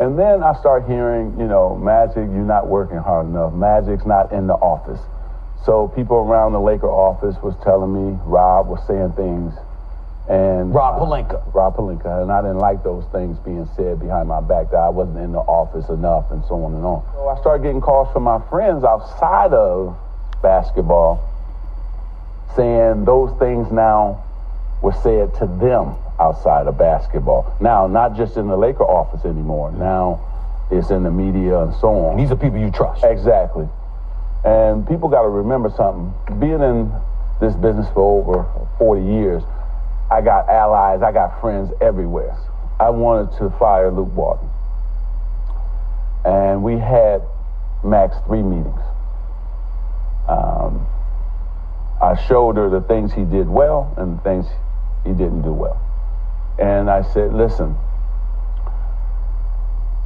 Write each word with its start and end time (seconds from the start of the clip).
And 0.00 0.18
then 0.18 0.42
I 0.42 0.54
start 0.54 0.86
hearing, 0.86 1.38
you 1.38 1.46
know, 1.46 1.76
Magic, 1.76 2.16
you're 2.16 2.48
not 2.48 2.66
working 2.66 2.96
hard 2.96 3.26
enough. 3.26 3.52
Magic's 3.52 4.06
not 4.06 4.32
in 4.32 4.46
the 4.46 4.54
office. 4.54 5.00
So 5.66 5.88
people 5.88 6.16
around 6.16 6.52
the 6.52 6.60
Laker 6.60 6.88
office 6.88 7.36
was 7.42 7.54
telling 7.62 7.92
me, 7.92 8.18
Rob 8.24 8.66
was 8.66 8.80
saying 8.86 9.12
things, 9.12 9.52
and 10.26 10.72
Rob 10.72 10.98
Pelinka. 10.98 11.46
uh, 11.46 11.50
Rob 11.50 11.76
Pelinka, 11.76 12.22
and 12.22 12.32
I 12.32 12.40
didn't 12.40 12.60
like 12.60 12.82
those 12.82 13.04
things 13.12 13.38
being 13.40 13.68
said 13.76 14.00
behind 14.00 14.26
my 14.26 14.40
back 14.40 14.70
that 14.70 14.78
I 14.78 14.88
wasn't 14.88 15.18
in 15.18 15.32
the 15.32 15.40
office 15.44 15.90
enough, 15.90 16.30
and 16.30 16.42
so 16.46 16.64
on 16.64 16.72
and 16.74 16.84
on. 16.84 17.04
So 17.12 17.28
I 17.28 17.38
started 17.38 17.62
getting 17.62 17.82
calls 17.82 18.10
from 18.10 18.22
my 18.22 18.40
friends 18.48 18.84
outside 18.84 19.52
of 19.52 19.98
basketball, 20.40 21.20
saying 22.56 23.04
those 23.04 23.38
things 23.38 23.70
now 23.70 24.24
were 24.80 24.96
said 25.04 25.34
to 25.34 25.46
them 25.46 25.94
outside 26.20 26.66
of 26.66 26.76
basketball. 26.76 27.56
Now, 27.60 27.86
not 27.86 28.16
just 28.16 28.36
in 28.36 28.46
the 28.46 28.56
Laker 28.56 28.84
office 28.84 29.24
anymore. 29.24 29.72
Now, 29.72 30.20
it's 30.70 30.90
in 30.90 31.02
the 31.02 31.10
media 31.10 31.58
and 31.58 31.74
so 31.80 31.88
on. 31.88 32.16
These 32.16 32.30
are 32.30 32.36
people 32.36 32.58
you 32.58 32.70
trust. 32.70 33.02
Exactly. 33.02 33.68
And 34.44 34.86
people 34.86 35.08
got 35.08 35.22
to 35.22 35.28
remember 35.28 35.70
something. 35.76 36.14
Being 36.38 36.62
in 36.62 36.92
this 37.40 37.54
business 37.54 37.86
for 37.92 38.20
over 38.20 38.68
40 38.78 39.02
years, 39.02 39.42
I 40.10 40.20
got 40.20 40.48
allies, 40.48 41.02
I 41.02 41.12
got 41.12 41.40
friends 41.40 41.72
everywhere. 41.80 42.36
I 42.78 42.90
wanted 42.90 43.36
to 43.38 43.50
fire 43.58 43.90
Luke 43.90 44.14
Walton. 44.14 44.48
And 46.24 46.62
we 46.62 46.78
had 46.78 47.22
max 47.82 48.16
three 48.26 48.42
meetings. 48.42 48.80
Um, 50.28 50.86
I 52.00 52.16
showed 52.28 52.56
her 52.56 52.70
the 52.70 52.80
things 52.80 53.12
he 53.12 53.24
did 53.24 53.48
well 53.48 53.92
and 53.96 54.18
the 54.18 54.22
things 54.22 54.46
he 55.04 55.10
didn't 55.10 55.42
do 55.42 55.52
well. 55.52 55.80
And 56.58 56.90
I 56.90 57.02
said, 57.12 57.32
listen, 57.32 57.76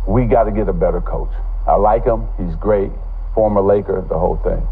we 0.07 0.27
got 0.27 0.45
to 0.45 0.52
get 0.52 0.69
a 0.69 0.73
better 0.73 1.01
coach. 1.01 1.33
I 1.66 1.77
like 1.77 2.05
him. 2.05 2.29
He's 2.39 2.55
great. 2.57 2.91
Former 3.35 3.61
Laker, 3.61 4.05
the 4.09 4.18
whole 4.18 4.37
thing. 4.37 4.66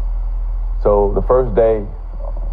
So 0.83 1.11
the 1.15 1.21
first 1.21 1.55
day, 1.55 1.85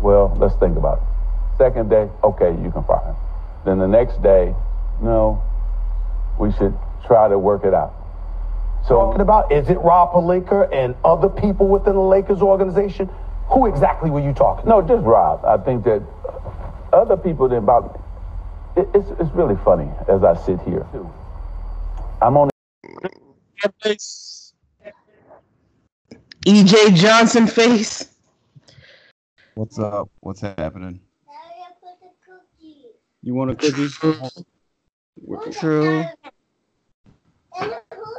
well, 0.00 0.34
let's 0.38 0.54
think 0.56 0.76
about 0.76 0.98
it. 0.98 1.58
Second 1.58 1.90
day, 1.90 2.08
okay, 2.24 2.50
you 2.62 2.70
can 2.70 2.82
fire 2.84 3.04
him. 3.04 3.16
Then 3.64 3.78
the 3.78 3.86
next 3.86 4.22
day, 4.22 4.54
no, 5.02 5.42
we 6.38 6.52
should 6.52 6.76
try 7.06 7.28
to 7.28 7.38
work 7.38 7.64
it 7.64 7.74
out. 7.74 7.94
So 8.88 8.94
Talking 8.94 9.20
about, 9.20 9.52
is 9.52 9.68
it 9.68 9.78
Rob 9.78 10.12
Pelinka 10.12 10.72
and 10.72 10.94
other 11.04 11.28
people 11.28 11.68
within 11.68 11.94
the 11.94 12.00
Lakers 12.00 12.40
organization? 12.40 13.10
Who 13.48 13.66
exactly 13.66 14.10
were 14.10 14.20
you 14.20 14.32
talking 14.32 14.68
No, 14.68 14.80
just 14.80 15.04
Rob. 15.04 15.44
I 15.44 15.58
think 15.58 15.84
that 15.84 16.02
other 16.92 17.16
people 17.16 17.48
didn't 17.48 17.66
bother 17.66 17.88
me. 17.88 18.00
It, 18.76 18.88
it's, 18.94 19.10
it's 19.18 19.30
really 19.32 19.56
funny 19.64 19.90
as 20.08 20.22
I 20.22 20.34
sit 20.44 20.60
here. 20.62 20.86
I'm 22.22 22.36
on 22.36 22.50
EJ 26.46 26.94
Johnson 26.94 27.46
face. 27.46 28.14
What's 29.54 29.78
up? 29.78 30.08
What's 30.20 30.40
happening? 30.40 31.00
You 33.22 33.34
want 33.34 33.50
a 33.50 33.54
cookie? 33.54 33.88
True. 35.52 36.04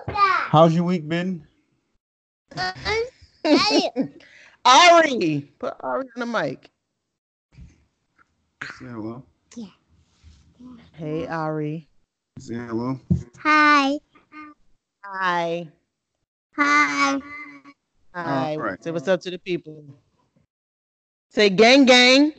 How's 0.07 0.75
your 0.75 0.83
week 0.83 1.07
been? 1.07 1.47
Ari, 4.65 5.51
put 5.57 5.73
Ari 5.79 6.05
on 6.15 6.19
the 6.19 6.25
mic. 6.25 6.69
Say 8.63 8.85
hello. 8.85 9.23
Hey, 10.93 11.27
Ari. 11.27 11.87
Say 12.39 12.55
hello. 12.55 12.99
Hi. 13.39 13.99
Hi. 15.03 15.67
Hi. 16.55 17.21
Hi. 18.13 18.55
right. 18.55 18.83
Say 18.83 18.91
what's 18.91 19.07
up 19.07 19.21
to 19.21 19.31
the 19.31 19.39
people. 19.39 19.83
Say 21.29 21.49
gang 21.49 21.85
gang. 21.85 22.33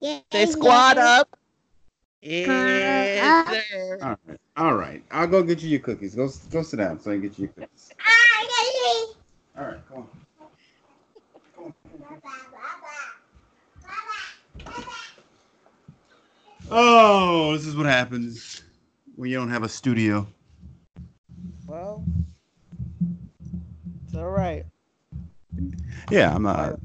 Yeah. 0.00 0.20
Say 0.32 0.46
squad 0.46 0.98
up. 0.98 1.28
Yes, 2.22 3.48
up. 3.48 3.54
sir. 3.54 3.98
All 4.02 4.16
right. 4.26 4.40
All 4.56 4.74
right. 4.74 5.02
I'll 5.10 5.26
go 5.26 5.42
get 5.42 5.62
you 5.62 5.70
your 5.70 5.80
cookies. 5.80 6.14
Go 6.14 6.28
go 6.50 6.62
sit 6.62 6.76
down 6.76 7.00
so 7.00 7.10
I 7.10 7.14
can 7.14 7.22
get 7.22 7.38
you 7.38 7.44
your 7.44 7.66
cookies. 7.66 7.90
All 9.56 9.64
right. 9.64 9.88
Come 9.88 9.98
on. 9.98 10.08
Oh, 16.72 17.52
this 17.56 17.66
is 17.66 17.76
what 17.76 17.86
happens 17.86 18.62
when 19.16 19.28
you 19.28 19.36
don't 19.36 19.50
have 19.50 19.64
a 19.64 19.68
studio. 19.68 20.26
Well, 21.66 22.04
it's 24.04 24.14
all 24.14 24.30
right. 24.30 24.64
Yeah, 26.10 26.32
I'm 26.32 26.44
not 26.44 26.78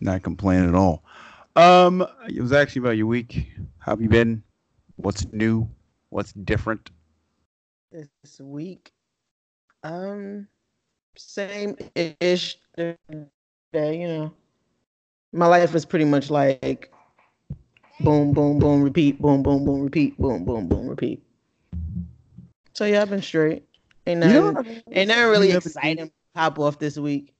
not 0.00 0.22
complaining 0.24 0.68
at 0.68 0.74
all. 0.74 1.04
Um, 1.54 2.04
it 2.28 2.40
was 2.40 2.52
actually 2.52 2.80
about 2.80 2.96
your 2.96 3.06
week. 3.06 3.46
How 3.78 3.92
have 3.92 4.02
you 4.02 4.08
been? 4.08 4.42
What's 4.96 5.32
new? 5.32 5.68
What's 6.10 6.32
different? 6.32 6.90
This 7.92 8.40
week, 8.40 8.90
um, 9.84 10.48
same 11.16 11.76
ish. 11.94 12.58
Day, 12.76 14.00
you 14.00 14.08
know, 14.08 14.32
my 15.32 15.46
life 15.46 15.74
is 15.74 15.86
pretty 15.86 16.04
much 16.04 16.30
like 16.30 16.91
boom, 18.00 18.32
boom, 18.32 18.58
boom, 18.58 18.82
repeat, 18.82 19.20
boom, 19.20 19.42
boom, 19.42 19.64
boom, 19.64 19.82
repeat, 19.82 20.16
boom, 20.18 20.44
boom, 20.44 20.68
boom, 20.68 20.88
repeat. 20.88 21.22
So 22.74 22.84
yeah, 22.84 23.02
I've 23.02 23.10
been 23.10 23.22
straight. 23.22 23.64
Ain't 24.06 24.20
You 24.20 24.32
know 24.32 24.42
nothing, 24.42 24.52
what 24.52 24.66
I- 24.66 24.70
ain't 24.92 25.08
nothing 25.08 25.30
really 25.30 25.50
you 25.50 25.52
exciting 25.52 26.10
pop 26.34 26.58
off 26.58 26.78
this 26.78 26.98
week. 26.98 27.34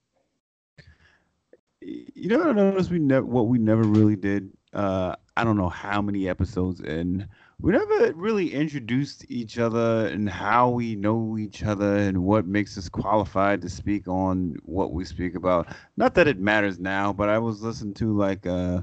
You 1.81 2.29
know 2.29 2.39
what 2.39 2.49
I 2.49 2.53
noticed? 2.53 2.91
We 2.91 2.99
never 2.99 3.27
what 3.27 3.49
we 3.49 3.59
never 3.59 3.85
really 3.85 4.17
did. 4.17 4.51
Uh, 4.73 5.15
I 5.37 5.45
don't 5.45 5.57
know 5.57 5.69
how 5.69 6.01
many 6.01 6.29
episodes 6.29 6.81
in. 6.81 7.29
We 7.61 7.73
never 7.73 8.13
really 8.15 8.53
introduced 8.53 9.25
each 9.31 9.59
other 9.59 10.07
and 10.07 10.29
how 10.29 10.71
we 10.71 10.97
know 10.97 11.37
each 11.39 11.63
other 11.65 11.97
and 11.97 12.25
what 12.25 12.47
makes 12.47 12.77
us 12.79 12.89
qualified 12.89 13.63
to 13.63 13.69
speak 13.69 14.09
on 14.09 14.57
what 14.65 14.93
we 14.93 15.05
speak 15.05 15.35
about. 15.35 15.69
Not 15.97 16.15
that 16.15 16.29
it 16.29 16.39
matters 16.39 16.79
now, 16.79 17.13
but 17.13 17.29
I 17.29 17.39
was 17.39 17.63
listening 17.63 17.95
to 17.95 18.17
like 18.17 18.47
uh, 18.47 18.83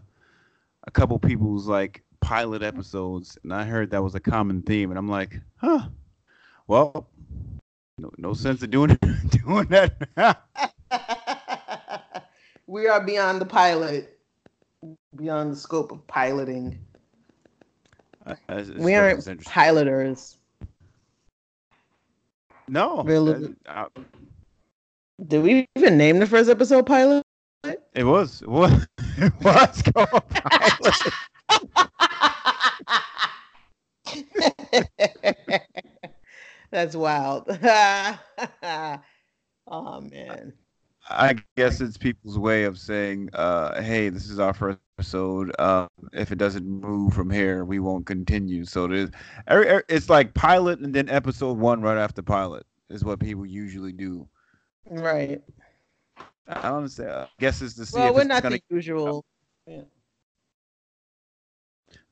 a 0.90 0.92
couple 0.92 1.20
people's 1.20 1.68
like 1.68 2.02
pilot 2.20 2.64
episodes, 2.64 3.38
and 3.44 3.54
I 3.54 3.64
heard 3.64 3.92
that 3.92 4.04
was 4.04 4.16
a 4.16 4.20
common 4.20 4.64
theme, 4.64 4.90
and 4.90 4.98
I'm 4.98 5.08
like, 5.08 5.40
huh. 5.58 5.88
Well, 6.68 7.08
no, 8.00 8.12
no 8.18 8.34
sense 8.34 8.64
of 8.64 8.72
doing 8.72 8.98
doing 9.30 9.68
that. 9.68 10.42
we 12.68 12.88
are 12.88 13.04
beyond 13.06 13.40
the 13.40 13.46
pilot, 13.46 14.18
beyond 15.16 15.52
the 15.54 15.58
scope 15.58 15.92
of 15.92 16.06
piloting. 16.08 16.80
Uh, 18.26 18.34
it's- 18.50 18.68
we 18.70 18.96
aren't 18.96 19.46
piloters. 19.46 20.38
No, 22.68 23.04
Really? 23.04 23.56
Did 25.28 25.44
we 25.44 25.68
even 25.76 25.98
name 25.98 26.20
the 26.20 26.28
first 26.28 26.50
episode 26.50 26.86
pilot? 26.86 27.24
It 27.64 28.04
was. 28.04 28.42
It 28.42 28.50
was. 28.50 28.88
It 29.18 29.34
was 29.44 29.82
pilot. 29.94 30.24
That's 36.72 36.96
wild. 36.96 37.48
oh 39.68 40.02
man. 40.02 40.54
I 41.12 41.36
guess 41.58 41.82
it's 41.82 41.98
people's 41.98 42.38
way 42.38 42.66
of 42.66 42.78
saying, 42.78 43.30
uh, 43.34 43.82
"Hey, 43.82 44.10
this 44.10 44.30
is 44.30 44.38
our 44.40 44.54
first 44.54 44.78
episode. 44.98 45.52
Uh, 45.58 45.88
if 46.14 46.32
it 46.32 46.38
doesn't 46.38 46.66
move 46.68 47.14
from 47.14 47.32
here, 47.32 47.66
we 47.66 47.80
won't 47.80 48.06
continue." 48.06 48.64
So 48.64 48.88
there's, 48.88 49.10
every, 49.48 49.68
every- 49.68 49.84
it's 49.90 50.08
like 50.10 50.34
pilot 50.36 50.80
and 50.80 50.94
then 50.94 51.10
episode 51.10 51.58
one 51.58 51.82
right 51.82 51.98
after 51.98 52.22
pilot 52.22 52.66
is 52.90 53.04
what 53.04 53.20
people 53.20 53.46
usually 53.46 53.92
do. 53.92 54.28
Right. 54.90 55.42
I 56.50 56.62
don't 56.64 56.78
understand. 56.78 57.12
I 57.12 57.28
guess 57.40 57.62
it's 57.62 57.76
to 57.76 57.86
see 57.86 57.98
Well, 58.00 58.08
if 58.10 58.14
we're 58.16 58.22
it's 58.22 58.28
not 58.30 58.44
gonna. 58.44 58.58
the 58.58 58.76
usual. 58.76 59.24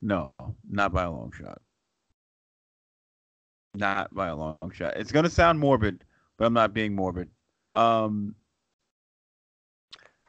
No, 0.01 0.31
not 0.69 0.93
by 0.93 1.03
a 1.03 1.11
long 1.11 1.31
shot. 1.31 1.59
Not 3.73 4.13
by 4.13 4.27
a 4.27 4.35
long 4.35 4.57
shot. 4.73 4.95
It's 4.97 5.11
gonna 5.11 5.29
sound 5.29 5.59
morbid, 5.59 6.03
but 6.37 6.45
I'm 6.45 6.53
not 6.53 6.73
being 6.73 6.95
morbid. 6.95 7.29
Um, 7.75 8.35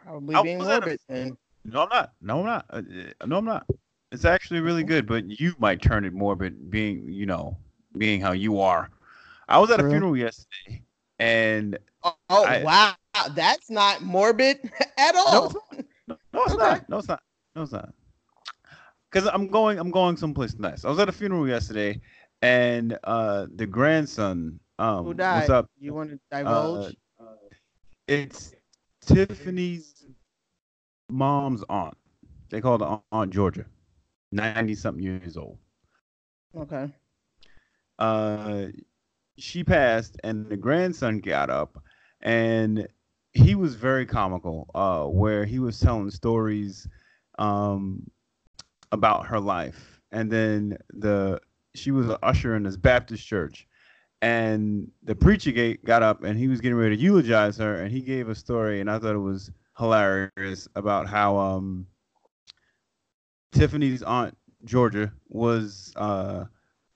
Probably 0.03 0.35
I 0.35 0.43
being 0.43 0.59
was 0.59 0.69
a- 0.69 0.71
morbid. 0.81 1.01
No, 1.65 1.83
I'm 1.83 1.89
not. 1.91 2.13
No, 2.23 2.39
I'm 2.41 2.47
not. 2.47 2.67
Uh, 2.71 2.83
uh, 3.21 3.27
no, 3.27 3.37
I'm 3.39 3.45
not. 3.45 3.67
It's 4.11 4.25
actually 4.25 4.61
really 4.61 4.85
good, 4.85 5.07
but 5.07 5.27
you 5.39 5.55
might 5.59 5.83
turn 5.83 6.07
it 6.07 6.15
morbid, 6.15 6.71
being 6.71 7.07
you 7.13 7.27
know, 7.27 7.59
being 7.99 8.21
how 8.23 8.33
you 8.33 8.59
are. 8.61 8.89
I 9.49 9.59
was 9.59 9.71
at 9.71 9.81
a 9.81 9.89
funeral 9.89 10.17
yesterday, 10.17 10.83
and 11.19 11.79
Oh, 12.03 12.17
oh, 12.31 12.45
I- 12.45 12.63
wow. 12.63 12.95
That's 13.35 13.71
not 13.71 14.03
morbid 14.03 14.59
at 14.99 15.15
all. 15.17 15.53
no, 16.07 16.17
no, 16.33 16.45
it's 16.45 16.55
Okay. 16.55 16.57
not. 16.57 16.89
No, 16.89 16.99
it's 16.99 17.09
not. 17.09 17.23
No, 17.55 17.63
it's 17.63 17.73
not. 17.73 17.93
Because 19.11 19.29
I'm 19.33 19.49
going. 19.49 19.79
I'm 19.79 19.91
going 19.91 20.17
someplace 20.17 20.55
nice. 20.59 20.85
I 20.85 20.89
was 20.91 20.99
at 20.99 21.09
a 21.09 21.13
funeral 21.13 21.49
yesterday, 21.49 22.01
and 22.43 22.97
uh, 23.05 23.47
the 23.55 23.67
grandson. 23.67 24.61
Um, 24.79 25.05
Who 25.07 25.15
died? 25.15 25.37
What's 25.37 25.51
up? 25.51 25.71
You 25.79 25.95
want 25.95 26.11
to 26.11 26.19
divulge? 26.31 26.97
Uh, 27.19 27.25
it's 28.07 28.55
Tiffany's 29.05 30.07
mom's 31.11 31.65
aunt. 31.69 31.97
They 32.51 32.61
call 32.61 32.79
her 32.79 33.01
Aunt 33.13 33.33
Georgia, 33.33 33.67
ninety 34.33 34.75
something 34.75 35.03
years 35.03 35.37
old. 35.37 35.59
okay. 36.57 36.89
uh, 37.99 38.67
she 39.39 39.65
passed, 39.65 40.17
and 40.25 40.49
the 40.49 40.57
grandson 40.57 41.19
got 41.21 41.51
up, 41.51 41.83
and 42.21 42.87
he 43.33 43.55
was 43.55 43.75
very 43.75 44.07
comical. 44.07 44.71
Uh, 44.75 45.05
where 45.05 45.45
he 45.45 45.59
was 45.59 45.79
telling 45.79 46.11
stories, 46.11 46.89
um, 47.39 48.11
about 48.93 49.27
her 49.27 49.41
life, 49.41 50.01
and 50.13 50.31
then 50.31 50.79
the 50.91 51.41
she 51.75 51.91
was 51.91 52.09
an 52.09 52.17
usher 52.23 52.57
in 52.57 52.63
this 52.63 52.77
Baptist 52.77 53.27
church, 53.27 53.67
and 54.23 54.91
the 55.03 55.15
preacher 55.15 55.77
got 55.85 56.03
up, 56.03 56.25
and 56.25 56.39
he 56.39 56.49
was 56.49 56.61
getting 56.61 56.79
ready 56.79 56.97
to 56.97 57.03
eulogize 57.03 57.57
her, 57.59 57.77
and 57.77 57.93
he 57.93 58.01
gave 58.01 58.29
a 58.29 58.35
story, 58.35 58.81
and 58.81 58.91
I 58.91 58.99
thought 58.99 59.15
it 59.15 59.19
was 59.19 59.51
hilarious 59.77 60.69
about 60.75 61.07
how 61.07 61.37
um 61.37 61.87
Tiffany's 63.53 64.03
aunt 64.03 64.37
Georgia 64.65 65.13
was 65.29 65.93
uh 65.97 66.45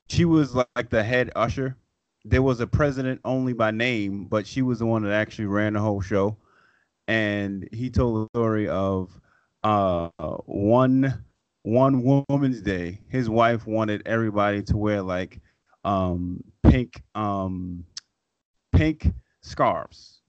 she 0.08 0.24
was 0.24 0.54
like 0.54 0.90
the 0.90 1.02
head 1.02 1.30
usher. 1.36 1.76
There 2.24 2.42
was 2.42 2.60
a 2.60 2.66
president 2.66 3.20
only 3.24 3.52
by 3.52 3.70
name, 3.70 4.26
but 4.26 4.46
she 4.46 4.62
was 4.62 4.78
the 4.78 4.86
one 4.86 5.02
that 5.02 5.12
actually 5.12 5.46
ran 5.46 5.72
the 5.72 5.80
whole 5.80 6.00
show. 6.00 6.36
And 7.08 7.68
he 7.72 7.90
told 7.90 8.28
the 8.32 8.38
story 8.38 8.68
of 8.68 9.20
uh 9.64 10.08
one 10.44 11.24
one 11.62 12.24
woman's 12.28 12.60
day. 12.60 13.00
His 13.08 13.28
wife 13.28 13.66
wanted 13.66 14.02
everybody 14.06 14.62
to 14.64 14.76
wear 14.76 15.02
like 15.02 15.40
um 15.84 16.42
pink 16.62 17.02
um 17.14 17.84
pink 18.72 19.12
scarves. 19.42 20.20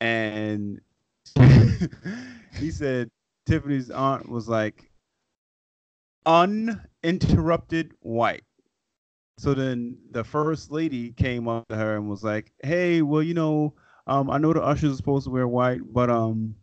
And 0.00 0.80
he 2.58 2.70
said 2.70 3.10
Tiffany's 3.46 3.90
aunt 3.90 4.28
was 4.28 4.48
like 4.48 4.90
uninterrupted 6.26 7.92
white. 8.00 8.44
So 9.38 9.54
then 9.54 9.96
the 10.10 10.24
first 10.24 10.72
lady 10.72 11.12
came 11.12 11.46
up 11.46 11.68
to 11.68 11.76
her 11.76 11.94
and 11.94 12.10
was 12.10 12.24
like, 12.24 12.52
"Hey, 12.60 13.02
well, 13.02 13.22
you 13.22 13.34
know, 13.34 13.72
um, 14.08 14.30
I 14.30 14.38
know 14.38 14.52
the 14.52 14.60
ushers 14.60 14.94
are 14.94 14.96
supposed 14.96 15.26
to 15.26 15.30
wear 15.30 15.46
white, 15.46 15.80
but 15.92 16.10
um, 16.10 16.56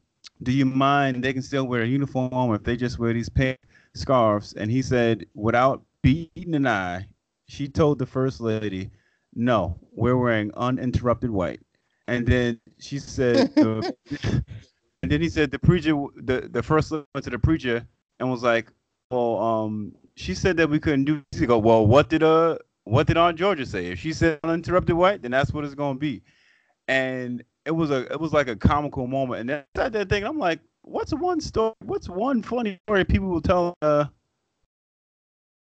do 0.43 0.51
you 0.51 0.65
mind? 0.65 1.23
They 1.23 1.31
can 1.31 1.41
still 1.41 1.63
wear 1.65 1.83
a 1.83 1.87
uniform 1.87 2.53
if 2.53 2.63
they 2.63 2.75
just 2.75 2.99
wear 2.99 3.13
these 3.13 3.29
pink 3.29 3.57
scarves." 3.93 4.53
And 4.53 4.69
he 4.69 4.81
said, 4.81 5.25
without 5.33 5.83
beating 6.01 6.53
an 6.53 6.67
eye, 6.67 7.07
she 7.47 7.69
told 7.69 7.97
the 7.97 8.05
first 8.05 8.41
lady, 8.41 8.91
"No, 9.33 9.79
we're 9.93 10.17
wearing 10.17 10.51
uninterrupted 10.55 11.29
white." 11.31 11.61
And 12.09 12.27
then 12.27 12.59
she 12.79 12.99
said, 12.99 13.51
the, 13.55 13.95
and 15.01 15.09
then 15.09 15.21
he 15.21 15.29
said 15.29 15.49
the 15.49 15.59
preacher, 15.59 15.95
the 16.17 16.49
the 16.51 16.61
first 16.61 16.91
lady 16.91 17.05
went 17.15 17.23
to 17.23 17.29
the 17.29 17.39
preacher 17.39 17.87
and 18.19 18.29
was 18.29 18.43
like, 18.43 18.67
"Well, 19.11 19.39
um, 19.39 19.93
she 20.15 20.33
said 20.33 20.57
that 20.57 20.69
we 20.69 20.79
couldn't 20.79 21.05
do." 21.05 21.23
He 21.31 21.45
go, 21.45 21.57
"Well, 21.57 21.85
what 21.85 22.09
did 22.09 22.23
uh, 22.23 22.57
what 22.83 23.07
did 23.07 23.17
Aunt 23.17 23.37
Georgia 23.37 23.65
say? 23.65 23.87
If 23.87 23.99
she 23.99 24.13
said 24.13 24.39
uninterrupted 24.43 24.95
white, 24.95 25.21
then 25.21 25.31
that's 25.31 25.53
what 25.53 25.65
it's 25.65 25.75
gonna 25.75 25.99
be." 25.99 26.23
And 26.87 27.43
it 27.65 27.71
was 27.71 27.91
a, 27.91 28.11
it 28.11 28.19
was 28.19 28.33
like 28.33 28.47
a 28.47 28.55
comical 28.55 29.07
moment. 29.07 29.41
And 29.41 29.49
then 29.49 29.63
I 29.75 29.79
sat 29.79 29.93
there 29.93 30.05
thinking, 30.05 30.27
I'm 30.27 30.39
like, 30.39 30.59
"What's 30.83 31.13
one 31.13 31.41
story? 31.41 31.73
What's 31.79 32.09
one 32.09 32.41
funny 32.43 32.79
story 32.85 33.03
people 33.05 33.27
will 33.27 33.41
tell?" 33.41 33.75
Uh, 33.81 34.05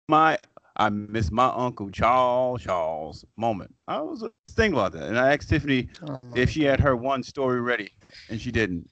my 0.10 0.38
I 0.75 0.90
miss 0.90 1.31
my 1.31 1.48
uncle 1.48 1.90
Charles 1.92 2.63
Charles 2.63 3.25
moment. 3.38 3.74
I 3.88 4.01
was 4.01 4.28
thinking 4.51 4.74
about 4.74 4.94
that, 4.94 5.04
and 5.04 5.19
I 5.19 5.34
asked 5.34 5.50
Tiffany 5.50 5.90
Oh, 6.07 6.19
if 6.36 6.50
she 6.50 6.63
had 6.63 6.80
her 6.80 6.95
one 6.95 7.24
story 7.24 7.62
ready, 7.62 7.92
and 8.30 8.42
she 8.42 8.51
didn't. 8.51 8.90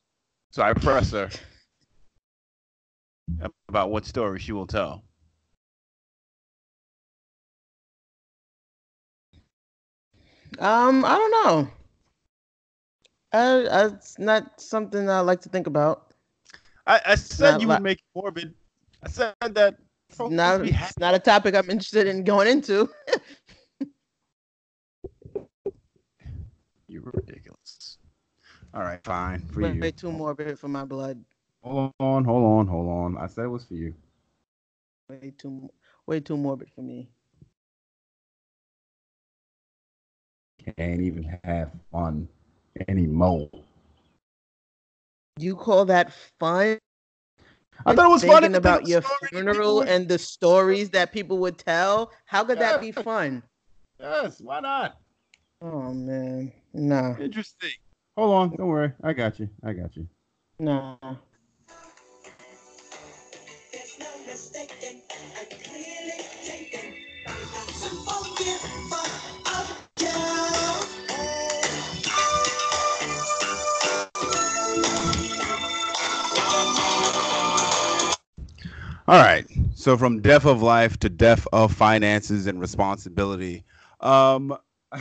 So 0.52 0.62
I 0.62 0.74
pressed 0.74 1.14
her 1.14 1.30
about 3.68 3.90
what 3.90 4.06
story 4.06 4.40
she 4.40 4.52
will 4.52 4.68
tell. 4.68 5.04
Um, 10.60 11.06
I 11.06 11.18
don't 11.18 11.32
know. 11.32 11.70
Uh, 13.34 13.90
it's 13.94 14.20
not 14.20 14.60
something 14.60 15.10
I 15.10 15.22
like 15.22 15.42
to 15.42 15.50
think 15.50 15.68
about. 15.68 16.14
I, 16.86 17.00
I 17.06 17.16
said 17.16 17.54
Not 17.54 17.62
you 17.62 17.68
li- 17.68 17.74
would 17.76 17.84
make 17.84 18.00
it 18.00 18.06
morbid. 18.16 18.54
I 19.04 19.10
said 19.10 19.34
that. 19.42 19.78
Not, 20.20 20.60
would 20.60 20.66
be 20.66 20.72
happy. 20.72 20.90
it's 20.90 21.00
not 21.00 21.16
a 21.16 21.20
topic 21.20 21.56
I'm 21.56 21.70
interested 21.70 22.06
in 22.08 22.26
going 22.26 22.48
into. 22.50 22.90
You're 26.88 27.04
ridiculous. 27.04 27.98
All 28.74 28.82
right, 28.82 29.00
fine 29.06 29.48
for 29.48 29.62
you. 29.62 29.80
way 29.80 29.92
too 29.92 30.12
morbid 30.12 30.60
for 30.60 30.68
my 30.68 30.84
blood. 30.84 31.24
Hold 31.64 31.94
on, 32.00 32.26
hold 32.26 32.44
on, 32.44 32.68
hold 32.68 32.90
on. 32.90 33.18
I 33.18 33.28
said 33.28 33.46
it 33.46 33.50
was 33.50 33.64
for 33.66 33.76
you. 33.76 33.94
Way 35.10 35.32
too, 35.38 35.70
way 36.06 36.20
too 36.20 36.36
morbid 36.36 36.70
for 36.76 36.82
me. 36.82 37.10
Can't 40.78 41.02
even 41.02 41.40
have 41.44 41.72
fun 41.92 42.28
anymore. 42.88 43.50
You 45.40 45.56
call 45.56 45.86
that 45.86 46.14
fun? 46.40 46.78
I 47.86 47.96
thought 47.96 48.06
it 48.06 48.10
was 48.12 48.22
Thinking 48.22 48.42
funny 48.42 48.54
about 48.56 48.88
your 48.88 49.02
story 49.02 49.18
people 49.22 49.38
funeral 49.40 49.76
would- 49.78 49.88
and 49.88 50.08
the 50.08 50.20
stories 50.20 50.92
that 50.92 51.12
people 51.12 51.40
would 51.40 51.58
tell. 51.58 52.12
How 52.26 52.44
could 52.44 52.60
that 52.60 52.80
be 52.80 52.92
fun? 52.92 53.42
Yes, 54.00 54.40
why 54.42 54.60
not? 54.60 54.98
Oh 55.62 55.94
man, 55.94 56.52
no. 56.74 57.16
Interesting. 57.20 57.70
Hold 58.18 58.34
on, 58.34 58.56
don't 58.58 58.68
worry. 58.68 58.92
I 59.04 59.14
got 59.14 59.40
you. 59.40 59.50
I 59.64 59.74
got 59.74 59.96
you. 59.96 60.08
nah. 60.60 60.98
There's 63.72 63.98
no 64.00 64.06
mistaking, 64.28 65.02
I 65.40 65.46
clearly 65.46 66.26
taken. 66.44 66.94
Unforgivable 67.28 68.98
of 68.98 69.11
All 79.08 79.20
right. 79.22 79.46
So 79.76 79.98
from 79.98 80.22
death 80.22 80.46
of 80.46 80.62
life 80.62 80.98
to 81.00 81.10
death 81.10 81.48
of 81.52 81.74
finances 81.74 82.48
and 82.48 82.60
responsibility. 82.60 83.64
Um 84.00 84.56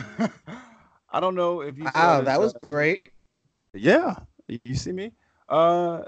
I 1.11 1.20
don't 1.20 1.35
know 1.35 1.61
if 1.62 1.79
you 1.79 1.88
saw 1.88 2.20
Wow, 2.20 2.23
that 2.23 2.40
was 2.40 2.54
uh, 2.54 2.69
great. 2.71 3.12
yeah. 3.75 4.16
You 4.49 4.75
see 4.75 4.92
me? 4.92 5.12
Uh 5.49 6.02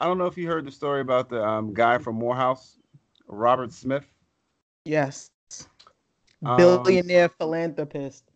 I 0.00 0.06
don't 0.06 0.18
know 0.18 0.26
if 0.26 0.36
you 0.36 0.46
heard 0.48 0.64
the 0.66 0.70
story 0.72 1.00
about 1.00 1.28
the 1.28 1.42
um, 1.44 1.72
guy 1.72 1.98
from 1.98 2.16
Morehouse, 2.16 2.78
Robert 3.26 3.72
Smith. 3.72 4.06
Yes, 4.84 5.30
Um, 6.44 6.84
billionaire 6.84 7.28
philanthropist. 7.28 8.30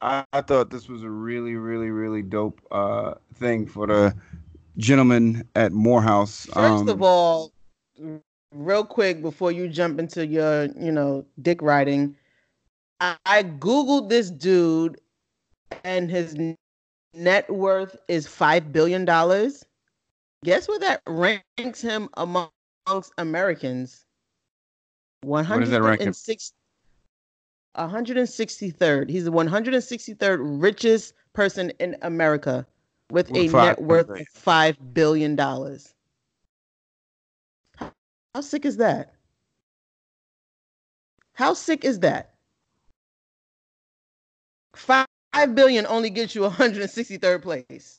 I, 0.00 0.24
I 0.32 0.40
thought 0.42 0.70
this 0.70 0.88
was 0.88 1.02
a 1.02 1.10
really, 1.10 1.54
really, 1.56 1.90
really 1.90 2.22
dope 2.22 2.60
uh, 2.70 3.14
thing 3.34 3.66
for 3.66 3.86
the 3.86 4.14
gentleman 4.76 5.48
at 5.54 5.72
Morehouse. 5.72 6.48
First 6.56 6.86
Um, 6.86 6.88
of 6.88 7.02
all, 7.02 7.52
real 8.52 8.84
quick 8.84 9.22
before 9.22 9.52
you 9.52 9.68
jump 9.68 9.98
into 9.98 10.26
your, 10.26 10.64
you 10.78 10.92
know, 10.92 11.24
dick 11.42 11.62
riding, 11.62 12.16
I, 13.00 13.16
I 13.26 13.42
googled 13.42 14.08
this 14.08 14.30
dude, 14.30 15.00
and 15.84 16.10
his 16.10 16.36
net 17.14 17.50
worth 17.50 17.96
is 18.08 18.26
five 18.26 18.72
billion 18.72 19.04
dollars. 19.04 19.64
Guess 20.44 20.68
what 20.68 20.80
that 20.80 21.02
ranks 21.06 21.80
him 21.80 22.08
amongst 22.14 23.12
Americans? 23.18 24.04
One 25.22 25.44
What 25.44 25.60
does 25.60 25.70
that 25.70 25.82
hundred 25.82 26.00
and 26.02 26.14
six. 26.16 26.52
163rd. 27.76 29.10
He's 29.10 29.24
the 29.24 29.32
163rd 29.32 30.38
richest 30.62 31.14
person 31.32 31.70
in 31.78 31.96
America 32.02 32.66
with 33.10 33.30
a 33.36 33.48
five 33.48 33.78
net 33.78 33.82
worth 33.82 34.08
of 34.08 34.26
five 34.32 34.78
billion 34.94 35.36
dollars. 35.36 35.94
How 38.36 38.42
sick 38.42 38.66
is 38.66 38.76
that? 38.76 39.14
How 41.32 41.54
sick 41.54 41.86
is 41.86 42.00
that? 42.00 42.34
Five 44.74 45.06
billion 45.54 45.86
only 45.86 46.10
gets 46.10 46.34
you 46.34 46.42
163rd 46.42 47.40
place. 47.40 47.98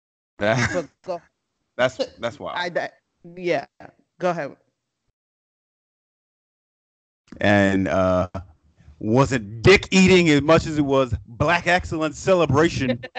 that- 0.38 0.70
But 0.72 0.86
go, 1.04 1.20
that's 1.76 1.98
that's 2.18 2.40
wild. 2.40 2.56
I 2.58 2.70
that 2.70 2.94
yeah. 3.36 3.66
Go 4.18 4.30
ahead. 4.30 4.56
and 7.42 7.88
uh, 7.88 8.28
wasn't 8.98 9.60
dick 9.62 9.86
eating 9.90 10.30
as 10.30 10.40
much 10.40 10.66
as 10.66 10.78
it 10.78 10.86
was 10.86 11.14
black 11.26 11.66
excellence 11.66 12.18
celebration. 12.18 13.04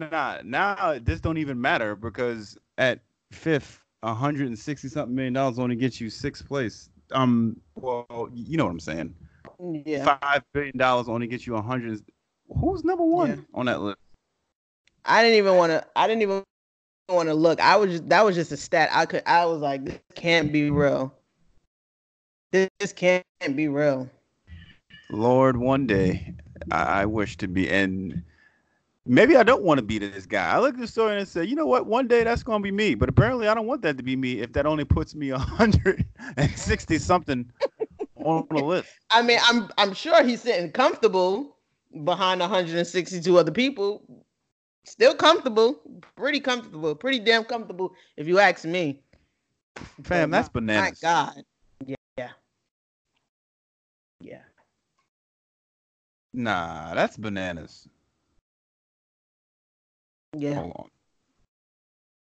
nah, 0.00 0.38
now 0.44 0.98
this 1.02 1.20
don't 1.20 1.38
even 1.38 1.60
matter 1.60 1.94
because 1.94 2.56
at 2.78 3.00
fifth 3.32 3.84
hundred 4.02 4.46
and 4.48 4.58
sixty 4.58 4.88
something 4.88 5.14
million 5.14 5.34
dollars 5.34 5.58
only 5.58 5.76
gets 5.76 6.00
you 6.00 6.10
sixth 6.10 6.46
place. 6.46 6.88
Um, 7.12 7.60
well, 7.74 8.28
you 8.32 8.56
know 8.56 8.64
what 8.64 8.70
I'm 8.70 8.80
saying. 8.80 9.14
Yeah. 9.84 10.16
Five 10.20 10.42
billion 10.52 10.78
dollars 10.78 11.08
only 11.08 11.26
gets 11.26 11.46
you 11.46 11.56
a 11.56 11.62
hundred. 11.62 12.02
Who's 12.60 12.84
number 12.84 13.04
one 13.04 13.28
Yeah. 13.30 13.36
on 13.54 13.66
that 13.66 13.80
list? 13.80 13.98
I 15.04 15.22
didn't 15.22 15.38
even 15.38 15.56
want 15.56 15.70
to. 15.72 15.84
I 15.96 16.06
didn't 16.06 16.22
even 16.22 16.42
want 17.08 17.28
to 17.28 17.34
look. 17.34 17.60
I 17.60 17.76
was 17.76 17.90
just, 17.90 18.08
that 18.08 18.24
was 18.24 18.36
just 18.36 18.52
a 18.52 18.56
stat. 18.56 18.90
I 18.92 19.06
could. 19.06 19.22
I 19.26 19.44
was 19.46 19.60
like, 19.60 19.84
this 19.84 19.98
can't 20.14 20.52
be 20.52 20.70
real. 20.70 21.12
This, 22.52 22.68
this 22.78 22.92
can't 22.92 23.24
be 23.54 23.68
real. 23.68 24.08
Lord, 25.10 25.56
one 25.56 25.86
day 25.86 26.34
I, 26.70 27.02
I 27.02 27.06
wish 27.06 27.36
to 27.38 27.48
be, 27.48 27.70
and 27.70 28.22
maybe 29.10 29.36
I 29.36 29.42
don't 29.42 29.62
want 29.62 29.78
to 29.78 29.82
be 29.82 29.98
this 29.98 30.24
guy. 30.24 30.50
I 30.52 30.60
look 30.60 30.74
at 30.74 30.80
the 30.80 30.86
story 30.86 31.18
and 31.18 31.26
say, 31.26 31.44
you 31.44 31.56
know 31.56 31.66
what? 31.66 31.86
One 31.86 32.06
day 32.06 32.22
that's 32.24 32.42
going 32.42 32.60
to 32.60 32.62
be 32.62 32.70
me. 32.70 32.94
But 32.94 33.08
apparently, 33.08 33.48
I 33.48 33.54
don't 33.54 33.66
want 33.66 33.82
that 33.82 33.96
to 33.96 34.02
be 34.02 34.16
me. 34.16 34.40
If 34.40 34.52
that 34.52 34.66
only 34.66 34.84
puts 34.84 35.14
me 35.14 35.30
a 35.30 35.38
hundred 35.38 36.06
and 36.36 36.50
sixty 36.52 36.98
something 36.98 37.50
on 38.16 38.46
the 38.50 38.64
list. 38.64 38.88
I 39.10 39.22
mean, 39.22 39.38
I'm 39.42 39.68
I'm 39.76 39.92
sure 39.92 40.22
he's 40.22 40.42
sitting 40.42 40.70
comfortable 40.70 41.56
behind 42.04 42.40
162 42.40 43.36
other 43.36 43.50
people. 43.50 44.02
Still 44.86 45.14
comfortable, 45.14 45.80
pretty 46.16 46.40
comfortable, 46.40 46.94
pretty 46.94 47.18
damn 47.18 47.44
comfortable, 47.44 47.92
if 48.16 48.26
you 48.26 48.38
ask 48.38 48.64
me. 48.64 49.02
Fam, 50.04 50.30
But 50.30 50.36
that's 50.36 50.48
my- 50.48 50.60
bananas. 50.60 51.02
My 51.02 51.08
God. 51.08 51.42
Yeah. 51.84 51.96
Yeah. 52.16 52.30
Yeah. 54.20 54.42
Nah, 56.32 56.94
that's 56.94 57.16
bananas. 57.16 57.88
Yeah. 60.36 60.54
Hold 60.54 60.72
on. 60.76 60.90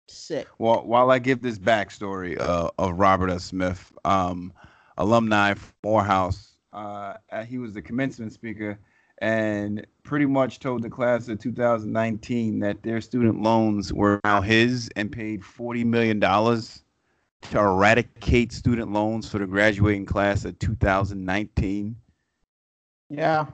Sick. 0.09 0.49
Well, 0.59 0.85
while 0.85 1.11
I 1.11 1.19
give 1.19 1.43
this 1.43 1.59
backstory 1.59 2.39
uh, 2.41 2.71
of 2.79 2.99
Robert 2.99 3.31
S. 3.31 3.45
Smith, 3.45 3.93
um, 4.05 4.53
alumni 4.99 5.55
from 5.55 5.73
Morehouse, 5.85 6.53
uh, 6.73 7.15
uh, 7.31 7.45
he 7.45 7.59
was 7.59 7.75
the 7.75 7.83
commencement 7.83 8.33
speaker 8.33 8.79
and 9.19 9.87
pretty 10.03 10.27
much 10.27 10.59
told 10.59 10.83
the 10.83 10.91
class 10.91 11.29
of 11.29 11.39
2019 11.39 12.59
that 12.59 12.83
their 12.83 13.01
student 13.01 13.41
loans 13.41 13.93
were 13.93 14.21
now 14.25 14.41
his 14.41 14.91
and 14.97 15.13
paid 15.13 15.43
$40 15.43 15.85
million 15.85 16.21
to 16.21 17.59
eradicate 17.59 18.53
student 18.53 18.93
loans 18.93 19.29
for 19.29 19.39
the 19.39 19.47
graduating 19.47 20.07
class 20.07 20.45
of 20.45 20.59
2019. 20.59 21.97
Yeah. 23.11 23.47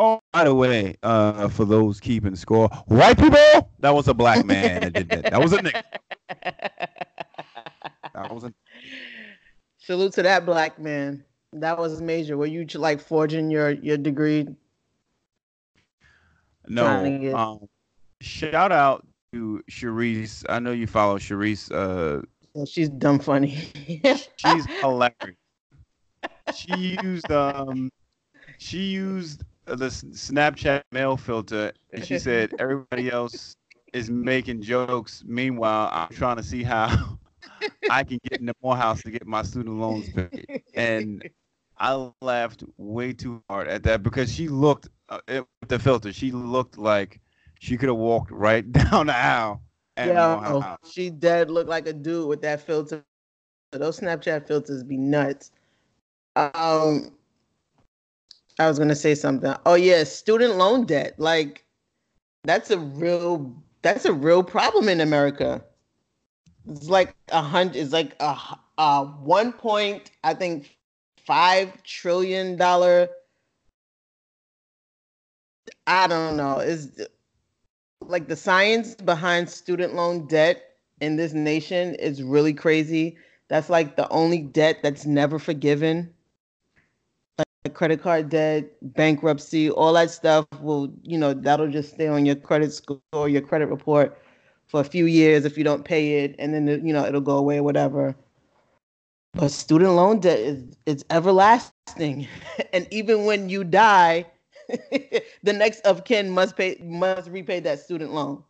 Oh, 0.00 0.20
by 0.32 0.44
the 0.44 0.54
way, 0.54 0.94
uh, 1.02 1.48
for 1.48 1.64
those 1.64 1.98
keeping 1.98 2.36
score, 2.36 2.68
white 2.86 3.18
people, 3.18 3.68
that 3.80 3.90
was 3.90 4.06
a 4.06 4.14
black 4.14 4.46
man 4.46 4.80
that 4.82 4.92
did 4.92 5.08
that. 5.08 5.24
That 5.32 5.40
was 5.40 5.52
a 5.52 5.58
nigga. 5.58 5.82
That 8.14 8.32
was 8.32 8.44
a 8.44 8.54
Salute 9.78 10.12
to 10.12 10.22
that 10.22 10.46
black 10.46 10.78
man. 10.78 11.24
That 11.52 11.78
was 11.78 12.00
major. 12.00 12.36
Were 12.36 12.46
you 12.46 12.64
like 12.74 13.00
forging 13.00 13.50
your 13.50 13.70
your 13.70 13.96
degree? 13.96 14.46
No. 16.68 17.18
get- 17.20 17.34
Um, 17.34 17.68
shout 18.20 18.70
out 18.70 19.04
to 19.32 19.62
Sharice. 19.70 20.44
I 20.48 20.60
know 20.60 20.70
you 20.72 20.86
follow 20.86 21.18
Sharice. 21.18 21.72
Uh, 21.72 22.22
she's 22.66 22.88
dumb 22.88 23.18
funny. 23.18 23.68
she's 24.36 24.66
hilarious. 24.80 25.36
She 26.54 26.98
used 27.02 27.30
um, 27.32 27.90
she 28.58 28.78
used 28.90 29.42
the 29.76 29.86
Snapchat 29.86 30.82
male 30.92 31.16
filter, 31.16 31.72
and 31.92 32.04
she 32.04 32.18
said 32.18 32.54
everybody 32.58 33.10
else 33.10 33.56
is 33.92 34.10
making 34.10 34.62
jokes. 34.62 35.24
Meanwhile, 35.26 35.90
I'm 35.92 36.08
trying 36.10 36.36
to 36.36 36.42
see 36.42 36.62
how 36.62 37.18
I 37.90 38.04
can 38.04 38.18
get 38.28 38.40
into 38.40 38.54
Morehouse 38.62 39.02
to 39.02 39.10
get 39.10 39.26
my 39.26 39.42
student 39.42 39.78
loans 39.78 40.10
paid. 40.10 40.48
And 40.74 41.24
I 41.78 42.10
laughed 42.20 42.64
way 42.76 43.12
too 43.12 43.42
hard 43.48 43.68
at 43.68 43.82
that 43.84 44.02
because 44.02 44.32
she 44.32 44.48
looked 44.48 44.88
uh, 45.08 45.20
it, 45.28 45.44
with 45.60 45.68
the 45.68 45.78
filter. 45.78 46.12
She 46.12 46.32
looked 46.32 46.78
like 46.78 47.20
she 47.60 47.76
could 47.76 47.88
have 47.88 47.98
walked 47.98 48.30
right 48.30 48.70
down 48.72 49.06
the 49.06 49.16
aisle. 49.16 49.62
Yeah, 50.02 50.62
she 50.84 51.10
dead 51.10 51.50
look 51.50 51.66
like 51.68 51.88
a 51.88 51.92
dude 51.92 52.28
with 52.28 52.40
that 52.42 52.60
filter. 52.60 53.04
Those 53.72 54.00
Snapchat 54.00 54.46
filters 54.46 54.84
be 54.84 54.96
nuts. 54.96 55.50
Um, 56.36 57.17
I 58.58 58.68
was 58.68 58.78
gonna 58.78 58.96
say 58.96 59.14
something. 59.14 59.54
Oh 59.66 59.74
yeah, 59.74 60.04
student 60.04 60.56
loan 60.56 60.84
debt. 60.84 61.14
Like, 61.18 61.64
that's 62.44 62.70
a 62.70 62.78
real 62.78 63.54
that's 63.82 64.04
a 64.04 64.12
real 64.12 64.42
problem 64.42 64.88
in 64.88 65.00
America. 65.00 65.64
It's 66.68 66.88
like 66.88 67.14
a 67.28 67.40
hundred. 67.40 67.76
It's 67.76 67.92
like 67.92 68.16
a 68.20 69.04
one 69.04 69.52
point. 69.52 70.10
I 70.24 70.34
think 70.34 70.76
five 71.24 71.82
trillion 71.82 72.56
dollar. 72.56 73.08
I 75.86 76.06
don't 76.06 76.36
know. 76.36 76.58
Is 76.58 77.00
like 78.00 78.28
the 78.28 78.36
science 78.36 78.94
behind 78.94 79.48
student 79.48 79.94
loan 79.94 80.26
debt 80.26 80.62
in 81.00 81.16
this 81.16 81.32
nation 81.32 81.94
is 81.94 82.22
really 82.22 82.52
crazy. 82.52 83.16
That's 83.48 83.70
like 83.70 83.96
the 83.96 84.08
only 84.10 84.42
debt 84.42 84.78
that's 84.82 85.06
never 85.06 85.38
forgiven. 85.38 86.12
Credit 87.68 88.00
card 88.00 88.28
debt, 88.30 88.70
bankruptcy, 88.94 89.70
all 89.70 89.92
that 89.94 90.10
stuff 90.10 90.46
will, 90.60 90.92
you 91.02 91.18
know, 91.18 91.32
that'll 91.34 91.70
just 91.70 91.94
stay 91.94 92.08
on 92.08 92.24
your 92.26 92.36
credit 92.36 92.72
score 92.72 93.00
or 93.12 93.28
your 93.28 93.42
credit 93.42 93.66
report 93.66 94.18
for 94.66 94.80
a 94.80 94.84
few 94.84 95.06
years 95.06 95.44
if 95.44 95.56
you 95.56 95.64
don't 95.64 95.84
pay 95.84 96.24
it, 96.24 96.34
and 96.38 96.52
then 96.54 96.66
you 96.86 96.92
know 96.92 97.04
it'll 97.04 97.20
go 97.20 97.38
away 97.38 97.58
or 97.58 97.62
whatever. 97.62 98.14
But 99.34 99.50
student 99.50 99.92
loan 99.92 100.20
debt 100.20 100.38
is 100.38 100.64
it's 100.86 101.04
everlasting, 101.10 102.26
and 102.72 102.86
even 102.90 103.24
when 103.24 103.48
you 103.48 103.64
die, 103.64 104.26
the 105.42 105.52
next 105.52 105.80
of 105.86 106.04
kin 106.04 106.30
must 106.30 106.56
pay 106.56 106.76
must 106.82 107.30
repay 107.30 107.60
that 107.60 107.78
student 107.80 108.12
loan. 108.12 108.42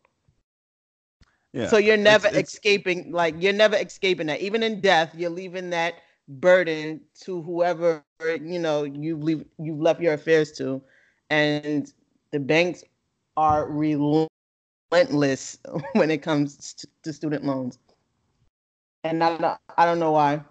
Yeah. 1.52 1.66
So 1.68 1.78
you're 1.78 1.96
never 1.96 2.26
It's- 2.28 2.38
it's- 2.38 2.54
escaping, 2.54 3.12
like 3.12 3.34
you're 3.38 3.52
never 3.52 3.76
escaping 3.76 4.26
that. 4.26 4.40
Even 4.40 4.62
in 4.62 4.80
death, 4.80 5.14
you're 5.16 5.30
leaving 5.30 5.70
that 5.70 5.94
burden 6.28 7.00
to 7.22 7.42
whoever 7.42 8.04
you 8.26 8.58
know 8.58 8.84
you 8.84 9.16
leave 9.16 9.44
you've 9.58 9.80
left 9.80 10.00
your 10.00 10.14
affairs 10.14 10.52
to, 10.52 10.82
and 11.30 11.92
the 12.32 12.38
banks 12.38 12.84
are 13.36 13.66
relentless 13.70 15.58
when 15.92 16.10
it 16.10 16.18
comes 16.18 16.74
to, 17.02 17.12
student 17.12 17.44
loans. 17.44 17.78
And 19.04 19.24
I 19.24 19.36
don't, 19.36 19.58
I 19.78 19.86
don't 19.86 19.98
know 19.98 20.12
why, 20.12 20.42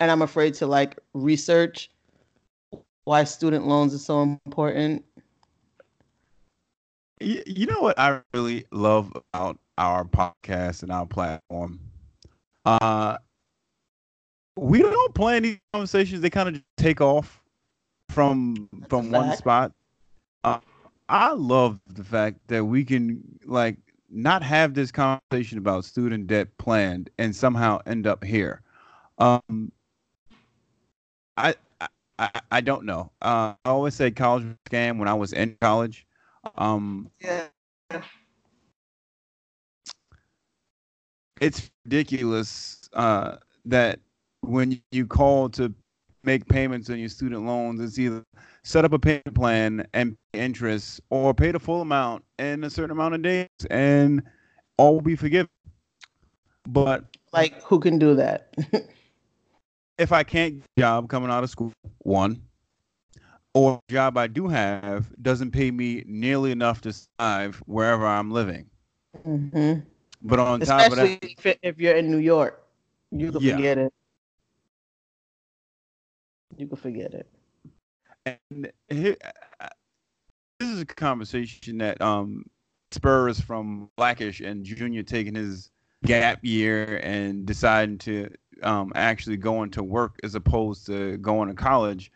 and 0.00 0.10
I'm 0.10 0.22
afraid 0.22 0.54
to 0.54 0.66
like 0.66 0.98
research 1.12 1.90
why 3.04 3.24
student 3.24 3.66
loans 3.66 3.94
are 3.94 3.98
so 3.98 4.22
important. 4.22 5.04
You 7.20 7.66
know 7.66 7.80
what 7.80 7.98
I 7.98 8.20
really 8.34 8.66
love 8.70 9.10
about 9.32 9.58
our 9.78 10.04
podcast 10.04 10.82
and 10.82 10.92
our 10.92 11.06
platform? 11.06 11.80
Uh 12.64 13.18
we 14.56 14.80
don't 14.80 15.14
plan 15.14 15.42
these 15.42 15.58
conversations, 15.72 16.20
they 16.20 16.30
kind 16.30 16.48
of 16.48 16.62
take 16.76 17.00
off 17.00 17.42
from 18.10 18.68
That's 18.72 18.90
from 18.90 19.10
one 19.10 19.26
fact. 19.28 19.38
spot. 19.38 19.72
Uh, 20.44 20.60
I 21.08 21.32
love 21.32 21.80
the 21.86 22.04
fact 22.04 22.38
that 22.48 22.64
we 22.64 22.84
can 22.84 23.22
like 23.44 23.76
not 24.10 24.42
have 24.42 24.74
this 24.74 24.90
conversation 24.90 25.58
about 25.58 25.84
student 25.84 26.26
debt 26.26 26.48
planned 26.58 27.10
and 27.18 27.34
somehow 27.34 27.80
end 27.86 28.06
up 28.06 28.24
here. 28.24 28.62
Um 29.18 29.72
I 31.36 31.54
I, 32.18 32.30
I- 32.50 32.60
don't 32.62 32.84
know. 32.86 33.10
Uh, 33.20 33.52
I 33.64 33.68
always 33.70 33.94
say 33.94 34.10
college 34.10 34.44
was 34.44 34.54
a 34.66 34.70
scam 34.70 34.98
when 34.98 35.08
I 35.08 35.14
was 35.14 35.32
in 35.34 35.56
college. 35.60 36.06
Um, 36.56 37.10
Yeah. 37.20 37.48
it's 41.40 41.70
ridiculous 41.84 42.88
uh, 42.94 43.36
that 43.66 44.00
when 44.46 44.80
you 44.92 45.06
call 45.06 45.48
to 45.50 45.74
make 46.24 46.46
payments 46.48 46.90
on 46.90 46.98
your 46.98 47.08
student 47.08 47.46
loans, 47.46 47.80
it's 47.80 47.98
either 47.98 48.24
set 48.64 48.84
up 48.84 48.92
a 48.92 48.98
payment 48.98 49.34
plan 49.34 49.86
and 49.94 50.16
pay 50.32 50.40
interest 50.40 51.00
or 51.10 51.34
pay 51.34 51.52
the 51.52 51.58
full 51.60 51.82
amount 51.82 52.24
in 52.38 52.64
a 52.64 52.70
certain 52.70 52.90
amount 52.90 53.14
of 53.14 53.22
days 53.22 53.48
and 53.70 54.22
all 54.78 54.94
will 54.94 55.00
be 55.00 55.16
forgiven. 55.16 55.48
But 56.66 57.04
Like 57.32 57.62
who 57.62 57.78
can 57.80 57.98
do 57.98 58.14
that? 58.14 58.54
if 59.98 60.12
I 60.12 60.22
can't 60.24 60.56
get 60.56 60.64
a 60.76 60.80
job 60.80 61.08
coming 61.08 61.30
out 61.30 61.44
of 61.44 61.50
school, 61.50 61.72
one, 61.98 62.42
or 63.54 63.80
job 63.88 64.16
I 64.18 64.26
do 64.26 64.48
have 64.48 65.10
doesn't 65.22 65.50
pay 65.52 65.70
me 65.70 66.02
nearly 66.06 66.50
enough 66.52 66.80
to 66.82 66.92
survive 66.92 67.62
wherever 67.66 68.06
I'm 68.06 68.30
living. 68.30 68.70
hmm 69.24 69.74
But 70.22 70.38
on 70.40 70.62
top 70.62 70.88
of 70.90 70.96
that, 70.96 71.18
Especially 71.18 71.36
if, 71.44 71.56
if 71.62 71.78
you're 71.78 71.96
in 71.96 72.10
New 72.10 72.18
York, 72.18 72.62
you 73.10 73.32
can 73.32 73.40
Yeah. 73.40 73.56
forget 73.56 73.78
it. 73.78 73.92
You 76.56 76.66
can 76.66 76.76
forget 76.76 77.14
it. 77.14 77.28
And 78.26 78.72
here, 78.88 79.16
this 80.58 80.68
is 80.70 80.80
a 80.80 80.86
conversation 80.86 81.78
that 81.78 82.00
um 82.00 82.44
spurs 82.90 83.40
from 83.40 83.90
Blackish 83.96 84.40
and 84.40 84.64
Junior 84.64 85.02
taking 85.02 85.34
his 85.34 85.70
gap 86.04 86.38
year 86.42 87.00
and 87.02 87.46
deciding 87.46 87.98
to 87.98 88.30
um, 88.62 88.92
actually 88.94 89.36
go 89.36 89.62
into 89.62 89.82
work 89.82 90.16
as 90.22 90.34
opposed 90.34 90.86
to 90.86 91.16
going 91.18 91.48
to 91.48 91.54
college. 91.54 92.10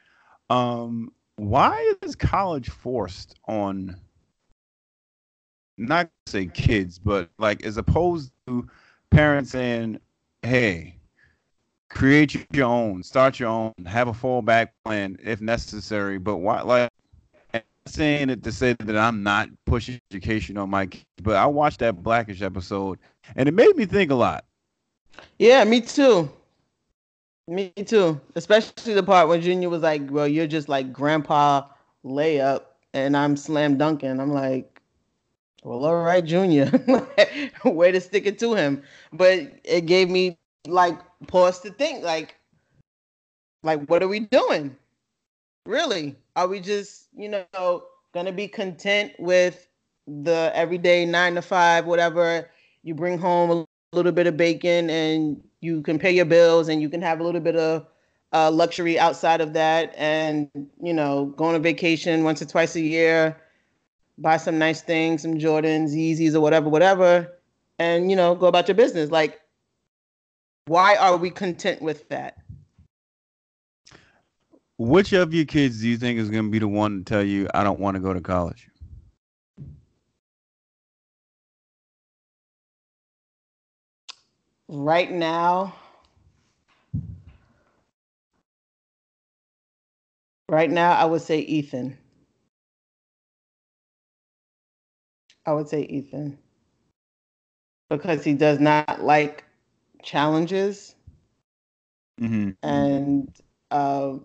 Um, 0.48 1.12
why 1.36 1.94
is 2.02 2.14
college 2.16 2.70
forced 2.70 3.38
on 3.46 3.96
not 5.78 6.10
say 6.26 6.46
kids, 6.46 6.98
but 6.98 7.30
like 7.38 7.64
as 7.64 7.78
opposed 7.78 8.32
to 8.46 8.68
parents 9.10 9.50
saying, 9.52 9.98
"Hey, 10.42 10.99
create 11.90 12.46
your 12.52 12.66
own, 12.66 13.02
start 13.02 13.38
your 13.38 13.50
own, 13.50 13.72
have 13.86 14.08
a 14.08 14.12
fallback 14.12 14.68
plan 14.84 15.18
if 15.22 15.40
necessary." 15.40 16.18
But 16.18 16.38
why, 16.38 16.62
like, 16.62 16.90
I'm 17.52 17.62
saying 17.86 18.30
it 18.30 18.42
to 18.44 18.52
say 18.52 18.74
that 18.78 18.96
I'm 18.96 19.22
not 19.22 19.48
pushing 19.66 20.00
education 20.10 20.56
on 20.56 20.70
my 20.70 20.86
kids, 20.86 21.04
but 21.22 21.36
I 21.36 21.46
watched 21.46 21.80
that 21.80 22.02
Blackish 22.02 22.42
episode 22.42 22.98
and 23.36 23.48
it 23.48 23.52
made 23.52 23.76
me 23.76 23.86
think 23.86 24.10
a 24.10 24.14
lot. 24.14 24.44
Yeah, 25.38 25.64
me 25.64 25.80
too. 25.80 26.30
Me 27.48 27.72
too. 27.84 28.20
Especially 28.36 28.94
the 28.94 29.02
part 29.02 29.28
when 29.28 29.40
Junior 29.40 29.68
was 29.68 29.82
like, 29.82 30.02
"Well, 30.10 30.28
you're 30.28 30.46
just 30.46 30.68
like 30.68 30.92
Grandpa 30.92 31.66
layup," 32.04 32.62
and 32.94 33.16
I'm 33.16 33.36
slam 33.36 33.76
dunking. 33.76 34.20
I'm 34.20 34.32
like, 34.32 34.80
"Well, 35.64 35.84
all 35.84 36.02
right, 36.02 36.24
Junior." 36.24 36.70
Way 37.64 37.92
to 37.92 38.00
stick 38.00 38.26
it 38.26 38.38
to 38.38 38.54
him. 38.54 38.82
But 39.12 39.52
it 39.64 39.86
gave 39.86 40.08
me 40.08 40.38
like 40.66 40.98
pause 41.26 41.60
to 41.60 41.70
think, 41.70 42.04
like, 42.04 42.36
like 43.62 43.84
what 43.86 44.02
are 44.02 44.08
we 44.08 44.20
doing? 44.20 44.76
Really? 45.66 46.16
Are 46.36 46.48
we 46.48 46.60
just, 46.60 47.08
you 47.16 47.28
know, 47.28 47.84
gonna 48.12 48.32
be 48.32 48.48
content 48.48 49.12
with 49.18 49.68
the 50.06 50.50
everyday 50.54 51.04
nine 51.06 51.34
to 51.34 51.42
five, 51.42 51.86
whatever? 51.86 52.50
You 52.82 52.94
bring 52.94 53.18
home 53.18 53.50
a 53.50 53.96
little 53.96 54.12
bit 54.12 54.26
of 54.26 54.36
bacon 54.36 54.88
and 54.88 55.42
you 55.60 55.82
can 55.82 55.98
pay 55.98 56.10
your 56.10 56.24
bills 56.24 56.68
and 56.68 56.80
you 56.80 56.88
can 56.88 57.02
have 57.02 57.20
a 57.20 57.24
little 57.24 57.40
bit 57.40 57.56
of 57.56 57.86
uh, 58.32 58.50
luxury 58.50 58.98
outside 58.98 59.40
of 59.40 59.52
that 59.54 59.92
and 59.96 60.48
you 60.80 60.92
know 60.92 61.26
go 61.36 61.44
on 61.44 61.54
a 61.54 61.58
vacation 61.58 62.22
once 62.22 62.40
or 62.40 62.46
twice 62.46 62.76
a 62.76 62.80
year 62.80 63.36
buy 64.18 64.36
some 64.36 64.58
nice 64.58 64.82
things 64.82 65.22
some 65.22 65.34
jordans 65.34 65.90
yeezys 65.90 66.34
or 66.34 66.40
whatever 66.40 66.68
whatever 66.68 67.28
and 67.78 68.10
you 68.10 68.16
know 68.16 68.34
go 68.34 68.46
about 68.46 68.68
your 68.68 68.76
business 68.76 69.10
like 69.10 69.40
why 70.66 70.96
are 70.96 71.16
we 71.16 71.30
content 71.30 71.82
with 71.82 72.08
that? 72.08 72.38
Which 74.78 75.12
of 75.12 75.34
your 75.34 75.44
kids 75.44 75.80
do 75.82 75.88
you 75.88 75.98
think 75.98 76.18
is 76.18 76.30
going 76.30 76.44
to 76.44 76.50
be 76.50 76.58
the 76.58 76.68
one 76.68 76.98
to 76.98 77.04
tell 77.04 77.22
you, 77.22 77.48
I 77.52 77.64
don't 77.64 77.80
want 77.80 77.96
to 77.96 78.00
go 78.00 78.14
to 78.14 78.20
college? 78.20 78.70
right 84.72 85.10
now 85.10 85.74
right 90.48 90.70
now 90.70 90.92
i 90.92 91.04
would 91.04 91.20
say 91.20 91.40
ethan. 91.40 91.98
I 95.44 95.52
would 95.54 95.68
say 95.68 95.82
ethan. 95.82 96.38
Because 97.88 98.22
he 98.22 98.34
does 98.34 98.60
not 98.60 99.02
like 99.02 99.42
challenges 100.02 100.94
Mm-hmm. 102.20 102.50
and 102.62 103.28
uh, 103.70 104.16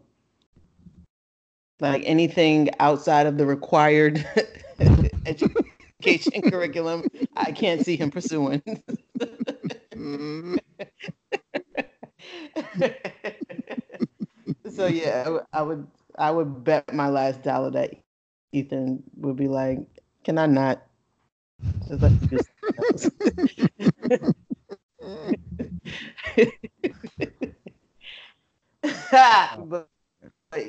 like 1.79 2.03
anything 2.05 2.69
outside 2.79 3.25
of 3.27 3.37
the 3.37 3.45
required 3.45 4.25
education 5.25 6.41
curriculum 6.49 7.03
i 7.35 7.51
can't 7.51 7.81
see 7.81 7.95
him 7.95 8.11
pursuing 8.11 8.61
so 14.67 14.87
yeah, 14.87 15.39
I 15.53 15.61
would- 15.61 15.87
I 16.17 16.31
would 16.31 16.63
bet 16.63 16.93
my 16.93 17.09
last 17.09 17.43
dollar 17.43 17.71
that 17.71 17.93
Ethan 18.53 19.03
would 19.17 19.35
be 19.35 19.47
like, 19.49 19.79
"Can 20.23 20.37
I 20.37 20.45
not?" 20.45 20.81
Just 21.87 22.01
let 22.01 22.13
me 22.13 22.17
do 22.29 22.39
something 22.39 22.85
else." 22.89 23.09
but, 29.65 29.87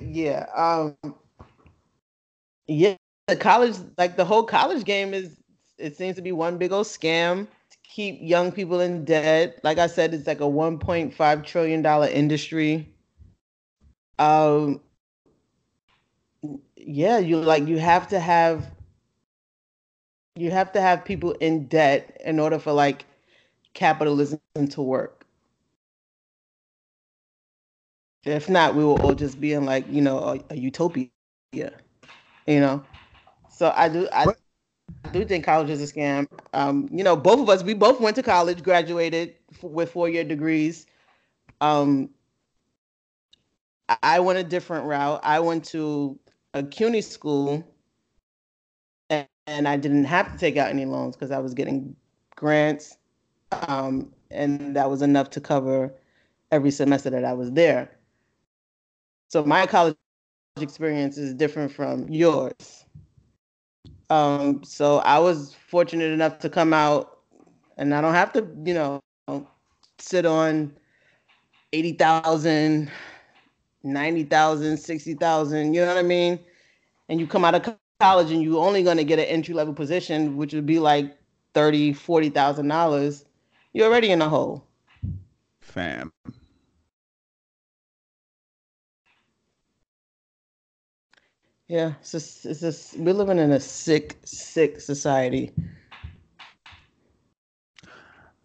yeah, 0.03 0.47
um, 0.55 0.97
yeah, 2.67 2.97
the 3.29 3.37
college 3.37 3.77
like 3.99 4.17
the 4.17 4.25
whole 4.25 4.45
college 4.45 4.85
game 4.85 5.15
is 5.15 5.37
it 5.79 5.97
seems 5.97 6.17
to 6.17 6.23
be 6.23 6.33
one 6.33 6.59
big 6.59 6.73
old 6.73 6.87
scam 6.87 7.47
to 7.71 7.77
keep 7.83 8.19
young 8.21 8.53
people 8.53 8.81
in 8.81 9.05
debt. 9.05 9.61
Like 9.63 9.79
I 9.79 9.87
said, 9.87 10.15
it's 10.15 10.27
like 10.27 10.41
a 10.41 10.45
1.5 10.45 11.45
trillion 11.45 11.83
dollar 11.83 12.09
industry. 12.09 12.89
Um, 14.19 14.81
yeah, 16.77 17.19
you 17.19 17.39
like 17.39 17.67
you 17.67 17.79
have 17.79 18.09
to 18.09 18.21
have 18.21 18.71
you 20.37 20.51
have 20.51 20.73
to 20.73 20.81
have 20.81 21.05
people 21.05 21.33
in 21.33 21.67
debt 21.67 22.21
in 22.25 22.39
order 22.39 22.59
for 22.59 22.73
like 22.73 23.05
capitalism 23.75 24.41
to 24.71 24.83
work. 24.83 25.16
If 28.27 28.49
not, 28.51 28.75
we 28.75 28.85
will 28.85 29.01
all 29.03 29.15
just 29.15 29.41
be 29.41 29.53
in 29.53 29.65
like 29.65 29.87
you 29.91 30.03
know 30.03 30.19
a, 30.19 30.41
a 30.51 30.57
utopia, 30.57 31.09
you 31.53 31.71
know. 32.61 32.85
So 33.51 33.73
I 33.77 33.89
do 33.89 34.09
I, 34.13 34.27
I 35.05 35.11
do 35.11 35.25
think 35.25 35.45
college 35.45 35.71
is 35.71 35.81
a 35.81 35.93
scam. 35.93 36.27
Um, 36.53 36.89
you 36.93 37.05
know, 37.05 37.17
both 37.17 37.41
of 37.41 37.49
us 37.49 37.63
we 37.63 37.75
both 37.75 38.01
went 38.01 38.17
to 38.17 38.23
college, 38.23 38.63
graduated 38.63 39.35
f- 39.53 39.65
with 39.65 39.93
four 39.93 40.09
year 40.09 40.25
degrees. 40.25 40.87
Um, 41.61 42.11
I- 44.03 44.21
went 44.21 44.39
a 44.41 44.45
different 44.45 44.87
route. 44.87 45.21
I 45.23 45.41
went 45.41 45.65
to 45.67 46.19
a 46.55 46.65
CUNY 46.65 47.03
school, 47.03 47.65
and, 49.11 49.29
and 49.47 49.69
I 49.69 49.77
didn't 49.77 50.05
have 50.05 50.33
to 50.33 50.39
take 50.39 50.57
out 50.57 50.71
any 50.71 50.85
loans 50.85 51.17
because 51.17 51.31
I 51.31 51.39
was 51.39 51.55
getting 51.55 51.95
grants, 52.35 52.99
um, 53.53 54.13
and 54.31 54.75
that 54.77 54.91
was 54.91 55.03
enough 55.03 55.31
to 55.31 55.41
cover 55.41 55.95
every 56.51 56.73
semester 56.73 57.11
that 57.11 57.25
I 57.25 57.33
was 57.35 57.53
there. 57.53 57.96
So 59.29 59.45
my 59.45 59.67
college 59.67 59.97
experience 60.61 61.19
is 61.19 61.35
different 61.35 61.73
from 61.73 62.09
yours. 62.09 62.85
Um, 64.09 64.63
so 64.63 64.99
I 64.99 65.19
was 65.19 65.55
fortunate 65.55 66.13
enough 66.13 66.39
to 66.41 66.49
come 66.49 66.73
out, 66.73 67.19
and 67.77 67.95
I 67.95 68.01
don't 68.01 68.15
have 68.15 68.33
to, 68.35 68.47
you 68.65 68.75
know, 68.75 69.01
sit 69.99 70.27
on 70.27 70.73
80,000, 71.73 72.91
90,000, 73.83 74.77
60,000, 74.77 75.75
you 75.75 75.81
know 75.81 75.89
what 75.89 75.97
I 75.97 76.03
mean? 76.03 76.39
And 77.09 77.21
you 77.21 77.27
come 77.27 77.45
out 77.45 77.55
of 77.55 77.77
college 78.01 78.31
and 78.31 78.43
you're 78.43 78.65
only 78.65 78.83
going 78.83 78.97
to 78.97 79.05
get 79.05 79.19
an 79.19 79.27
entry 79.27 79.55
level 79.55 79.75
position, 79.75 80.37
which 80.37 80.53
would 80.55 80.67
be 80.67 80.79
like 80.79 81.17
30, 81.55 81.93
40,000 81.93 82.69
dollars. 82.69 83.25
You're 83.73 83.87
already 83.87 84.11
in 84.11 84.23
a 84.23 84.29
hole. 84.29 84.65
Fam. 85.61 86.13
Yeah, 91.69 91.95
it's 92.01 92.13
just, 92.13 92.47
it's 92.47 92.61
just, 92.61 92.97
we're 92.99 93.15
living 93.15 93.39
in 93.39 93.53
a 93.53 93.61
sick, 93.61 94.19
sick 94.25 94.81
society. 94.81 95.53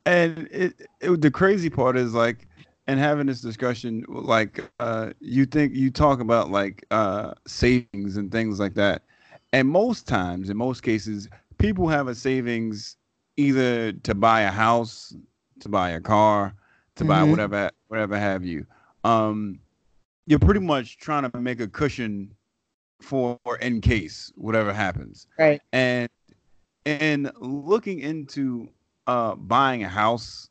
And 0.06 0.48
it, 0.52 0.90
it 1.02 1.22
the 1.22 1.32
crazy 1.32 1.70
part 1.70 1.98
is 1.98 2.14
like 2.14 2.48
and 2.88 3.00
having 3.00 3.28
this 3.28 3.42
discussion 3.42 4.06
like 4.10 4.60
uh 4.80 5.12
you 5.20 5.46
think 5.46 5.74
you 5.76 5.92
talk 5.92 6.20
about 6.20 6.50
like 6.52 6.86
uh 6.92 7.34
savings 7.48 8.18
and 8.18 8.32
things 8.32 8.60
like 8.60 8.74
that. 8.76 9.04
And 9.54 9.68
most 9.68 10.08
times, 10.08 10.50
in 10.50 10.58
most 10.58 10.82
cases, 10.82 11.28
people 11.58 11.88
have 11.88 12.08
a 12.08 12.16
savings 12.16 12.98
either 13.38 13.92
to 13.94 14.16
buy 14.16 14.42
a 14.42 14.52
house, 14.52 15.16
to 15.60 15.70
buy 15.70 15.92
a 15.92 16.02
car, 16.02 16.54
to 16.96 17.06
buy 17.06 17.24
Mhm. 17.24 17.24
whatever 17.24 17.72
whatever 17.88 18.18
have 18.18 18.46
you. 18.46 18.66
Um 19.04 19.60
you're 20.28 20.40
pretty 20.40 20.62
much 20.62 20.98
trying 20.98 21.30
to 21.30 21.40
make 21.40 21.60
a 21.60 21.68
cushion 21.68 22.36
for 23.02 23.40
in 23.62 23.82
case 23.82 24.32
whatever 24.36 24.74
happens. 24.74 25.28
Right. 25.38 25.62
and 25.74 26.10
and 26.86 27.32
looking 27.40 28.00
into 28.00 28.70
uh 29.08 29.36
buying 29.36 29.84
a 29.84 29.90
house 29.90 30.50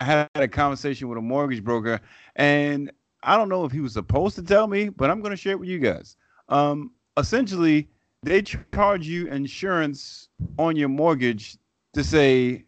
i 0.00 0.04
had 0.04 0.28
a 0.34 0.46
conversation 0.48 1.08
with 1.08 1.18
a 1.18 1.22
mortgage 1.22 1.64
broker 1.64 2.00
and 2.36 2.90
i 3.22 3.36
don't 3.36 3.48
know 3.48 3.64
if 3.64 3.72
he 3.72 3.80
was 3.80 3.92
supposed 3.94 4.36
to 4.36 4.42
tell 4.42 4.66
me 4.66 4.88
but 4.88 5.10
i'm 5.10 5.20
going 5.20 5.30
to 5.30 5.36
share 5.36 5.52
it 5.52 5.60
with 5.60 5.68
you 5.68 5.78
guys. 5.78 6.16
Um 6.48 6.92
essentially 7.16 7.88
they 8.22 8.42
charge 8.42 9.06
you 9.06 9.26
insurance 9.28 10.28
on 10.58 10.76
your 10.76 10.88
mortgage 10.88 11.56
to 11.94 12.02
say 12.04 12.64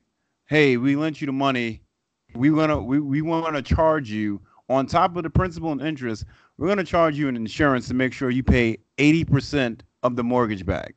hey 0.47 0.77
we 0.77 0.97
lent 0.97 1.21
you 1.21 1.27
the 1.27 1.33
money. 1.33 1.83
We 2.35 2.51
want 2.51 2.71
to 2.71 2.79
we, 2.79 3.01
we 3.01 3.23
want 3.23 3.55
to 3.57 3.63
charge 3.63 4.11
you 4.11 4.41
on 4.69 4.87
top 4.87 5.17
of 5.17 5.23
the 5.23 5.31
principal 5.31 5.73
and 5.73 5.81
interest 5.81 6.25
we're 6.59 6.67
going 6.67 6.79
to 6.79 6.85
charge 6.85 7.17
you 7.19 7.29
an 7.29 7.37
insurance 7.37 7.89
to 7.89 7.95
make 7.95 8.13
sure 8.13 8.31
you 8.31 8.43
pay 8.43 8.79
80% 8.99 9.81
of 10.03 10.17
the 10.17 10.25
mortgage 10.25 10.65
back 10.65 10.95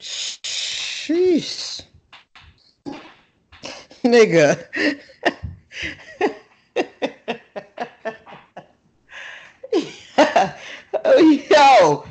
Sheesh. 0.00 1.82
Nigga. 4.04 5.00
Yo. 11.50 12.04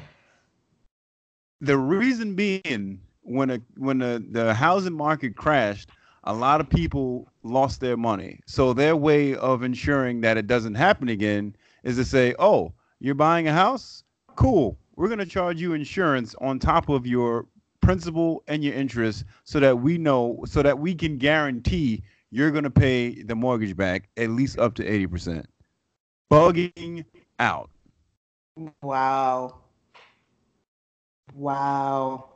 The 1.61 1.77
reason 1.77 2.35
being, 2.35 2.99
when 3.21 3.49
a 3.49 3.61
when 3.77 3.99
the 3.99 4.23
the 4.29 4.53
housing 4.53 4.93
market 4.93 5.35
crashed, 5.35 5.89
a 6.25 6.33
lot 6.33 6.59
of 6.59 6.69
people 6.69 7.27
lost 7.43 7.79
their 7.79 7.97
money. 7.97 8.39
So 8.45 8.73
their 8.73 8.95
way 8.95 9.35
of 9.35 9.63
ensuring 9.63 10.21
that 10.21 10.37
it 10.37 10.47
doesn't 10.47 10.75
happen 10.75 11.09
again 11.09 11.55
is 11.85 11.95
to 11.95 12.03
say, 12.05 12.35
"Oh, 12.39 12.73
you're 12.99 13.15
buying 13.15 13.47
a 13.47 13.53
house? 13.53 14.03
Cool. 14.35 14.77
We're 14.97 15.07
going 15.07 15.19
to 15.19 15.25
charge 15.25 15.61
you 15.61 15.73
insurance 15.73 16.35
on 16.41 16.59
top 16.59 16.89
of 16.89 17.07
your 17.07 17.47
principal 17.81 18.43
and 18.47 18.63
your 18.63 18.73
interest 18.73 19.23
so 19.45 19.59
that 19.61 19.79
we 19.79 19.97
know 19.97 20.43
so 20.47 20.61
that 20.63 20.77
we 20.79 20.95
can 20.95 21.17
guarantee 21.17 22.03
you're 22.31 22.51
going 22.51 22.63
to 22.65 22.71
pay 22.71 23.21
the 23.23 23.35
mortgage 23.35 23.77
back 23.77 24.09
at 24.17 24.29
least 24.31 24.59
up 24.59 24.75
to 24.75 24.83
80%." 24.83 25.45
Bugging 26.31 27.05
out. 27.39 27.69
Wow. 28.81 29.59
Wow. 31.33 32.29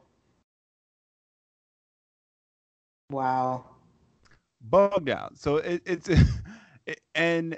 Wow. 3.12 3.66
bugged 4.62 5.10
out. 5.10 5.38
So 5.38 5.58
it, 5.58 5.82
it's 5.86 6.10
it- 6.86 7.02
and 7.16 7.58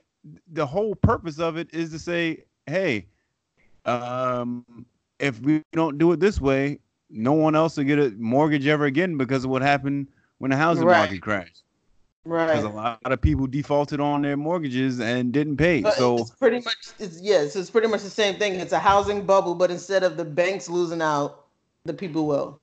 the 0.52 0.66
whole 0.66 0.96
purpose 0.96 1.40
of 1.40 1.58
it 1.58 1.74
is 1.74 1.92
to 1.92 2.00
say, 2.00 2.44
hey, 2.68 3.08
um, 3.86 4.66
if 5.20 5.40
we 5.42 5.62
don't 5.74 5.98
do 5.98 6.12
it 6.12 6.20
this 6.20 6.40
way, 6.40 6.80
no 7.10 7.34
one 7.34 7.56
else 7.56 7.78
will 7.78 7.84
get 7.84 8.00
a 8.00 8.12
mortgage 8.12 8.68
ever 8.68 8.86
again 8.86 9.18
because 9.18 9.44
of 9.44 9.50
what 9.50 9.62
happened 9.62 10.08
when 10.38 10.52
the 10.52 10.58
housing 10.58 10.86
Right. 10.86 11.00
market 11.00 11.22
crashed. 11.22 11.64
Right. 12.24 12.48
Because 12.48 12.64
a 12.64 12.70
lot 12.70 13.00
of 13.04 13.20
people 13.22 13.48
defaulted 13.48 14.00
on 14.00 14.22
their 14.22 14.38
mortgages 14.38 15.00
and 15.00 15.32
didn't 15.32 15.58
pay. 15.58 15.82
But 15.82 15.98
So 15.98 16.20
it's 16.20 16.30
pretty 16.32 16.62
much 16.62 16.78
it's 17.00 17.20
yes, 17.20 17.56
it's 17.56 17.70
pretty 17.72 17.88
much 17.88 18.04
the 18.04 18.10
same 18.10 18.36
thing. 18.36 18.60
It's 18.60 18.74
a 18.74 18.80
housing 18.80 19.26
bubble, 19.26 19.56
but 19.56 19.72
instead 19.72 20.04
of 20.04 20.18
the 20.18 20.26
banks 20.26 20.70
losing 20.70 21.02
out, 21.02 21.46
the 21.86 21.94
people 21.94 22.28
will. 22.28 22.60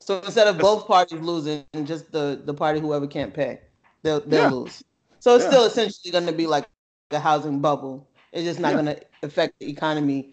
So 0.00 0.20
instead 0.20 0.46
of 0.46 0.58
both 0.58 0.86
parties 0.86 1.20
losing, 1.20 1.64
just 1.84 2.12
the 2.12 2.40
the 2.44 2.54
party 2.54 2.78
whoever 2.78 3.06
can't 3.06 3.34
pay, 3.34 3.60
they'll 4.02 4.20
they'll 4.20 4.44
Yeah. 4.44 4.50
lose. 4.50 4.82
So 5.20 5.36
it's 5.36 5.44
Yeah. 5.44 5.50
still 5.50 5.64
essentially 5.64 6.12
going 6.12 6.26
to 6.26 6.32
be 6.32 6.46
like 6.46 6.66
a 7.10 7.18
housing 7.18 7.60
bubble. 7.60 8.08
It's 8.32 8.44
just 8.44 8.60
not 8.60 8.72
Yeah. 8.72 8.76
going 8.76 8.86
to 8.86 9.00
affect 9.22 9.54
the 9.60 9.70
economy. 9.70 10.32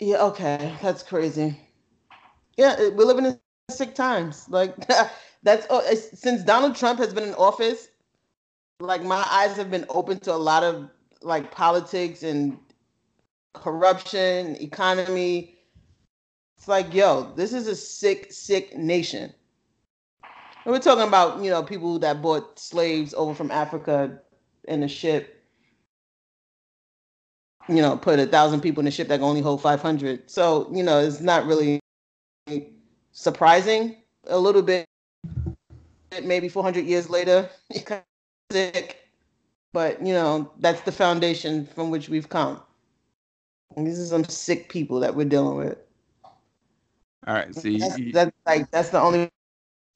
Yeah. 0.00 0.24
Okay, 0.26 0.74
that's 0.82 1.02
crazy. 1.02 1.58
Yeah, 2.56 2.76
we're 2.90 3.04
living 3.04 3.26
in 3.26 3.40
sick 3.70 3.94
times. 3.94 4.48
Like 4.48 4.74
that's 5.42 5.66
oh, 5.70 5.82
since 5.94 6.42
Donald 6.42 6.76
Trump 6.76 6.98
has 7.00 7.14
been 7.14 7.24
in 7.24 7.34
office. 7.34 7.88
Like 8.80 9.02
my 9.02 9.26
eyes 9.30 9.56
have 9.56 9.70
been 9.70 9.86
open 9.88 10.20
to 10.20 10.32
a 10.32 10.36
lot 10.36 10.62
of 10.62 10.88
like 11.22 11.50
politics 11.50 12.22
and 12.22 12.58
corruption, 13.54 14.56
economy. 14.60 15.56
It's 16.56 16.68
like, 16.68 16.92
yo, 16.94 17.32
this 17.34 17.52
is 17.52 17.66
a 17.66 17.74
sick, 17.76 18.32
sick 18.32 18.76
nation. 18.76 19.32
And 20.64 20.72
we're 20.72 20.80
talking 20.80 21.06
about, 21.06 21.42
you 21.42 21.50
know, 21.50 21.62
people 21.62 21.98
that 22.00 22.20
bought 22.20 22.58
slaves 22.58 23.14
over 23.14 23.34
from 23.34 23.50
Africa 23.50 24.20
in 24.64 24.82
a 24.82 24.88
ship. 24.88 25.42
You 27.68 27.82
know, 27.82 27.96
put 27.96 28.18
a 28.18 28.26
thousand 28.26 28.60
people 28.60 28.80
in 28.80 28.86
a 28.86 28.90
ship 28.90 29.08
that 29.08 29.16
can 29.16 29.24
only 29.24 29.40
hold 29.40 29.62
500. 29.62 30.30
So, 30.30 30.70
you 30.72 30.82
know, 30.82 31.00
it's 31.00 31.20
not 31.20 31.46
really 31.46 31.80
surprising. 33.12 33.96
A 34.26 34.38
little 34.38 34.62
bit, 34.62 34.86
maybe 36.22 36.48
400 36.48 36.84
years 36.86 37.10
later, 37.10 37.48
sick. 38.50 38.96
But, 39.72 40.04
you 40.04 40.14
know, 40.14 40.50
that's 40.58 40.80
the 40.82 40.92
foundation 40.92 41.66
from 41.66 41.90
which 41.90 42.08
we've 42.08 42.28
come. 42.28 42.60
And 43.76 43.86
these 43.86 44.00
are 44.00 44.06
some 44.06 44.24
sick 44.24 44.68
people 44.70 44.98
that 45.00 45.14
we're 45.14 45.28
dealing 45.28 45.56
with. 45.56 45.78
all 47.26 47.34
right, 47.34 47.54
so 47.54 47.68
That's, 47.68 47.98
that's 48.12 48.36
like 48.46 48.70
that's 48.70 48.88
the 48.88 49.00
only 49.00 49.30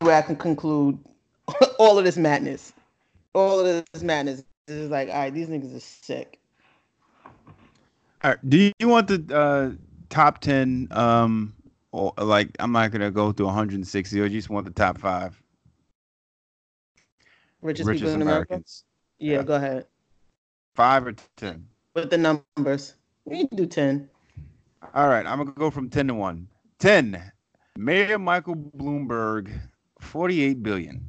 way 0.03 0.15
I 0.17 0.23
can 0.23 0.37
conclude 0.37 0.99
all 1.79 1.99
of 1.99 2.05
this 2.05 2.17
madness. 2.17 2.73
All 3.35 3.61
of 3.61 3.85
this 3.93 4.03
madness 4.03 4.45
is 4.69 4.91
like, 4.91 5.09
all 5.09 5.15
right, 5.15 5.33
these 5.35 5.49
niggas 5.49 5.75
are 5.77 5.81
sick. 5.81 6.39
all 8.23 8.31
right, 8.33 8.49
do 8.49 8.71
you 8.79 8.89
want 8.89 9.09
the 9.09 9.35
uh, 9.37 9.71
top 10.11 10.41
ten? 10.41 10.89
Um, 10.91 11.55
or 11.93 12.13
like 12.19 12.49
I'm 12.59 12.73
not 12.73 12.91
gonna 12.91 13.11
go 13.11 13.33
through 13.33 13.47
160. 13.47 14.21
Or 14.21 14.25
you 14.25 14.39
just 14.39 14.51
want 14.51 14.65
the 14.67 14.73
top 14.73 14.99
five 14.99 15.41
Richest, 17.61 17.87
richest 17.87 18.03
people 18.03 18.15
in 18.15 18.23
America. 18.23 18.63
Yeah, 19.19 19.37
Yeah. 19.37 19.43
go 19.43 19.55
ahead 19.55 19.87
Five 20.75 21.07
or 21.07 21.15
ten? 21.37 21.67
with 21.95 22.11
the 22.11 22.19
numbers. 22.19 22.95
We 23.25 23.47
can 23.47 23.57
do 23.57 23.67
ten. 23.67 24.09
All 24.95 25.09
right, 25.09 25.27
I'm 25.27 25.39
gonna 25.39 25.53
go 25.53 25.71
from 25.71 25.89
ten 25.91 26.09
to 26.09 26.15
one. 26.15 26.49
Ten. 26.79 27.31
Mayor 27.79 28.19
Michael 28.19 28.57
Bloomberg, 28.57 29.51
forty-eight 30.03 30.63
billion. 30.63 31.05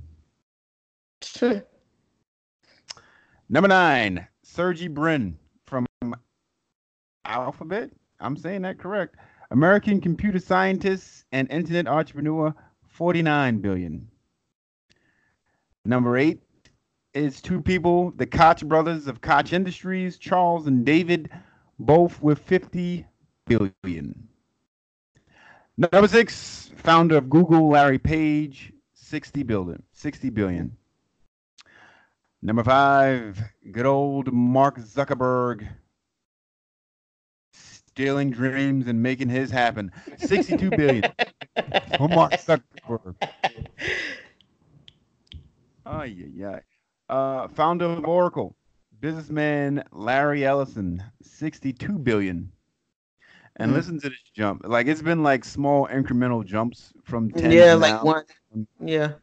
Number 3.49 3.67
nine, 3.67 4.27
Sergey 4.43 4.87
Brin 4.87 5.37
from 5.65 5.85
Alphabet. 7.25 7.89
I'm 8.19 8.37
saying 8.37 8.61
that 8.63 8.79
correct. 8.79 9.15
American 9.51 10.01
computer 10.01 10.39
scientist 10.39 11.25
and 11.31 11.49
internet 11.51 11.87
entrepreneur, 11.87 12.53
forty-nine 12.87 13.59
billion. 13.59 14.07
Number 15.85 16.17
eight 16.17 16.41
is 17.13 17.41
two 17.41 17.61
people, 17.61 18.11
the 18.11 18.25
Koch 18.25 18.63
brothers 18.63 19.07
of 19.07 19.21
Koch 19.21 19.53
Industries, 19.53 20.17
Charles 20.17 20.67
and 20.67 20.85
David, 20.85 21.29
both 21.79 22.21
with 22.21 22.39
50 22.39 23.05
billion. 23.45 24.27
Number 25.77 26.07
six, 26.07 26.71
founder 26.77 27.17
of 27.17 27.29
Google, 27.29 27.69
Larry 27.69 27.99
Page, 27.99 28.72
60 29.13 29.43
billion. 29.43 29.83
60 29.91 30.31
billion. 30.31 30.75
Number 32.41 32.63
five, 32.63 33.39
good 33.71 33.85
old 33.85 34.33
Mark 34.33 34.79
Zuckerberg, 34.79 35.67
stealing 37.51 38.31
dreams 38.31 38.87
and 38.87 39.03
making 39.03 39.29
his 39.29 39.51
happen. 39.51 39.91
62 40.17 40.67
billion 40.77 41.03
for 41.95 42.07
Mark 42.09 42.31
Zuckerberg. 42.31 43.13
Oh, 45.85 46.01
yeah, 46.01 46.25
yeah. 46.33 46.59
Uh, 47.07 47.47
founder 47.49 47.85
of 47.85 48.05
Oracle, 48.05 48.55
businessman 48.99 49.83
Larry 49.91 50.43
Ellison, 50.43 51.03
62 51.21 51.99
billion. 51.99 52.51
And 53.57 53.71
Mm. 53.71 53.75
listen 53.75 53.99
to 53.99 54.09
this 54.09 54.21
jump. 54.33 54.61
Like 54.65 54.87
it's 54.87 55.01
been 55.01 55.21
like 55.23 55.45
small 55.45 55.87
incremental 55.87 56.43
jumps 56.45 56.91
from 57.03 57.29
10 57.31 57.51
Yeah, 57.51 57.73
to 57.73 57.77
like 57.77 57.93
now. 57.93 58.03
one. 58.03 58.67
Yeah. 58.79 59.13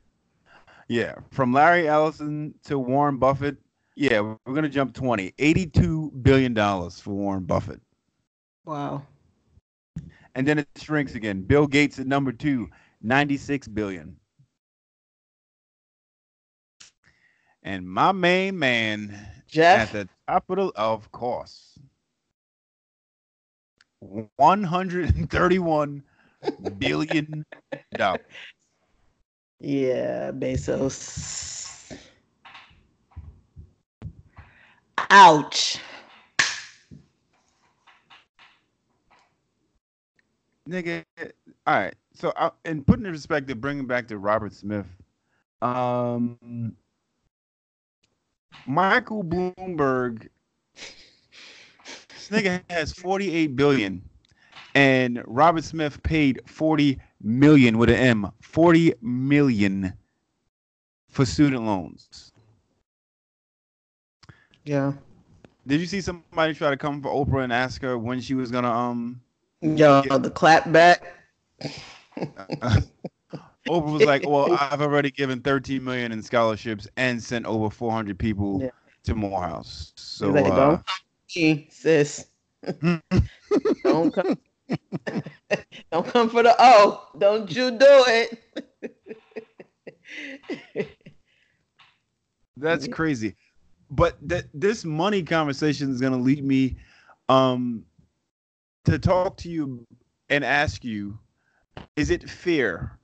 Yeah, 0.88 1.14
from 1.30 1.52
Larry 1.52 1.88
Ellison 1.88 2.54
to 2.64 2.78
Warren 2.78 3.16
Buffett. 3.18 3.56
Yeah, 3.96 4.20
we're 4.20 4.36
going 4.46 4.62
to 4.62 4.68
jump 4.68 4.92
20. 4.94 5.32
82 5.38 6.10
billion 6.22 6.54
dollars 6.54 6.98
for 7.00 7.10
Warren 7.12 7.44
Buffett. 7.44 7.80
Wow. 8.64 9.06
And 10.34 10.46
then 10.46 10.58
it 10.60 10.68
shrinks 10.76 11.14
again. 11.16 11.42
Bill 11.42 11.66
Gates 11.66 11.98
at 11.98 12.06
number 12.06 12.32
2, 12.32 12.68
96 13.02 13.68
billion. 13.68 14.16
And 17.62 17.88
my 17.88 18.12
main 18.12 18.58
man 18.58 19.18
Jeff. 19.46 19.92
at 19.92 19.92
the 19.92 20.08
top 20.28 20.48
of 20.50 20.56
the 20.56 20.66
of 20.80 21.10
course 21.12 21.78
131 24.00 26.02
billion 26.78 27.44
dollars 27.96 28.20
Yeah, 29.60 30.32
Bezos. 30.32 31.92
Ouch. 35.10 35.78
nigga 40.68 41.04
all 41.66 41.74
right 41.74 41.94
so 42.14 42.32
I, 42.36 42.50
and 42.64 42.86
putting 42.86 43.06
in 43.06 43.12
perspective 43.12 43.60
bringing 43.60 43.86
back 43.86 44.08
to 44.08 44.18
robert 44.18 44.52
smith 44.52 44.86
um 45.62 46.76
michael 48.66 49.24
bloomberg 49.24 50.28
nigga 52.30 52.62
has 52.70 52.92
48 52.92 53.56
billion 53.56 54.02
and 54.74 55.22
robert 55.26 55.64
smith 55.64 56.02
paid 56.02 56.40
40 56.46 56.98
million 57.20 57.78
with 57.78 57.90
an 57.90 57.96
m 57.96 58.30
40 58.40 58.94
million 59.02 59.92
for 61.08 61.24
student 61.26 61.64
loans 61.64 62.32
Yeah. 64.64 64.92
did 65.66 65.80
you 65.80 65.86
see 65.86 66.00
somebody 66.00 66.54
try 66.54 66.70
to 66.70 66.76
come 66.76 67.02
for 67.02 67.10
oprah 67.10 67.44
and 67.44 67.52
ask 67.52 67.82
her 67.82 67.98
when 67.98 68.20
she 68.20 68.34
was 68.34 68.50
gonna 68.50 68.70
um 68.70 69.20
Yo, 69.62 70.02
Yeah. 70.04 70.18
the 70.18 70.30
clap 70.30 70.70
back. 70.72 71.02
Oprah 73.68 73.92
was 73.92 74.04
like, 74.04 74.24
"Well, 74.24 74.48
I've 74.50 74.80
already 74.80 75.10
given 75.10 75.40
13 75.40 75.84
million 75.84 76.12
in 76.12 76.22
scholarships 76.22 76.88
and 76.96 77.22
sent 77.22 77.46
over 77.46 77.70
400 77.70 78.18
people 78.18 78.60
Yeah. 78.60 78.70
to 79.04 79.14
Morehouse." 79.14 79.92
So 79.96 80.34
uh, 80.46 80.78
me, 81.36 81.68
sis. 81.70 82.26
don't 83.84 84.12
come. 84.12 84.38
don't 85.92 86.06
come 86.06 86.28
for 86.28 86.42
the 86.42 86.54
O. 86.58 87.08
Don't 87.18 87.50
you 87.54 87.70
do 87.70 88.04
it. 88.06 88.38
That's 92.56 92.86
crazy. 92.88 93.36
But 93.90 94.16
that 94.28 94.46
this 94.54 94.84
money 94.84 95.22
conversation 95.22 95.90
is 95.90 96.00
going 96.00 96.12
to 96.12 96.18
lead 96.18 96.44
me 96.44 96.76
um 97.28 97.84
to 98.84 98.98
talk 98.98 99.36
to 99.38 99.48
you 99.48 99.86
and 100.28 100.44
ask 100.44 100.84
you 100.84 101.18
is 101.96 102.10
it 102.10 102.28
fair 102.28 102.98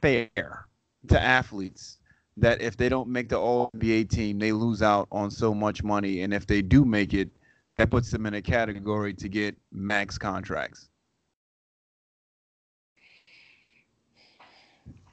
fair 0.00 0.66
to 1.08 1.20
athletes 1.20 1.98
that 2.36 2.60
if 2.62 2.76
they 2.76 2.88
don't 2.88 3.08
make 3.08 3.28
the 3.28 3.38
all 3.38 3.70
NBA 3.76 4.08
team 4.10 4.38
they 4.38 4.52
lose 4.52 4.82
out 4.82 5.06
on 5.12 5.30
so 5.30 5.52
much 5.54 5.82
money 5.82 6.22
and 6.22 6.32
if 6.32 6.46
they 6.46 6.62
do 6.62 6.84
make 6.84 7.14
it 7.14 7.30
that 7.76 7.90
puts 7.90 8.10
them 8.10 8.26
in 8.26 8.34
a 8.34 8.42
category 8.42 9.14
to 9.14 9.28
get 9.28 9.56
max 9.70 10.18
contracts. 10.18 10.88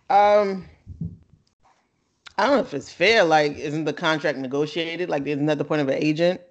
Um, 0.10 0.66
I 2.38 2.48
don't 2.48 2.56
know 2.58 2.62
if 2.62 2.74
it's 2.74 2.92
fair. 2.92 3.24
Like, 3.24 3.58
isn't 3.58 3.86
the 3.86 3.94
contract 3.94 4.40
negotiated? 4.40 5.08
Like, 5.10 5.28
isn't 5.28 5.46
that 5.46 5.58
the 5.58 5.66
point 5.66 5.82
of 5.82 5.88
an 5.88 6.02
agent? 6.02 6.42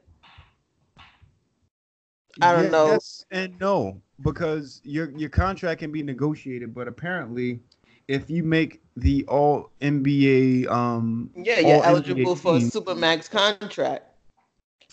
I 2.40 2.52
don't 2.52 2.70
know. 2.70 2.86
Yes 2.92 3.18
and 3.30 3.58
no, 3.60 4.00
because 4.22 4.80
your 4.84 5.10
your 5.16 5.28
contract 5.28 5.80
can 5.80 5.92
be 5.92 6.02
negotiated, 6.02 6.74
but 6.74 6.88
apparently, 6.88 7.60
if 8.08 8.28
you 8.30 8.42
make 8.42 8.80
the 8.96 9.24
All 9.26 9.70
NBA, 9.80 10.68
um, 10.68 11.30
Yeah, 11.36 11.60
you're 11.60 11.84
eligible 11.84 12.34
NBA 12.34 12.38
for 12.38 12.56
a 12.56 12.60
supermax 12.60 13.30
contract. 13.30 14.04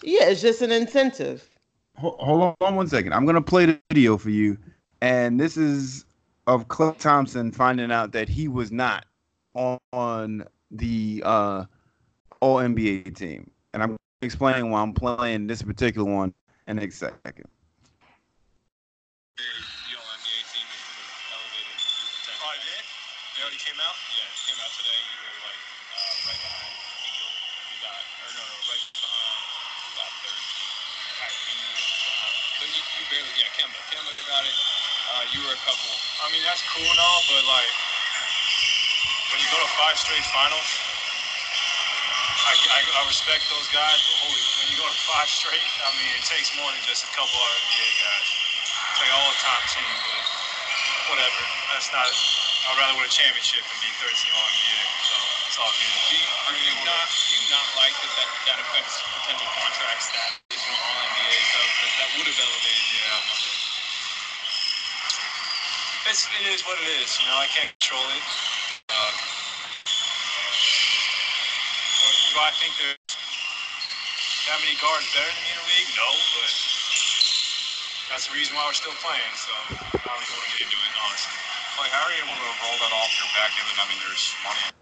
Yeah, 0.03 0.25
it's 0.25 0.41
just 0.41 0.61
an 0.61 0.71
incentive. 0.71 1.49
Ho- 1.97 2.17
hold 2.19 2.55
on 2.59 2.75
one 2.75 2.87
second. 2.87 3.13
I'm 3.13 3.25
gonna 3.25 3.41
play 3.41 3.65
the 3.65 3.79
video 3.89 4.17
for 4.17 4.29
you, 4.29 4.57
and 5.01 5.39
this 5.39 5.57
is 5.57 6.05
of 6.47 6.67
Klay 6.67 6.97
Thompson 6.97 7.51
finding 7.51 7.91
out 7.91 8.11
that 8.11 8.29
he 8.29 8.47
was 8.47 8.71
not 8.71 9.05
on, 9.55 9.79
on 9.93 10.45
the 10.71 11.23
uh, 11.25 11.65
All 12.41 12.57
NBA 12.57 13.15
team, 13.15 13.49
and 13.73 13.81
I'm 13.81 13.97
explaining 14.21 14.69
why 14.69 14.81
I'm 14.81 14.93
playing 14.93 15.47
this 15.47 15.61
particular 15.61 16.09
one 16.09 16.33
in 16.67 16.79
a 16.79 16.89
second. 16.91 17.47
the 19.35 19.43
All-NBA 19.99 20.41
team 20.51 20.65
is 20.65 20.81
sort 20.81 20.95
of 20.95 21.11
elevated 21.35 21.75
your 21.75 22.09
potential. 22.15 22.45
Oh, 22.45 22.55
it 22.55 22.63
did? 22.63 22.83
They 23.35 23.41
already 23.43 23.61
came 23.61 23.79
out? 23.83 23.97
Yeah, 24.15 24.25
it 24.25 24.39
came 24.47 24.59
out 24.63 24.73
today. 24.79 24.95
You 24.95 25.17
were 25.21 25.39
like 25.45 25.61
uh, 25.91 26.27
right 26.31 26.41
behind 26.41 26.73
Beal. 27.03 27.29
You 27.69 27.77
got, 27.83 27.99
or 27.99 28.31
no, 28.31 28.43
no, 28.47 28.57
right 28.71 28.83
behind, 28.95 29.41
who 29.85 29.89
got 29.99 30.11
third? 30.23 30.41
Kyrie. 31.19 31.59
Uh, 32.15 32.31
but 32.63 32.69
you, 32.71 32.81
you 32.81 33.03
barely, 33.11 33.33
yeah, 33.35 33.51
Kemba. 33.59 33.79
Kemba 33.91 34.11
got 34.25 34.43
it. 34.47 34.55
Uh, 34.55 35.23
you 35.35 35.39
were 35.43 35.44
a 35.55 35.63
couple. 35.63 35.87
I 36.19 36.27
mean, 36.35 36.43
that's 36.43 36.59
cool 36.67 36.83
and 36.83 36.99
all, 36.99 37.21
but 37.31 37.43
like, 37.47 37.71
when 39.31 39.39
you 39.39 39.47
go 39.47 39.59
to 39.63 39.71
five 39.79 39.95
straight 39.95 40.23
finals, 40.35 40.67
I, 42.45 42.53
I, 42.75 42.79
I 42.83 43.01
respect 43.07 43.47
those 43.47 43.71
guys, 43.71 43.99
but 44.03 44.15
holy, 44.19 44.43
when 44.59 44.67
you 44.67 44.77
go 44.77 44.85
to 44.85 44.99
five 45.07 45.31
straight, 45.31 45.63
I 45.79 45.89
mean, 45.95 46.11
it 46.11 46.27
takes 46.27 46.51
more 46.59 46.67
than 46.67 46.83
just 46.83 47.07
a 47.07 47.11
couple 47.15 47.39
of 47.39 47.51
NBA 47.71 47.89
guys. 48.03 48.27
It's 48.27 48.99
like 48.99 49.11
all 49.15 49.27
the 49.31 49.39
time 49.39 49.65
team, 49.71 49.95
but 50.03 50.23
whatever. 51.15 51.41
That's 51.71 51.89
not. 51.95 52.07
I'd 52.65 52.77
rather 52.81 52.95
win 52.99 53.07
a 53.07 53.13
championship 53.13 53.63
than 53.63 53.77
be 53.79 53.91
13 54.01 54.11
all 54.35 54.47
NBA. 54.51 54.81
So 55.07 55.15
it's 55.47 55.57
all 55.61 55.71
good. 55.71 55.93
Do 56.09 56.15
you, 56.19 56.27
are 56.51 56.57
you 56.59 56.73
not? 56.83 57.07
Do 57.07 57.33
you 57.39 57.47
not 57.53 57.67
like 57.79 57.95
that 57.95 58.11
that, 58.11 58.29
that 58.49 58.57
affects 58.59 58.99
potential 59.23 59.49
contract 59.55 60.01
status? 60.03 60.59
You 60.59 60.73
know, 60.73 60.83
all 60.83 60.99
NBA 61.15 61.37
stuff 61.47 61.67
because 61.79 61.93
that 61.95 62.09
would 62.19 62.27
have 62.27 62.39
elevated 62.43 62.85
you. 62.91 62.99
Yeah. 63.07 63.64
It's, 66.05 66.29
it 66.37 66.45
is 66.53 66.61
what 66.69 66.77
it 66.77 66.85
is. 67.01 67.17
You 67.17 67.25
know, 67.25 67.37
I 67.41 67.49
can't 67.49 67.73
control 67.81 68.05
it. 68.13 68.23
Uh, 68.93 69.11
do 72.29 72.37
I 72.37 72.53
think 72.61 72.77
there's 72.77 72.99
that 74.45 74.61
many 74.61 74.77
guards 74.77 75.09
better 75.17 75.25
than 75.25 75.41
me 75.41 75.49
in 75.49 75.57
the 75.57 75.65
league? 75.65 75.89
No, 75.97 76.05
but 76.37 76.51
that's 78.13 78.29
the 78.29 78.37
reason 78.37 78.53
why 78.53 78.69
we're 78.69 78.77
still 78.77 78.93
playing. 79.01 79.33
So 79.33 79.49
I 79.81 80.05
don't 80.05 80.21
really 80.21 80.37
want 80.37 80.45
to 80.45 80.61
get 80.61 80.69
into 80.69 80.77
it, 80.77 80.93
honestly. 80.93 81.35
Like, 81.81 81.89
how 81.89 82.05
are 82.05 82.13
you 82.13 82.21
able 82.21 82.37
to 82.37 82.53
roll 82.61 82.77
that 82.85 82.93
off 82.93 83.09
your 83.17 83.29
back 83.33 83.49
end? 83.57 83.73
I 83.81 83.85
mean, 83.89 83.97
there's 84.05 84.29
money. 84.45 84.75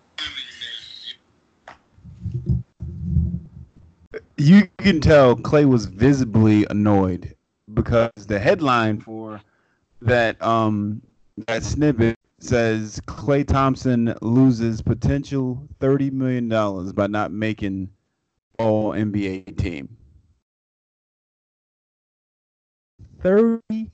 you 4.38 4.68
can 4.78 5.00
tell 5.00 5.36
Klay 5.36 5.64
was 5.66 5.86
visibly 5.86 6.66
annoyed 6.70 7.36
because 7.74 8.12
the 8.28 8.40
headline 8.40 9.00
for 9.00 9.42
that 10.02 10.42
um 10.42 11.02
that 11.48 11.64
snippet 11.64 12.18
says 12.40 13.00
Klay 13.08 13.48
Thompson 13.48 14.14
loses 14.22 14.82
potential 14.82 15.68
thirty 15.80 16.10
million 16.10 16.50
dollars 16.50 16.94
by 16.94 17.08
not 17.08 17.32
making 17.32 17.90
all 18.60 18.92
NBA 18.92 19.58
team. 19.58 19.98
Thirty 23.20 23.92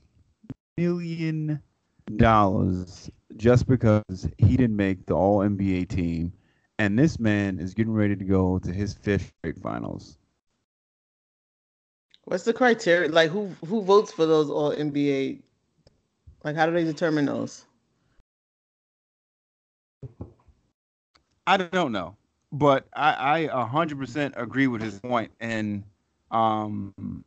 million 0.76 1.62
dollars 2.16 3.10
just 3.36 3.66
because 3.68 4.28
he 4.38 4.56
didn't 4.56 4.76
make 4.76 5.06
the 5.06 5.14
all 5.14 5.38
NBA 5.38 5.88
team 5.88 6.32
and 6.80 6.98
this 6.98 7.20
man 7.20 7.58
is 7.58 7.74
getting 7.74 7.92
ready 7.92 8.16
to 8.16 8.24
go 8.24 8.58
to 8.58 8.72
his 8.72 8.94
fifth 8.94 9.34
straight 9.38 9.58
finals. 9.58 10.16
What's 12.24 12.44
the 12.44 12.54
criteria? 12.54 13.10
Like, 13.10 13.30
who 13.30 13.54
who 13.66 13.82
votes 13.82 14.10
for 14.12 14.24
those 14.24 14.48
all 14.48 14.74
NBA? 14.74 15.42
Like, 16.42 16.56
how 16.56 16.66
do 16.66 16.72
they 16.72 16.84
determine 16.84 17.26
those? 17.26 17.66
I 21.46 21.56
don't 21.56 21.92
know, 21.92 22.16
but 22.52 22.86
I 22.94 23.12
I 23.12 23.38
a 23.52 23.64
hundred 23.64 23.98
percent 23.98 24.34
agree 24.36 24.66
with 24.66 24.80
his 24.80 24.98
point. 25.00 25.32
And 25.40 25.82
um, 26.30 27.24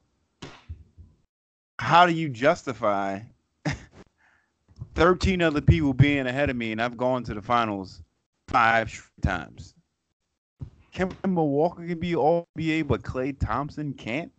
how 1.77 2.05
do 2.05 2.13
you 2.13 2.29
justify 2.29 3.19
thirteen 4.95 5.41
other 5.41 5.61
people 5.61 5.93
being 5.93 6.25
ahead 6.25 6.49
of 6.49 6.55
me, 6.55 6.71
and 6.71 6.81
I've 6.81 6.97
gone 6.97 7.23
to 7.25 7.33
the 7.33 7.41
finals 7.41 8.01
five 8.47 9.11
times? 9.21 9.75
Kemba 10.93 11.45
Walker 11.45 11.85
can 11.85 11.99
be 11.99 12.15
all 12.15 12.47
NBA, 12.57 12.87
but 12.87 13.01
Klay 13.01 13.37
Thompson 13.37 13.93
can't? 13.93 14.31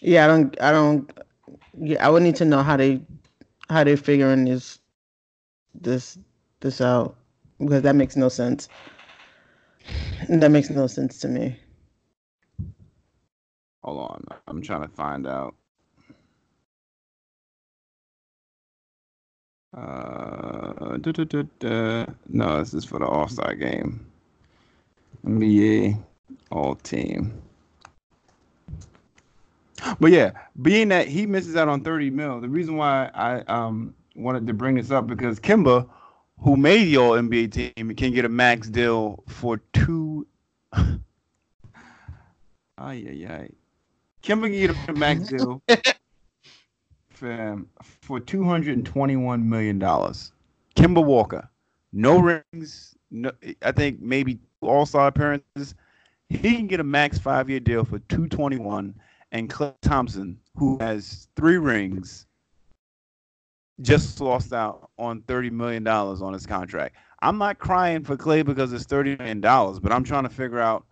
Yeah, 0.00 0.24
I 0.24 0.28
don't. 0.28 0.60
I 0.60 0.72
don't. 0.72 1.10
Yeah, 1.78 2.04
I 2.06 2.10
would 2.10 2.22
need 2.22 2.36
to 2.36 2.44
know 2.44 2.62
how 2.62 2.76
they 2.76 3.00
how 3.68 3.84
they're 3.84 3.96
figuring 3.96 4.44
this 4.44 4.78
this 5.74 6.18
this 6.60 6.80
out 6.80 7.16
because 7.58 7.82
that 7.82 7.96
makes 7.96 8.16
no 8.16 8.28
sense. 8.28 8.68
That 10.28 10.50
makes 10.50 10.70
no 10.70 10.86
sense 10.86 11.18
to 11.20 11.28
me. 11.28 11.58
Hold 13.82 14.10
on, 14.10 14.24
I'm 14.46 14.62
trying 14.62 14.82
to 14.82 14.88
find 14.88 15.26
out. 15.26 15.54
Uh, 19.76 20.96
duh, 20.98 21.12
duh, 21.12 21.44
duh, 21.60 22.06
no, 22.28 22.58
this 22.58 22.74
is 22.74 22.84
for 22.84 22.98
the 22.98 23.06
All 23.06 23.28
Star 23.28 23.54
game. 23.54 24.04
NBA 25.24 26.02
All 26.50 26.74
Team. 26.74 27.42
But 30.00 30.12
yeah, 30.12 30.32
being 30.62 30.88
that 30.88 31.06
he 31.08 31.26
misses 31.26 31.56
out 31.56 31.68
on 31.68 31.82
30 31.82 32.10
mil, 32.10 32.40
the 32.40 32.48
reason 32.48 32.76
why 32.76 33.10
I 33.14 33.40
um 33.42 33.94
wanted 34.16 34.46
to 34.46 34.54
bring 34.54 34.76
this 34.76 34.90
up 34.90 35.06
because 35.06 35.38
Kemba, 35.38 35.88
who 36.40 36.56
made 36.56 36.84
the 36.86 36.96
All 36.96 37.12
NBA 37.12 37.52
team, 37.52 37.94
can 37.94 38.12
get 38.12 38.24
a 38.24 38.28
max 38.28 38.68
deal 38.68 39.22
for 39.28 39.58
two. 39.72 40.26
Ay, 42.78 43.04
ay, 43.10 43.26
ay. 43.28 43.50
Kemba 44.22 44.44
can 44.44 44.52
get 44.52 44.74
a 44.88 44.92
max 44.94 45.28
deal 45.28 45.62
fam, 47.10 47.68
for 47.82 48.18
two 48.18 48.42
hundred 48.42 48.76
and 48.76 48.86
twenty-one 48.86 49.46
million 49.46 49.78
dollars. 49.78 50.32
Kemba 50.76 51.04
Walker, 51.04 51.48
no 51.92 52.18
rings. 52.18 52.94
No, 53.10 53.32
I 53.62 53.72
think 53.72 54.00
maybe 54.00 54.38
All-Star 54.62 55.08
appearances. 55.08 55.74
He 56.30 56.38
can 56.38 56.68
get 56.68 56.80
a 56.80 56.84
max 56.84 57.18
five-year 57.18 57.60
deal 57.60 57.84
for 57.84 57.98
two 57.98 58.28
twenty-one. 58.28 58.94
And 59.32 59.48
Klay 59.48 59.74
Thompson, 59.80 60.38
who 60.56 60.78
has 60.78 61.28
three 61.36 61.58
rings, 61.58 62.26
just 63.80 64.20
lost 64.20 64.52
out 64.52 64.90
on 64.98 65.22
thirty 65.22 65.50
million 65.50 65.84
dollars 65.84 66.20
on 66.20 66.32
his 66.32 66.46
contract. 66.46 66.96
I'm 67.22 67.38
not 67.38 67.58
crying 67.58 68.02
for 68.02 68.16
Klay 68.16 68.44
because 68.44 68.72
it's 68.72 68.84
thirty 68.84 69.16
million 69.16 69.40
dollars, 69.40 69.78
but 69.78 69.92
I'm 69.92 70.04
trying 70.04 70.24
to 70.24 70.28
figure 70.28 70.60
out 70.60 70.84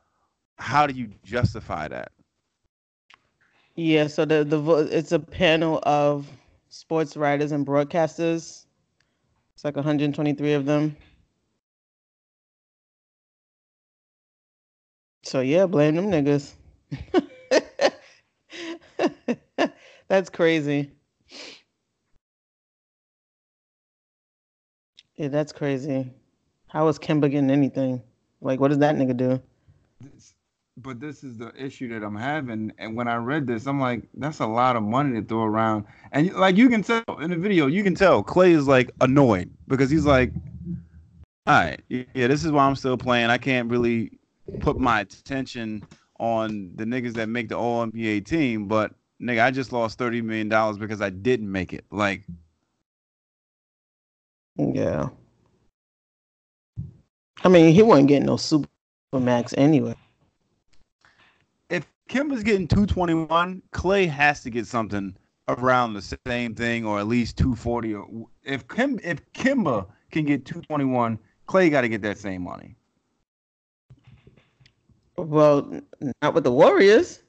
how 0.59 0.87
do 0.87 0.95
you 0.95 1.09
justify 1.25 1.89
that. 1.89 2.13
Yeah, 3.75 4.07
so 4.09 4.25
the 4.25 4.45
the 4.45 4.89
it's 4.91 5.13
a 5.13 5.19
panel 5.19 5.81
of 5.85 6.29
sports 6.69 7.17
writers 7.17 7.53
and 7.53 7.67
broadcasters. 7.67 8.67
It's 9.55 9.65
like 9.65 9.77
123 9.77 10.53
of 10.53 10.67
them. 10.67 10.97
So 15.25 15.41
yeah, 15.41 15.67
blame 15.67 15.97
them 15.97 16.11
niggas. 16.11 16.55
That's 20.09 20.31
crazy. 20.31 20.91
Yeah, 25.17 25.29
that's 25.29 25.53
crazy. 25.53 26.11
How 26.69 26.89
is 26.89 26.99
Kemba 26.99 27.31
getting 27.31 27.51
anything? 27.51 28.03
Like, 28.41 28.61
what 28.61 28.69
does 28.69 28.79
that 28.79 28.95
nigga 28.97 29.17
do? 29.17 29.43
This- 30.01 30.35
but 30.81 31.01
this 31.01 31.25
is 31.25 31.37
the 31.37 31.53
issue 31.61 31.89
that 31.89 32.05
I'm 32.05 32.15
having. 32.15 32.73
And 32.79 32.95
when 32.95 33.09
I 33.09 33.17
read 33.17 33.49
this, 33.49 33.67
I'm 33.67 33.81
like, 33.81 34.05
that's 34.15 34.39
a 34.39 34.47
lot 34.47 34.77
of 34.77 34.85
money 34.85 35.21
to 35.21 35.27
throw 35.27 35.43
around. 35.43 35.87
And 36.13 36.33
like 36.35 36.57
you 36.57 36.69
can 36.69 36.83
tell 36.85 37.03
in 37.21 37.31
the 37.31 37.37
video, 37.37 37.67
you 37.67 37.83
can 37.83 37.97
tell 37.97 38.23
Klay 38.23 38.51
is 38.51 38.69
like 38.69 38.93
annoyed 39.01 39.51
because 39.67 39.91
he's 39.91 40.07
like, 40.07 40.33
all 41.49 41.65
right, 41.65 41.81
yeah, 41.89 42.29
this 42.29 42.45
is 42.45 42.53
why 42.53 42.65
I'm 42.65 42.77
still 42.77 42.97
playing. 42.97 43.29
I 43.29 43.39
can't 43.39 43.69
really 43.69 44.13
put 44.61 44.79
my 44.79 45.01
attention 45.01 45.83
on 46.21 46.71
the 46.77 46.85
niggas 46.85 47.15
that 47.15 47.29
make 47.29 47.49
the 47.49 47.57
All 47.57 47.85
NBA 47.87 48.25
team, 48.25 48.69
but 48.69 48.93
nigga, 49.21 49.45
I 49.45 49.51
just 49.51 49.73
lost 49.73 49.99
thirty 49.99 50.21
million 50.23 50.49
dollars 50.49 50.79
because 50.79 51.01
I 51.01 51.11
didn't 51.11 51.51
make 51.51 51.73
it. 51.73 51.85
Like, 51.91 52.25
Yeah. 54.57 55.09
I 57.45 57.49
mean, 57.49 57.73
he 57.73 57.83
wasn't 57.83 58.09
getting 58.09 58.27
no 58.27 58.37
super 58.37 58.69
max 59.13 59.55
anyway. 59.57 59.95
if 61.71 61.87
Kim 62.09 62.29
Kemba's 62.29 62.43
getting 62.43 62.67
221, 62.67 63.63
Klay 63.73 64.09
has 64.09 64.43
to 64.43 64.51
get 64.51 64.67
something 64.67 65.17
around 65.47 65.95
the 65.95 66.19
same 66.27 66.55
thing 66.55 66.85
or 66.85 66.99
at 66.99 67.07
least 67.07 67.39
240. 67.39 67.95
Or 67.95 68.27
if 68.43 68.67
Kim 68.67 68.99
if 69.05 69.25
Kemba 69.33 69.87
can 70.11 70.25
get 70.25 70.45
221, 70.45 71.19
Klay 71.47 71.71
got 71.71 71.83
to 71.83 71.89
get 71.89 72.03
that 72.03 72.19
same 72.19 72.43
money. 72.43 72.75
Well, 75.17 75.81
not 76.23 76.35
with 76.35 76.45
the 76.45 76.53
Warriors. 76.53 77.21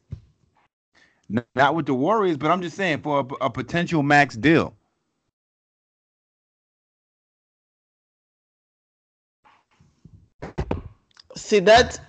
Not 1.56 1.76
with 1.76 1.88
the 1.88 1.96
Warriors, 1.96 2.38
but 2.38 2.52
I'm 2.52 2.62
just 2.62 2.78
saying 2.78 3.02
for 3.04 3.22
a, 3.42 3.46
a 3.46 3.50
potential 3.52 4.04
max 4.04 4.36
deal. 4.36 4.76
See 11.38 11.60
that 11.62 12.00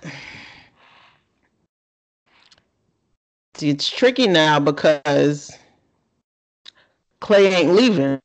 See, 3.57 3.71
it's 3.71 3.89
tricky 3.91 4.27
now 4.29 4.61
because 4.61 5.53
Klay 7.23 7.53
ain't 7.53 7.75
leaving. 7.75 8.21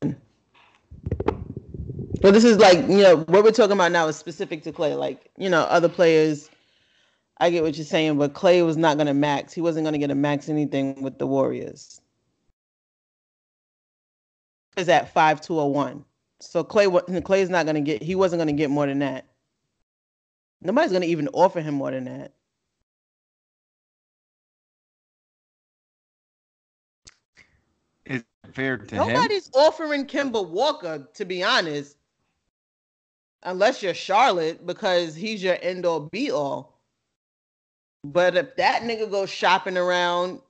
But 2.22 2.32
this 2.34 2.44
is 2.44 2.58
like, 2.58 2.78
you 2.88 2.98
know, 3.02 3.16
what 3.28 3.44
we're 3.44 3.52
talking 3.52 3.72
about 3.72 3.92
now 3.92 4.08
is 4.08 4.16
specific 4.16 4.62
to 4.64 4.72
Klay. 4.72 4.98
Like, 4.98 5.30
you 5.38 5.50
know, 5.50 5.62
other 5.62 5.88
players, 5.88 6.50
I 7.38 7.50
get 7.50 7.62
what 7.62 7.76
you're 7.76 7.84
saying, 7.84 8.16
but 8.18 8.32
Klay 8.32 8.64
was 8.64 8.76
not 8.76 8.96
going 8.96 9.08
to 9.08 9.14
max. 9.14 9.52
He 9.52 9.60
wasn't 9.60 9.84
going 9.84 9.92
to 9.92 9.98
get 9.98 10.10
a 10.10 10.14
max 10.14 10.48
anything 10.48 11.02
with 11.02 11.18
the 11.18 11.26
Warriors. 11.26 12.00
Is 14.76 14.88
at 14.88 15.12
5201. 15.12 16.04
So 16.40 16.62
Klay 16.62 16.86
Klay's 17.22 17.50
not 17.50 17.64
going 17.64 17.76
to 17.76 17.80
get 17.80 18.02
he 18.02 18.14
wasn't 18.14 18.40
going 18.40 18.48
to 18.48 18.52
get 18.52 18.70
more 18.70 18.86
than 18.86 18.98
that. 19.00 19.26
Nobody's 20.60 20.90
going 20.90 21.02
to 21.02 21.08
even 21.08 21.28
offer 21.28 21.60
him 21.60 21.74
more 21.74 21.90
than 21.90 22.04
that. 22.04 22.32
Is 28.06 28.24
fair 28.52 28.78
to 28.78 28.94
him? 28.94 29.08
Nobody's 29.08 29.50
offering 29.54 30.06
Kemba 30.06 30.46
Walker, 30.46 31.06
to 31.14 31.24
be 31.24 31.42
honest, 31.42 31.96
unless 33.42 33.82
you're 33.82 33.94
Charlotte, 33.94 34.66
because 34.66 35.14
he's 35.14 35.42
your 35.42 35.58
end 35.60 35.86
all 35.86 36.00
be 36.00 36.30
all. 36.30 36.75
But 38.12 38.36
if 38.36 38.56
that 38.56 38.82
nigga 38.82 39.10
goes 39.10 39.30
shopping 39.30 39.76
around, 39.76 40.40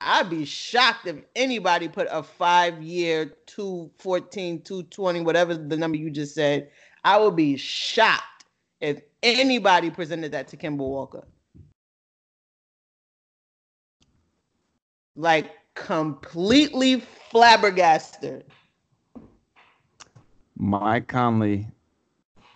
I'd 0.00 0.28
be 0.28 0.44
shocked 0.44 1.06
if 1.06 1.16
anybody 1.34 1.88
put 1.88 2.08
a 2.10 2.22
five 2.22 2.82
year, 2.82 3.36
214, 3.46 4.62
220, 4.62 5.20
whatever 5.22 5.54
the 5.54 5.76
number 5.76 5.96
you 5.96 6.10
just 6.10 6.34
said. 6.34 6.70
I 7.04 7.18
would 7.18 7.36
be 7.36 7.56
shocked 7.56 8.44
if 8.80 9.00
anybody 9.22 9.90
presented 9.90 10.32
that 10.32 10.48
to 10.48 10.56
Kemba 10.56 10.78
Walker. 10.78 11.26
Like 15.16 15.50
completely 15.74 17.00
flabbergasted. 17.30 18.44
Mike 20.56 21.08
Conley, 21.08 21.66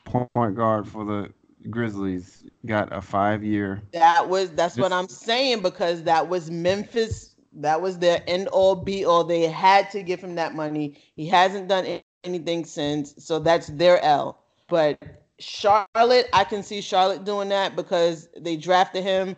point 0.04 0.54
guard 0.54 0.86
for 0.86 1.04
the 1.04 1.32
Grizzlies, 1.70 2.44
got 2.66 2.92
a 2.92 3.00
five-year. 3.00 3.82
That 3.92 4.28
was 4.28 4.50
that's 4.52 4.76
what 4.76 4.92
I'm 4.92 5.08
saying 5.08 5.62
because 5.62 6.02
that 6.04 6.28
was 6.28 6.50
Memphis. 6.50 7.34
That 7.54 7.80
was 7.80 7.98
their 7.98 8.22
end 8.26 8.48
all 8.48 8.74
be 8.74 9.04
all. 9.04 9.24
They 9.24 9.42
had 9.42 9.90
to 9.90 10.02
give 10.02 10.20
him 10.20 10.34
that 10.36 10.54
money. 10.54 10.98
He 11.16 11.26
hasn't 11.26 11.68
done 11.68 12.00
anything 12.24 12.64
since, 12.64 13.14
so 13.18 13.38
that's 13.38 13.66
their 13.68 14.02
L. 14.02 14.42
But 14.68 14.98
Charlotte, 15.38 16.28
I 16.32 16.44
can 16.44 16.62
see 16.62 16.80
Charlotte 16.80 17.24
doing 17.24 17.48
that 17.50 17.76
because 17.76 18.28
they 18.38 18.56
drafted 18.56 19.02
him. 19.02 19.36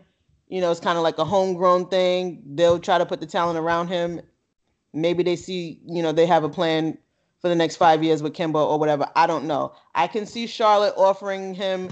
You 0.49 0.61
know, 0.61 0.71
it's 0.71 0.81
kind 0.81 0.97
of 0.97 1.03
like 1.03 1.19
a 1.19 1.25
homegrown 1.25 1.89
thing. 1.89 2.43
They'll 2.47 2.79
try 2.79 2.99
to 2.99 3.07
put 3.07 3.21
the 3.21 3.27
talent 3.27 3.59
around 3.59 3.89
him. 3.89 4.21
Maybe 4.93 5.23
they 5.23 5.35
see, 5.35 5.81
you 5.87 6.03
know, 6.03 6.13
they 6.13 6.27
have 6.27 6.45
a 6.45 6.49
plan 6.49 6.97
for 7.41 7.49
the 7.49 7.55
next 7.55 7.77
five 7.77 8.05
years 8.05 8.23
with 8.23 8.33
Kemba 8.33 8.57
or 8.57 8.79
whatever. 8.79 9.09
I 9.17 9.27
don't 9.27 9.47
know. 9.47 9.75
I 9.95 10.07
can 10.07 10.25
see 10.25 10.47
Charlotte 10.47 10.95
offering 10.97 11.55
him 11.55 11.91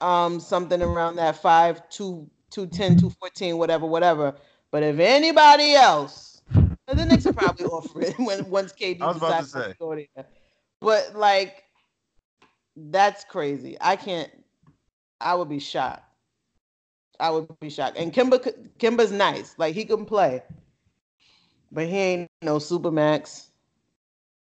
um 0.00 0.40
something 0.40 0.82
around 0.82 1.16
that 1.16 1.40
five, 1.42 1.88
two, 1.88 2.28
two 2.50 2.66
ten, 2.66 2.98
two 2.98 3.10
fourteen, 3.10 3.58
whatever, 3.58 3.86
whatever. 3.86 4.34
But 4.70 4.82
if 4.82 4.98
anybody 4.98 5.74
else, 5.74 6.42
the 6.50 7.04
Knicks 7.04 7.24
will 7.24 7.34
probably 7.34 7.66
offer 7.66 8.02
it 8.02 8.18
when 8.18 8.48
once 8.50 8.72
KD 8.72 9.00
was 9.00 9.16
about 9.16 9.44
to 9.44 9.74
go 9.78 9.94
there. 9.94 10.26
But 10.80 11.14
like, 11.14 11.64
that's 12.76 13.24
crazy. 13.24 13.76
I 13.80 13.96
can't. 13.96 14.30
I 15.20 15.34
would 15.34 15.48
be 15.48 15.58
shocked. 15.58 16.04
I 17.20 17.30
would 17.30 17.48
be 17.60 17.70
shocked. 17.70 17.96
And 17.96 18.12
Kemba, 18.12 18.70
Kemba's 18.78 19.10
nice. 19.10 19.54
Like 19.58 19.74
he 19.74 19.84
can 19.84 20.04
play, 20.04 20.42
but 21.72 21.86
he 21.86 21.96
ain't 21.96 22.30
no 22.42 22.56
supermax 22.56 23.48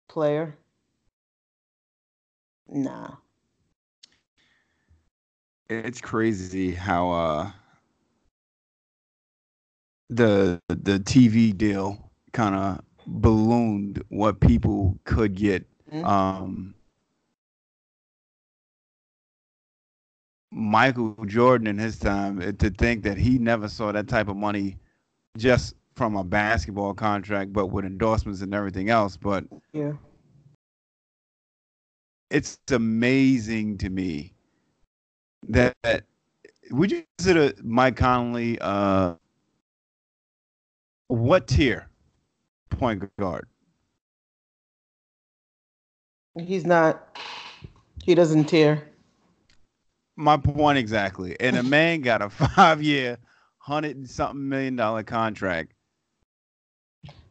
player. 0.08 0.56
Nah. 2.70 3.12
It's 5.70 6.02
crazy 6.02 6.72
how 6.74 7.12
uh 7.12 7.52
the 10.10 10.60
the 10.68 11.00
TV 11.00 11.56
deal 11.58 12.12
kind 12.34 12.56
of 12.56 12.82
ballooned 13.08 14.04
what 14.10 14.40
people 14.40 14.98
could 15.06 15.36
get. 15.36 15.66
Mhm. 15.92 16.06
Um 16.06 16.76
Michael 20.52 21.16
Jordan 21.26 21.68
in 21.68 21.78
his 21.78 21.98
time 21.98 22.42
eh, 22.42 22.52
to 22.54 22.70
think 22.70 23.04
that 23.04 23.18
he 23.18 23.40
never 23.40 23.68
saw 23.68 23.92
that 23.92 24.08
type 24.08 24.28
of 24.28 24.38
money 24.38 24.78
just 25.38 25.76
from 25.96 26.16
a 26.16 26.24
basketball 26.24 26.94
contract 26.94 27.54
but 27.54 27.68
with 27.68 27.86
endorsements 27.86 28.42
and 28.42 28.54
everything 28.54 28.90
else 28.90 29.18
but 29.18 29.46
Yeah. 29.74 29.94
it's 32.30 32.60
amazing 32.72 33.78
to 33.80 33.90
me 33.90 34.33
that, 35.50 35.76
that 35.84 36.04
would 36.72 36.92
you 36.92 37.04
consider 37.18 37.54
Mike 37.64 37.96
Conley 37.96 38.58
uh 38.60 39.16
what 41.08 41.48
tier 41.48 41.90
point 42.70 43.04
guard? 43.20 43.48
He's 46.36 46.66
not. 46.66 47.18
He 48.04 48.16
doesn't 48.16 48.46
tear. 48.46 48.90
My 50.16 50.38
point 50.38 50.78
exactly. 50.78 51.40
And 51.40 51.56
a 51.58 51.64
man 51.64 52.02
got 52.02 52.22
a 52.22 52.30
five 52.32 52.82
year, 52.82 53.18
hundred 53.58 53.98
and 53.98 54.10
something 54.10 54.50
million 54.50 54.76
dollar 54.76 55.04
contract. 55.04 55.74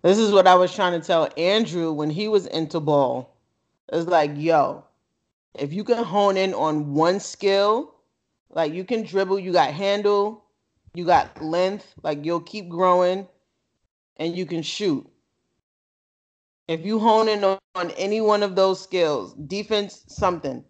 This 0.02 0.18
is 0.18 0.32
what 0.32 0.46
I 0.46 0.54
was 0.54 0.74
trying 0.74 1.00
to 1.00 1.06
tell 1.06 1.28
Andrew 1.36 1.92
when 1.92 2.10
he 2.10 2.28
was 2.28 2.46
into 2.46 2.80
ball. 2.80 3.36
It's 3.92 4.08
like, 4.08 4.32
yo, 4.36 4.84
if 5.54 5.72
you 5.72 5.84
can 5.84 6.02
hone 6.02 6.36
in 6.36 6.54
on 6.54 6.94
one 6.94 7.20
skill, 7.20 7.94
like 8.52 8.72
you 8.72 8.84
can 8.84 9.02
dribble, 9.02 9.38
you 9.38 9.52
got 9.52 9.72
handle, 9.72 10.44
you 10.94 11.04
got 11.04 11.42
length, 11.42 11.94
like 12.02 12.24
you'll 12.24 12.40
keep 12.40 12.68
growing, 12.68 13.26
and 14.18 14.36
you 14.36 14.46
can 14.46 14.62
shoot. 14.62 15.08
If 16.68 16.84
you 16.84 16.98
hone 16.98 17.28
in 17.28 17.44
on, 17.44 17.58
any 17.96 18.20
one 18.20 18.42
of 18.42 18.54
those 18.54 18.80
skills, 18.80 19.34
defense, 19.34 20.04
something, 20.08 20.64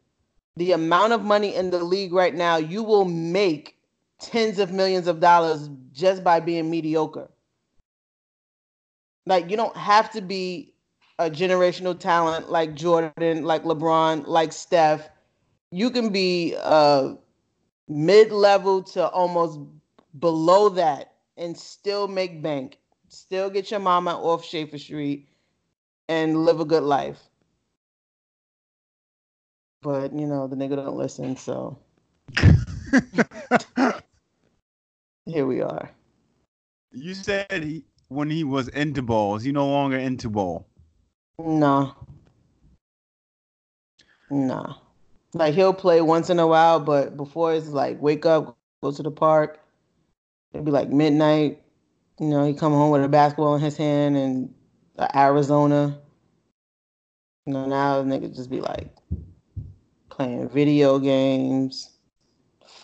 the 0.57 0.73
amount 0.73 1.13
of 1.13 1.23
money 1.25 1.55
in 1.55 1.71
the 1.71 1.83
league 1.83 2.13
right 2.13 2.35
now, 2.35 2.57
you 2.57 2.83
will 2.83 3.05
make 3.05 3.77
tens 4.21 4.59
of 4.59 4.73
millions 4.73 5.09
of 5.09 5.21
dollars 5.21 5.69
just 5.93 6.23
by 6.23 6.41
being 6.41 6.71
mediocre. 6.71 7.29
Like 9.27 9.51
you 9.51 9.57
don't 9.57 9.77
have 9.77 10.11
to 10.13 10.21
be 10.21 10.75
a 11.19 11.31
generational 11.31 11.99
talent 11.99 12.51
like 12.51 12.75
Jordan, 12.75 13.45
like 13.45 13.65
LeBron, 13.65 14.27
like 14.27 14.53
Steph. 14.53 15.09
You 15.71 15.91
can 15.91 16.11
be 16.11 16.57
uh 16.61 17.15
mid-level 17.89 18.83
to 18.83 19.09
almost 19.09 19.61
below 20.19 20.69
that 20.71 21.15
and 21.37 21.57
still 21.57 22.09
make 22.09 22.43
bank. 22.43 22.79
Still 23.09 23.51
get 23.51 23.71
your 23.71 23.81
mama 23.81 24.13
off 24.13 24.45
Schaefer 24.45 24.79
Street 24.79 25.29
and 26.09 26.45
live 26.45 26.61
a 26.61 26.65
good 26.65 26.83
life. 26.85 27.21
But 29.83 30.13
you 30.13 30.27
know, 30.27 30.47
the 30.47 30.57
nigga 30.57 30.77
don't 30.77 30.97
listen, 30.97 31.37
so 31.37 31.79
here 35.27 35.47
we 35.47 35.61
are. 35.61 35.91
you 36.93 37.15
said 37.15 37.47
he 37.65 37.85
when 38.09 38.31
he 38.31 38.45
was 38.45 38.69
into 38.69 39.03
balls, 39.03 39.43
he 39.43 39.53
no 39.53 39.67
longer 39.69 39.99
into 39.99 40.31
ball. 40.31 40.67
No. 41.39 41.95
Nah. 44.31 44.75
Like 45.35 45.55
he'll 45.55 45.73
play 45.73 46.01
once 46.03 46.29
in 46.31 46.39
a 46.39 46.47
while, 46.47 46.81
but 46.81 47.17
before 47.17 47.55
it's 47.55 47.69
like 47.69 48.01
wake 48.01 48.27
up, 48.27 48.57
go 48.83 48.93
to 48.93 49.03
the 49.03 49.11
park. 49.11 49.61
It'd 50.53 50.65
be 50.65 50.71
like 50.71 50.91
midnight. 50.91 51.63
You 52.21 52.27
know, 52.27 52.45
he 52.45 52.53
come 52.53 52.73
home 52.73 52.91
with 52.91 53.03
a 53.03 53.09
basketball 53.09 53.55
in 53.55 53.63
his 53.63 53.77
hand 53.77 54.17
and 54.17 54.55
Arizona. 55.15 55.99
You 57.47 57.55
know, 57.55 57.67
now 57.67 58.03
nigga 58.03 58.35
just 58.35 58.51
be 58.51 58.61
like 58.61 58.95
playing 60.11 60.49
video 60.51 60.99
games, 60.99 61.91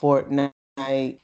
Fortnite. 0.01 1.21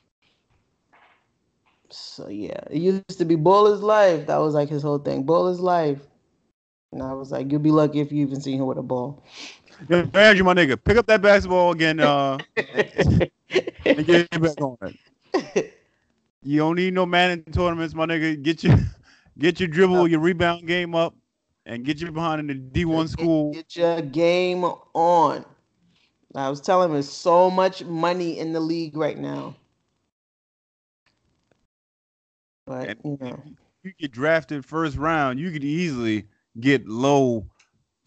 So 1.91 2.29
yeah, 2.29 2.61
it 2.70 2.79
used 2.79 3.18
to 3.18 3.25
be 3.25 3.37
ball 3.37 3.68
is 3.68 3.81
life. 3.81 4.27
That 4.27 4.39
was 4.39 4.55
like 4.55 4.68
his 4.68 4.83
whole 4.83 4.99
thing. 4.99 5.25
Ball 5.25 5.49
is 5.49 5.61
life. 5.61 6.01
And 6.93 7.03
I 7.03 7.12
was 7.14 7.33
like, 7.33 7.51
you'll 7.51 7.61
be 7.61 7.72
lucky 7.72 8.01
if 8.01 8.12
you 8.12 8.27
even 8.27 8.41
see 8.41 8.57
him 8.57 8.66
with 8.66 8.79
a 8.79 8.83
ball. 8.83 9.25
Yo, 9.89 10.09
Andrew, 10.14 10.45
my 10.45 10.55
nigga, 10.55 10.83
pick 10.83 10.97
up 10.97 11.07
that 11.07 11.20
basketball 11.20 11.72
again, 11.72 12.01
uh, 12.01 12.39
and 12.57 14.07
get 14.07 14.31
back 14.31 14.61
on 14.61 14.77
it. 14.83 15.75
You 16.43 16.59
don't 16.59 16.77
need 16.77 16.95
no 16.95 17.07
man 17.07 17.31
in 17.31 17.53
tournaments, 17.53 17.95
my 17.95 18.07
nigga. 18.07 18.41
Get 18.43 18.62
your 18.64 18.79
get 19.39 19.61
your 19.61 19.68
dribble, 19.68 20.09
your 20.09 20.20
rebound 20.20 20.66
game 20.66 20.95
up, 20.95 21.14
and 21.66 21.85
get 21.85 22.01
your 22.01 22.12
behind 22.12 22.41
in 22.41 22.47
the 22.47 22.55
D 22.55 22.85
one 22.85 23.09
school. 23.09 23.53
Get 23.53 23.77
your 23.77 24.01
game 24.01 24.64
on. 24.64 25.45
I 26.35 26.49
was 26.51 26.61
telling 26.61 26.89
him 26.89 26.95
there's 26.95 27.09
so 27.11 27.51
much 27.51 27.85
money 27.85 28.39
in 28.39 28.53
the 28.53 28.61
league 28.61 28.97
right 28.97 29.18
now. 29.18 29.55
But 32.66 32.89
And- 32.91 33.01
you 33.05 33.18
know, 33.20 33.43
You 33.83 33.93
get 33.99 34.12
drafted 34.12 34.64
first 34.64 34.97
round, 34.97 35.39
you 35.39 35.51
could 35.51 35.62
easily 35.64 36.27
get 36.61 36.89
low 36.89 37.47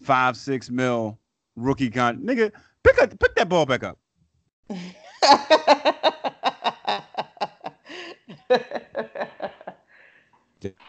five 0.02 0.36
six 0.36 0.70
mil 0.72 1.20
rookie 1.58 1.90
con. 1.90 2.20
Nigga, 2.20 2.54
pick 2.84 2.98
up 3.00 3.20
pick 3.20 3.36
that 3.36 3.50
ball 3.50 3.66
back 3.66 3.84
up. 3.84 3.98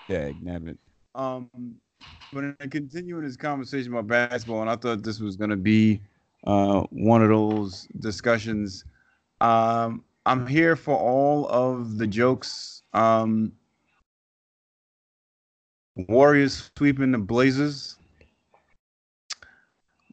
Dag 0.09 0.43
nabbit. 0.43 0.79
Um, 1.15 1.51
but 2.33 2.45
in 2.45 2.57
continuing 2.71 3.25
this 3.25 3.37
conversation 3.37 3.93
about 3.93 4.07
basketball, 4.07 4.61
and 4.61 4.71
I 4.71 4.77
thought 4.77 5.03
this 5.03 5.19
was 5.19 5.37
gonna 5.37 5.57
be 5.57 6.01
uh, 6.45 6.83
one 6.91 7.23
of 7.23 7.31
those 7.31 7.89
discussions. 7.99 8.85
Um, 9.41 10.05
I'm 10.27 10.47
here 10.47 10.77
for 10.77 10.97
all 10.97 11.49
of 11.49 11.99
the 11.99 12.07
jokes. 12.07 12.83
Um, 12.93 13.53
Warriors 15.97 16.71
sweeping 16.77 17.11
the 17.11 17.19
Blazers, 17.19 17.98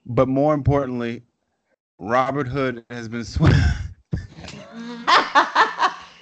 but 0.06 0.28
more 0.28 0.54
importantly, 0.54 1.24
Robert 2.00 2.48
Hood 2.48 2.86
has 2.90 3.08
been 3.08 3.24
swept. 3.24 3.56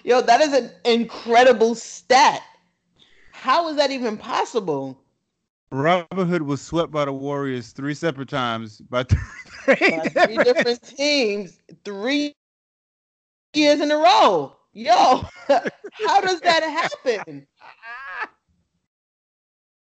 Yo, 0.04 0.22
that 0.22 0.42
is 0.42 0.54
an 0.54 0.72
incredible 0.86 1.76
stat. 1.76 2.42
How 3.32 3.70
is 3.70 3.78
that 3.78 3.92
even 3.92 4.18
possible? 4.18 5.00
Robert 5.72 6.26
Hood 6.26 6.44
was 6.44 6.62
swept 6.62 6.92
by 6.92 7.06
the 7.06 7.14
Warriors 7.14 7.72
three 7.72 7.94
separate 7.94 8.30
times 8.30 8.80
by 8.80 9.04
three, 9.66 9.76
By 9.76 10.10
three 10.10 10.38
different 10.38 10.82
teams, 10.84 11.60
three 11.84 12.36
years 13.54 13.82
in 13.82 13.92
a 13.92 13.98
row. 13.98 14.56
Yo, 14.74 15.24
how 15.48 16.22
does 16.22 16.42
that 16.42 16.64
happen? 16.64 17.48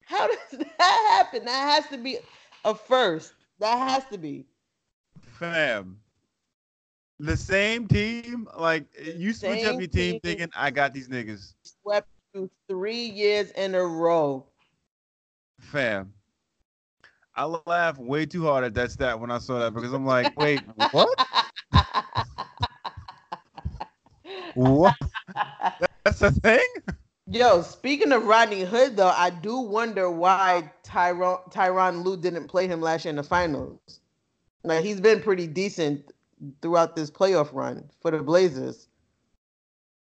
How 0.06 0.26
does 0.26 0.58
that 0.58 1.22
happen? 1.22 1.44
That 1.44 1.74
has 1.74 1.88
to 1.90 1.98
be 1.98 2.18
a 2.64 2.74
first. 2.74 3.34
That 3.58 3.78
has 3.78 4.06
to 4.06 4.18
be. 4.18 4.46
Fam. 5.20 6.00
The 7.20 7.36
same 7.36 7.86
team, 7.86 8.48
like 8.58 8.86
you 9.16 9.32
switch 9.32 9.64
up 9.64 9.78
your 9.78 9.86
team 9.86 10.12
team. 10.12 10.20
thinking, 10.20 10.50
I 10.56 10.70
got 10.70 10.92
these 10.92 11.08
niggas. 11.08 11.54
Swept 11.62 12.08
you 12.34 12.50
three 12.68 13.04
years 13.04 13.50
in 13.52 13.74
a 13.74 13.84
row. 13.84 14.44
Fam. 15.60 16.12
I 17.36 17.44
laughed 17.66 17.98
way 17.98 18.26
too 18.26 18.44
hard 18.44 18.64
at 18.64 18.74
that 18.74 18.90
stat 18.90 19.18
when 19.18 19.30
I 19.30 19.38
saw 19.38 19.58
that 19.60 19.74
because 19.74 19.92
I'm 19.92 20.06
like, 20.06 20.36
wait, 20.38 20.62
what? 20.90 21.08
What? 24.54 24.94
That's 26.04 26.22
a 26.22 26.30
thing? 26.30 26.66
Yo, 27.34 27.62
speaking 27.62 28.12
of 28.12 28.26
Rodney 28.26 28.60
Hood, 28.60 28.96
though, 28.96 29.08
I 29.08 29.28
do 29.28 29.58
wonder 29.58 30.08
why 30.08 30.70
Tyronn 30.84 31.52
Tyronn 31.52 32.04
Lue 32.04 32.16
didn't 32.16 32.46
play 32.46 32.68
him 32.68 32.80
last 32.80 33.04
year 33.04 33.10
in 33.10 33.16
the 33.16 33.24
finals. 33.24 33.80
Now 34.62 34.80
he's 34.80 35.00
been 35.00 35.20
pretty 35.20 35.48
decent 35.48 36.12
throughout 36.62 36.94
this 36.94 37.10
playoff 37.10 37.52
run 37.52 37.90
for 38.00 38.12
the 38.12 38.22
Blazers. 38.22 38.86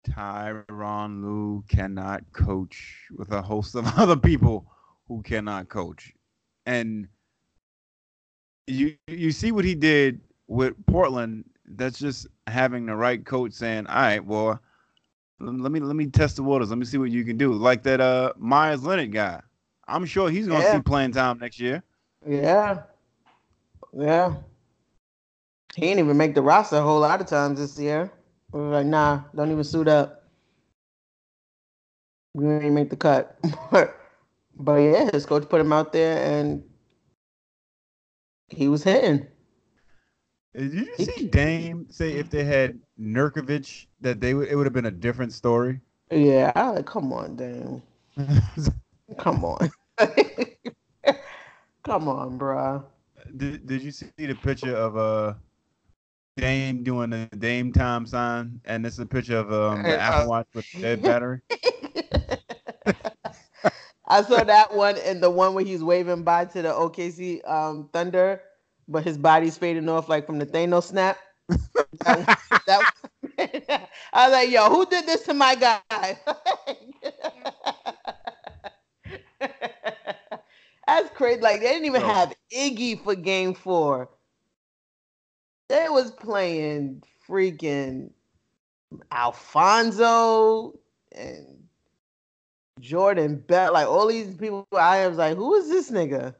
Tyronn 0.09 1.21
Lue 1.21 1.63
cannot 1.67 2.23
coach 2.33 3.05
with 3.15 3.31
a 3.31 3.43
host 3.43 3.75
of 3.75 3.85
other 3.99 4.17
people 4.17 4.65
who 5.07 5.21
cannot 5.21 5.69
coach. 5.69 6.11
And 6.65 7.07
you 8.65 8.95
you 9.05 9.31
see 9.31 9.51
what 9.51 9.65
he 9.65 9.75
did 9.75 10.19
with 10.47 10.73
Portland. 10.87 11.45
That's 11.63 11.99
just 11.99 12.25
having 12.47 12.87
the 12.87 12.95
right 12.95 13.23
coach 13.23 13.53
saying, 13.53 13.85
"All 13.85 14.01
right, 14.01 14.25
well, 14.25 14.59
let 15.39 15.71
me 15.71 15.79
let 15.79 15.95
me 15.95 16.07
test 16.07 16.35
the 16.37 16.43
waters. 16.43 16.69
Let 16.69 16.79
me 16.79 16.85
see 16.85 16.97
what 16.97 17.11
you 17.11 17.23
can 17.23 17.37
do." 17.37 17.53
Like 17.53 17.83
that 17.83 18.01
uh 18.01 18.33
Meyers 18.37 18.83
Leonard 18.83 19.11
guy. 19.11 19.41
I'm 19.87 20.05
sure 20.05 20.29
he's 20.29 20.47
gonna 20.47 20.63
Yeah. 20.63 20.71
see 20.71 20.79
playing 20.81 21.11
time 21.13 21.39
next 21.39 21.59
year. 21.59 21.83
Yeah, 22.25 22.83
yeah. 23.93 24.35
He 25.75 25.81
didn't 25.81 25.99
even 25.99 26.17
make 26.17 26.35
the 26.35 26.41
roster 26.41 26.77
a 26.77 26.81
whole 26.81 26.99
lot 26.99 27.21
of 27.21 27.27
times 27.27 27.59
this 27.59 27.79
year. 27.79 28.11
We 28.51 28.59
were 28.59 28.69
like, 28.69 28.85
nah, 28.85 29.23
don't 29.35 29.51
even 29.51 29.63
suit 29.63 29.87
up. 29.87 30.27
We 32.33 32.43
didn't 32.45 32.61
even 32.61 32.73
make 32.73 32.89
the 32.89 32.97
cut. 32.97 33.39
but 33.71 34.75
yeah, 34.75 35.09
his 35.11 35.25
coach 35.25 35.47
put 35.49 35.61
him 35.61 35.71
out 35.73 35.93
there, 35.93 36.17
and 36.23 36.63
he 38.49 38.67
was 38.67 38.83
hitting. 38.83 39.27
Did 40.55 40.73
you 40.73 40.95
see 40.97 41.27
Dame 41.27 41.87
say 41.89 42.13
if 42.15 42.29
they 42.29 42.43
had 42.43 42.79
Nurkovic 42.99 43.87
that 44.01 44.19
they 44.21 44.33
would 44.33 44.47
it 44.49 44.55
would 44.55 44.65
have 44.65 44.73
been 44.73 44.85
a 44.85 44.91
different 44.91 45.33
story? 45.33 45.81
Yeah, 46.11 46.51
I 46.55 46.69
like, 46.69 46.85
come 46.85 47.13
on, 47.13 47.35
Dame. 47.35 47.81
Come 49.17 49.45
on. 49.45 49.69
Come 51.83 52.07
on, 52.09 52.37
bruh. 52.39 52.83
Did, 53.35 53.65
did 53.67 53.81
you 53.83 53.91
see 53.91 54.09
the 54.17 54.35
picture 54.35 54.75
of 54.75 54.97
uh 54.97 55.33
Dame 56.37 56.83
doing 56.83 57.09
the 57.11 57.27
Dame 57.37 57.71
time 57.71 58.05
sign? 58.05 58.61
And 58.65 58.85
it's 58.85 58.99
a 58.99 59.05
picture 59.05 59.37
of 59.37 59.51
um 59.51 59.85
the 59.87 59.95
Uh, 59.95 59.97
Apple 59.97 60.25
Watch 60.25 60.47
with 60.53 60.65
the 60.73 60.81
dead 60.81 61.03
battery. 61.03 61.41
I 64.07 64.23
saw 64.23 64.43
that 64.43 64.73
one 64.73 64.97
and 64.97 65.21
the 65.21 65.29
one 65.29 65.53
where 65.53 65.63
he's 65.63 65.83
waving 65.83 66.23
by 66.23 66.45
to 66.45 66.61
the 66.61 66.73
OKC 66.73 67.41
um, 67.49 67.89
Thunder, 67.93 68.41
but 68.89 69.03
his 69.03 69.17
body's 69.17 69.57
fading 69.57 69.87
off 69.87 70.09
like 70.09 70.25
from 70.25 70.39
the 70.39 70.45
Thanos 70.45 70.83
snap. 70.85 71.17
that, 72.05 72.37
that- 72.67 72.91
I 74.13 74.27
was 74.27 74.33
like, 74.33 74.49
yo, 74.49 74.69
who 74.69 74.85
did 74.87 75.05
this 75.05 75.21
to 75.23 75.33
my 75.33 75.55
guy? 75.55 75.81
That's 80.87 81.09
crazy. 81.11 81.41
Like 81.41 81.61
they 81.61 81.67
didn't 81.67 81.85
even 81.85 82.01
So- 82.01 82.07
have 82.07 82.33
Iggy 82.53 83.01
for 83.03 83.15
game 83.15 83.53
four. 83.53 84.09
They 85.69 85.87
was 85.87 86.11
playing 86.11 87.03
freaking 87.27 88.09
Alfonzo 89.11 90.79
and 91.11 91.67
Jordan 92.79 93.37
Bell, 93.47 93.73
like 93.73 93.87
all 93.87 94.07
these 94.07 94.35
people. 94.35 94.67
I 94.75 95.07
was 95.07 95.17
like, 95.17 95.37
who 95.37 95.53
is 95.55 95.69
this 95.69 95.91
nigga? 95.91 96.33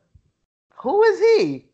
Who 0.77 1.03
is 1.03 1.19
he? 1.19 1.68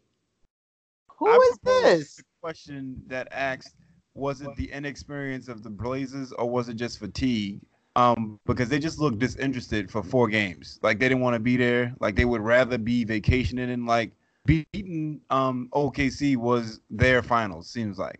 Who 1.26 1.32
I 1.32 1.49
is 1.51 1.59
this? 1.63 2.15
the 2.17 2.23
question 2.41 3.01
that 3.07 3.28
asked, 3.32 3.76
was 4.13 4.41
it 4.41 4.55
the 4.55 4.71
inexperience 4.71 5.47
of 5.47 5.63
the 5.63 5.69
Blazers 5.69 6.32
or 6.32 6.49
was 6.49 6.69
it 6.69 6.76
just 6.76 6.99
fatigue? 6.99 7.59
um, 7.95 8.39
because 8.45 8.69
they 8.69 8.80
just 8.80 8.99
looked 8.99 9.19
disinterested 9.19 9.89
for 9.89 10.03
four 10.03 10.28
games. 10.28 10.80
Like 10.82 10.99
they 10.99 11.07
didn't 11.07 11.21
want 11.23 11.36
to 11.36 11.39
be 11.39 11.57
there. 11.57 11.95
Like 11.99 12.15
they 12.15 12.26
would 12.26 12.41
rather 12.41 12.78
be 12.78 13.03
vacationing 13.03 13.69
and 13.71 13.86
like 13.86 14.11
beating 14.45 15.21
um 15.30 15.69
OKC 15.73 16.36
was 16.38 16.82
their 16.89 17.23
finals. 17.23 17.69
Seems 17.69 17.97
like. 17.97 18.19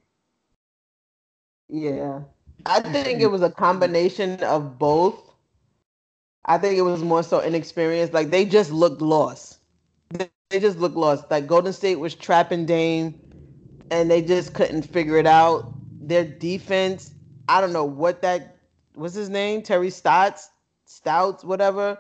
Yeah. 1.67 2.21
I 2.65 2.79
think 2.79 3.21
it 3.21 3.27
was 3.27 3.41
a 3.41 3.51
combination 3.51 4.41
of 4.43 4.79
both. 4.79 5.21
I 6.45 6.57
think 6.57 6.77
it 6.77 6.83
was 6.83 7.03
more 7.03 7.23
so 7.23 7.39
inexperienced. 7.39 8.13
Like 8.13 8.29
they 8.29 8.45
just 8.45 8.71
looked 8.71 9.01
lost. 9.01 9.54
They 10.49 10.59
just 10.59 10.77
looked 10.77 10.95
lost. 10.95 11.29
Like 11.31 11.47
Golden 11.47 11.73
State 11.73 11.95
was 11.95 12.13
trapping 12.13 12.65
Dame 12.65 13.19
and 13.91 14.09
they 14.09 14.21
just 14.21 14.53
couldn't 14.53 14.83
figure 14.83 15.17
it 15.17 15.27
out. 15.27 15.73
Their 15.99 16.23
defense, 16.23 17.13
I 17.49 17.61
don't 17.61 17.73
know 17.73 17.85
what 17.85 18.21
that 18.21 18.57
was 18.95 19.13
his 19.13 19.29
name, 19.29 19.61
Terry 19.61 19.89
Stotts, 19.89 20.49
Stouts, 20.85 21.43
whatever. 21.43 21.97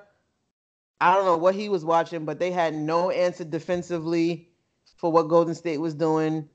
I 1.01 1.13
don't 1.13 1.25
know 1.25 1.37
what 1.37 1.55
he 1.55 1.69
was 1.69 1.83
watching, 1.83 2.23
but 2.23 2.39
they 2.39 2.51
had 2.51 2.73
no 2.73 3.09
answer 3.09 3.43
defensively 3.43 4.49
for 4.97 5.11
what 5.11 5.27
Golden 5.27 5.55
State 5.55 5.79
was 5.79 5.93
doing. 5.93 6.47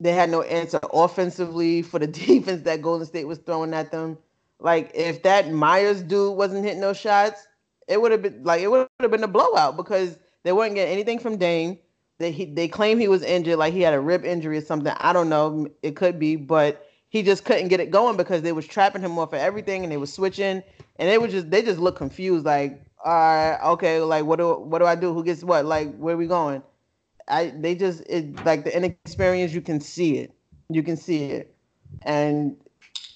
They 0.00 0.12
had 0.12 0.30
no 0.30 0.42
answer 0.42 0.80
offensively 0.92 1.82
for 1.82 1.98
the 1.98 2.06
defense 2.08 2.62
that 2.62 2.80
Golden 2.82 3.06
State 3.06 3.26
was 3.26 3.38
throwing 3.38 3.74
at 3.74 3.90
them. 3.90 4.18
Like 4.60 4.92
if 4.94 5.22
that 5.24 5.52
Meyers 5.52 6.02
dude 6.02 6.36
wasn't 6.36 6.64
hitting 6.64 6.80
those 6.80 6.98
shots, 6.98 7.46
it 7.88 8.00
would 8.00 8.12
have 8.12 8.22
been 8.22 8.42
like 8.44 8.62
it 8.62 8.70
would 8.70 8.88
have 9.00 9.10
been 9.10 9.24
a 9.24 9.28
blowout 9.28 9.76
because 9.76 10.16
they 10.44 10.52
weren't 10.52 10.74
getting 10.74 10.92
anything 10.92 11.18
from 11.18 11.36
Dame. 11.36 11.78
They 12.18 12.30
he, 12.30 12.44
they 12.44 12.68
claim 12.68 13.00
he 13.00 13.08
was 13.08 13.22
injured, 13.22 13.58
like 13.58 13.74
he 13.74 13.80
had 13.80 13.94
a 13.94 14.00
rib 14.00 14.24
injury 14.24 14.58
or 14.58 14.60
something. 14.60 14.92
I 14.98 15.12
don't 15.12 15.28
know. 15.28 15.66
It 15.82 15.96
could 15.96 16.18
be, 16.18 16.36
but 16.36 16.86
he 17.08 17.22
just 17.22 17.44
couldn't 17.44 17.68
get 17.68 17.80
it 17.80 17.90
going 17.90 18.16
because 18.16 18.42
they 18.42 18.52
was 18.52 18.66
trapping 18.66 19.02
him 19.02 19.18
off 19.18 19.32
of 19.32 19.40
everything 19.40 19.82
and 19.82 19.90
they 19.90 19.96
was 19.96 20.12
switching 20.12 20.62
and 20.96 21.08
they 21.08 21.18
was 21.18 21.32
just 21.32 21.50
they 21.50 21.62
just 21.62 21.80
looked 21.80 21.98
confused. 21.98 22.44
Like, 22.44 22.80
all 23.04 23.12
right, 23.12 23.58
okay, 23.72 24.00
like 24.00 24.24
what 24.24 24.38
do 24.38 24.54
what 24.54 24.78
do 24.78 24.84
I 24.86 24.94
do? 24.94 25.12
Who 25.12 25.24
gets 25.24 25.42
what? 25.42 25.64
Like, 25.64 25.96
where 25.96 26.16
we 26.16 26.26
going? 26.26 26.62
I 27.28 27.52
they 27.56 27.74
just 27.74 28.02
it 28.08 28.44
like 28.44 28.64
the 28.64 28.76
inexperience. 28.76 29.52
You 29.52 29.60
can 29.60 29.80
see 29.80 30.18
it. 30.18 30.32
You 30.68 30.82
can 30.82 30.96
see 30.96 31.24
it, 31.24 31.54
and 32.02 32.56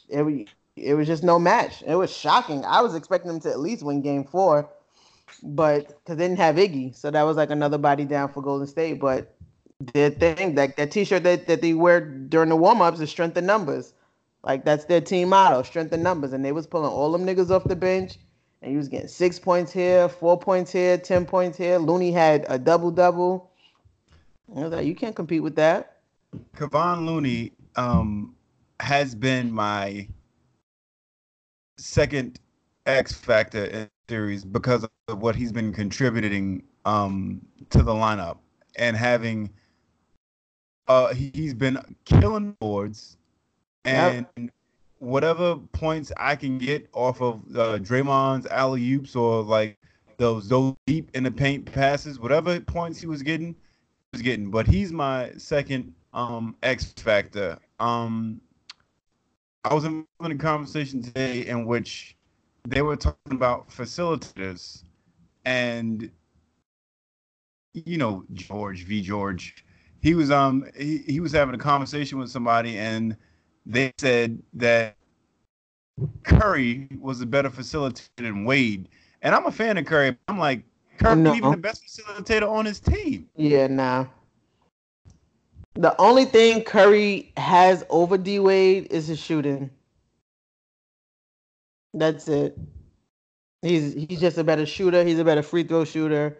it 0.08 0.48
it 0.76 0.94
was 0.94 1.06
just 1.06 1.22
no 1.22 1.38
match. 1.38 1.82
It 1.86 1.94
was 1.94 2.14
shocking. 2.14 2.64
I 2.64 2.80
was 2.80 2.94
expecting 2.94 3.28
them 3.28 3.40
to 3.40 3.50
at 3.50 3.60
least 3.60 3.82
win 3.82 4.02
Game 4.02 4.24
Four, 4.24 4.68
but 5.42 5.88
because 5.88 6.16
they 6.16 6.26
didn't 6.26 6.38
have 6.38 6.56
Iggy, 6.56 6.94
so 6.94 7.10
that 7.10 7.22
was 7.22 7.36
like 7.36 7.50
another 7.50 7.78
body 7.78 8.04
down 8.04 8.32
for 8.32 8.42
Golden 8.42 8.66
State. 8.66 9.00
But 9.00 9.34
their 9.94 10.10
thing, 10.10 10.54
like 10.54 10.76
that 10.76 10.90
T-shirt 10.90 11.22
that, 11.22 11.46
that 11.46 11.62
they 11.62 11.74
wear 11.74 12.00
during 12.00 12.48
the 12.48 12.56
warm-ups 12.56 13.00
is 13.00 13.10
strength 13.10 13.36
in 13.36 13.46
numbers. 13.46 13.94
Like 14.44 14.64
that's 14.64 14.84
their 14.84 15.00
team 15.00 15.30
motto, 15.30 15.62
strength 15.62 15.92
in 15.92 16.02
numbers. 16.02 16.32
And 16.32 16.44
they 16.44 16.52
was 16.52 16.66
pulling 16.66 16.90
all 16.90 17.12
them 17.12 17.24
niggas 17.24 17.50
off 17.50 17.64
the 17.64 17.76
bench, 17.76 18.18
and 18.62 18.70
he 18.70 18.76
was 18.76 18.88
getting 18.88 19.08
six 19.08 19.38
points 19.38 19.72
here, 19.72 20.08
four 20.08 20.38
points 20.38 20.72
here, 20.72 20.98
ten 20.98 21.24
points 21.24 21.58
here. 21.58 21.78
Looney 21.78 22.12
had 22.12 22.46
a 22.48 22.58
double 22.58 22.90
double. 22.90 23.50
Like, 24.48 24.86
you 24.86 24.94
can't 24.94 25.14
compete 25.14 25.42
with 25.42 25.56
that. 25.56 25.98
Kevon 26.56 27.04
Looney 27.04 27.52
um, 27.76 28.34
has 28.80 29.14
been 29.14 29.52
my 29.52 30.08
second 31.76 32.40
X 32.86 33.12
factor 33.12 33.64
in 33.66 33.88
series 34.08 34.44
because 34.44 34.86
of 35.08 35.18
what 35.20 35.36
he's 35.36 35.52
been 35.52 35.72
contributing 35.72 36.62
um, 36.84 37.40
to 37.70 37.82
the 37.82 37.92
lineup 37.92 38.38
and 38.76 38.96
having. 38.96 39.50
Uh, 40.88 41.12
he- 41.12 41.30
he's 41.34 41.52
been 41.54 41.78
killing 42.06 42.52
boards, 42.60 43.18
and 43.84 44.26
whatever 44.98 45.56
points 45.72 46.10
I 46.16 46.34
can 46.34 46.58
get 46.58 46.88
off 46.94 47.20
of 47.20 47.42
uh, 47.54 47.78
Draymond's 47.78 48.46
alley 48.46 48.92
oops 48.94 49.14
or 49.14 49.42
like 49.42 49.78
those 50.16 50.48
those 50.48 50.74
deep 50.86 51.10
in 51.14 51.24
the 51.24 51.30
paint 51.30 51.66
passes, 51.70 52.18
whatever 52.18 52.58
points 52.60 53.00
he 53.00 53.06
was 53.06 53.22
getting, 53.22 53.48
he 53.48 53.54
was 54.14 54.22
getting. 54.22 54.50
But 54.50 54.66
he's 54.66 54.92
my 54.92 55.32
second 55.36 55.94
um 56.14 56.56
X 56.62 56.92
factor. 56.92 57.58
Um 57.80 58.40
I 59.64 59.74
was 59.74 59.84
in 59.84 60.06
a 60.20 60.34
conversation 60.36 61.02
today 61.02 61.46
in 61.46 61.66
which 61.66 62.16
they 62.66 62.82
were 62.82 62.96
talking 62.96 63.32
about 63.32 63.68
facilitators 63.68 64.82
and 65.44 66.10
you 67.74 67.98
know 67.98 68.24
George 68.32 68.84
V 68.84 69.00
George. 69.02 69.64
He 70.00 70.14
was 70.14 70.30
um 70.30 70.66
he, 70.76 70.98
he 70.98 71.20
was 71.20 71.32
having 71.32 71.54
a 71.54 71.58
conversation 71.58 72.18
with 72.18 72.30
somebody 72.30 72.78
and 72.78 73.16
they 73.66 73.92
said 73.98 74.42
that 74.54 74.96
Curry 76.22 76.88
was 77.00 77.20
a 77.20 77.26
better 77.26 77.50
facilitator 77.50 78.08
than 78.16 78.44
Wade. 78.44 78.88
And 79.22 79.34
I'm 79.34 79.46
a 79.46 79.50
fan 79.52 79.76
of 79.78 79.84
Curry. 79.84 80.16
I'm 80.28 80.38
like, 80.38 80.62
Curry 80.98 81.16
No. 81.16 81.34
even 81.34 81.50
the 81.50 81.56
best 81.56 81.82
facilitator 81.84 82.48
on 82.48 82.64
his 82.64 82.80
team. 82.80 83.28
Yeah, 83.36 83.66
nah. 83.66 84.06
The 85.74 86.00
only 86.00 86.24
thing 86.24 86.62
Curry 86.62 87.32
has 87.36 87.84
over 87.88 88.18
D 88.18 88.38
Wade 88.38 88.88
is 88.90 89.08
his 89.08 89.18
shooting. 89.18 89.70
That's 91.94 92.28
it. 92.28 92.58
He's 93.62 93.94
he's 93.94 94.20
just 94.20 94.38
a 94.38 94.44
better 94.44 94.66
shooter. 94.66 95.04
He's 95.04 95.18
a 95.18 95.24
better 95.24 95.42
free 95.42 95.64
throw 95.64 95.84
shooter. 95.84 96.38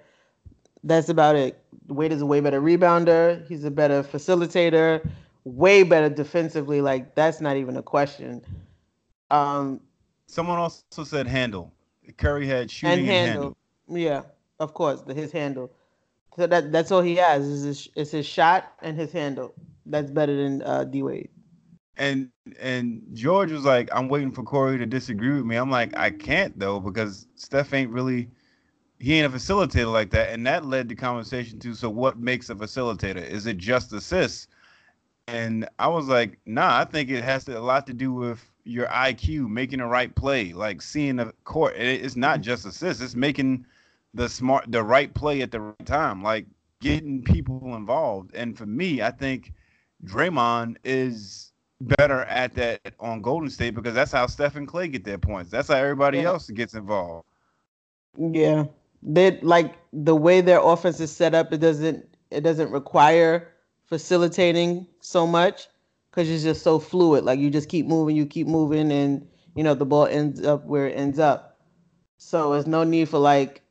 That's 0.84 1.08
about 1.08 1.36
it. 1.36 1.62
Wade 1.88 2.12
is 2.12 2.20
a 2.20 2.26
way 2.26 2.40
better 2.40 2.60
rebounder. 2.60 3.46
He's 3.48 3.64
a 3.64 3.70
better 3.70 4.02
facilitator. 4.02 5.08
Way 5.44 5.82
better 5.82 6.08
defensively. 6.08 6.80
Like 6.80 7.14
that's 7.14 7.40
not 7.40 7.56
even 7.56 7.76
a 7.76 7.82
question. 7.82 8.44
Um, 9.30 9.80
Someone 10.26 10.58
also 10.58 11.04
said 11.04 11.26
handle. 11.26 11.72
Curry 12.16 12.46
had 12.46 12.70
shooting 12.70 13.00
and 13.00 13.00
and, 13.00 13.08
handle. 13.08 13.42
handle. 13.42 13.56
Yeah, 13.88 14.22
of 14.60 14.74
course, 14.74 15.02
the, 15.02 15.14
his 15.14 15.32
handle. 15.32 15.72
So 16.36 16.46
that 16.46 16.70
that's 16.70 16.92
all 16.92 17.02
he 17.02 17.16
has 17.16 17.44
is 17.46 17.64
his, 17.64 17.88
is 17.96 18.10
his 18.12 18.26
shot 18.26 18.72
and 18.82 18.96
his 18.96 19.10
handle. 19.10 19.54
That's 19.86 20.10
better 20.10 20.36
than 20.36 20.62
uh, 20.62 20.84
D 20.84 21.02
Wade. 21.02 21.30
And 21.98 22.30
and 22.60 23.02
George 23.12 23.50
was 23.52 23.64
like, 23.64 23.88
I'm 23.92 24.08
waiting 24.08 24.32
for 24.32 24.42
Corey 24.44 24.78
to 24.78 24.86
disagree 24.86 25.34
with 25.34 25.44
me. 25.44 25.56
I'm 25.56 25.70
like, 25.70 25.96
I 25.96 26.10
can't 26.10 26.58
though, 26.58 26.80
because 26.80 27.26
Steph 27.36 27.74
ain't 27.74 27.90
really 27.90 28.30
he 29.00 29.14
ain't 29.14 29.32
a 29.32 29.36
facilitator 29.36 29.92
like 29.92 30.10
that. 30.10 30.30
And 30.30 30.46
that 30.46 30.64
led 30.64 30.88
the 30.88 30.94
conversation 30.94 31.58
to 31.60 31.74
so 31.74 31.90
what 31.90 32.18
makes 32.18 32.50
a 32.50 32.54
facilitator? 32.54 33.24
Is 33.24 33.46
it 33.46 33.58
just 33.58 33.92
assists? 33.92 34.48
And 35.26 35.68
I 35.78 35.88
was 35.88 36.08
like, 36.08 36.38
nah, 36.46 36.78
I 36.78 36.84
think 36.84 37.10
it 37.10 37.22
has 37.22 37.44
to, 37.44 37.58
a 37.58 37.60
lot 37.60 37.86
to 37.88 37.94
do 37.94 38.12
with 38.12 38.50
your 38.64 38.86
IQ, 38.88 39.48
making 39.48 39.80
the 39.80 39.86
right 39.86 40.14
play, 40.14 40.52
like 40.52 40.80
seeing 40.82 41.16
the 41.16 41.32
court. 41.44 41.76
It- 41.76 42.04
it's 42.04 42.16
not 42.16 42.36
mm-hmm. 42.36 42.44
just 42.44 42.66
assists, 42.66 43.02
it's 43.02 43.14
making 43.14 43.66
the 44.14 44.28
smart 44.28 44.70
the 44.72 44.82
right 44.82 45.12
play 45.14 45.42
at 45.42 45.50
the 45.50 45.60
right 45.60 45.86
time, 45.86 46.22
like 46.22 46.46
getting 46.80 47.22
people 47.22 47.74
involved. 47.76 48.34
And 48.34 48.56
for 48.56 48.66
me, 48.66 49.02
I 49.02 49.10
think 49.10 49.52
Draymond 50.04 50.76
is 50.84 51.47
better 51.80 52.22
at 52.24 52.54
that 52.54 52.94
on 52.98 53.22
Golden 53.22 53.50
State 53.50 53.74
because 53.74 53.94
that's 53.94 54.12
how 54.12 54.26
Steph 54.26 54.56
and 54.56 54.66
Klay 54.66 54.90
get 54.90 55.04
their 55.04 55.18
points. 55.18 55.50
That's 55.50 55.68
how 55.68 55.74
everybody 55.74 56.18
Yeah. 56.18 56.28
else 56.28 56.50
gets 56.50 56.74
involved. 56.74 57.26
Yeah, 58.16 58.64
they 59.02 59.38
like 59.40 59.76
the 59.92 60.16
way 60.16 60.40
their 60.40 60.60
offense 60.60 60.98
is 61.00 61.14
set 61.14 61.34
up. 61.34 61.52
It 61.52 61.58
doesn't 61.58 62.04
it 62.30 62.40
doesn't 62.42 62.70
require 62.72 63.52
facilitating 63.86 64.86
so 65.00 65.26
much 65.26 65.68
because 66.10 66.28
it's 66.28 66.42
just 66.42 66.62
so 66.62 66.78
fluid. 66.78 67.24
Like 67.24 67.38
you 67.38 67.50
just 67.50 67.68
keep 67.68 67.86
moving, 67.86 68.16
you 68.16 68.26
keep 68.26 68.46
moving, 68.46 68.90
and 68.90 69.26
you 69.54 69.62
know 69.62 69.74
the 69.74 69.86
ball 69.86 70.06
ends 70.06 70.42
up 70.44 70.64
where 70.64 70.88
it 70.88 70.92
ends 70.92 71.18
up. 71.18 71.60
So 72.16 72.52
there's 72.52 72.66
no 72.66 72.82
need 72.82 73.08
for 73.08 73.18
like 73.18 73.62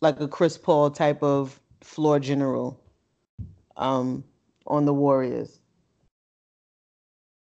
like 0.00 0.20
a 0.20 0.28
Chris 0.28 0.56
Paul 0.56 0.90
type 0.90 1.22
of 1.22 1.60
floor 1.82 2.18
general 2.18 2.80
um 3.76 4.24
on 4.66 4.86
the 4.86 4.94
Warriors. 4.94 5.60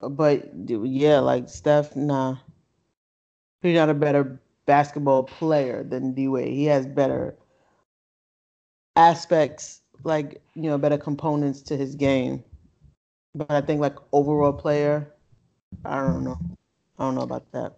But 0.00 0.50
yeah, 0.68 1.18
like 1.20 1.48
Steph, 1.48 1.96
nah. 1.96 2.36
He's 3.62 3.74
not 3.74 3.88
a 3.88 3.94
better 3.94 4.40
basketball 4.66 5.24
player 5.24 5.82
than 5.82 6.12
D 6.14 6.28
Wade. 6.28 6.52
He 6.52 6.66
has 6.66 6.86
better 6.86 7.36
aspects, 8.96 9.82
like 10.04 10.40
you 10.54 10.62
know, 10.62 10.78
better 10.78 10.98
components 10.98 11.62
to 11.62 11.76
his 11.76 11.94
game. 11.94 12.44
But 13.34 13.50
I 13.50 13.60
think 13.60 13.80
like 13.80 13.96
overall 14.12 14.52
player, 14.52 15.12
I 15.84 15.96
don't 16.00 16.24
know. 16.24 16.38
I 16.98 17.04
don't 17.04 17.14
know 17.14 17.22
about 17.22 17.50
that. 17.52 17.76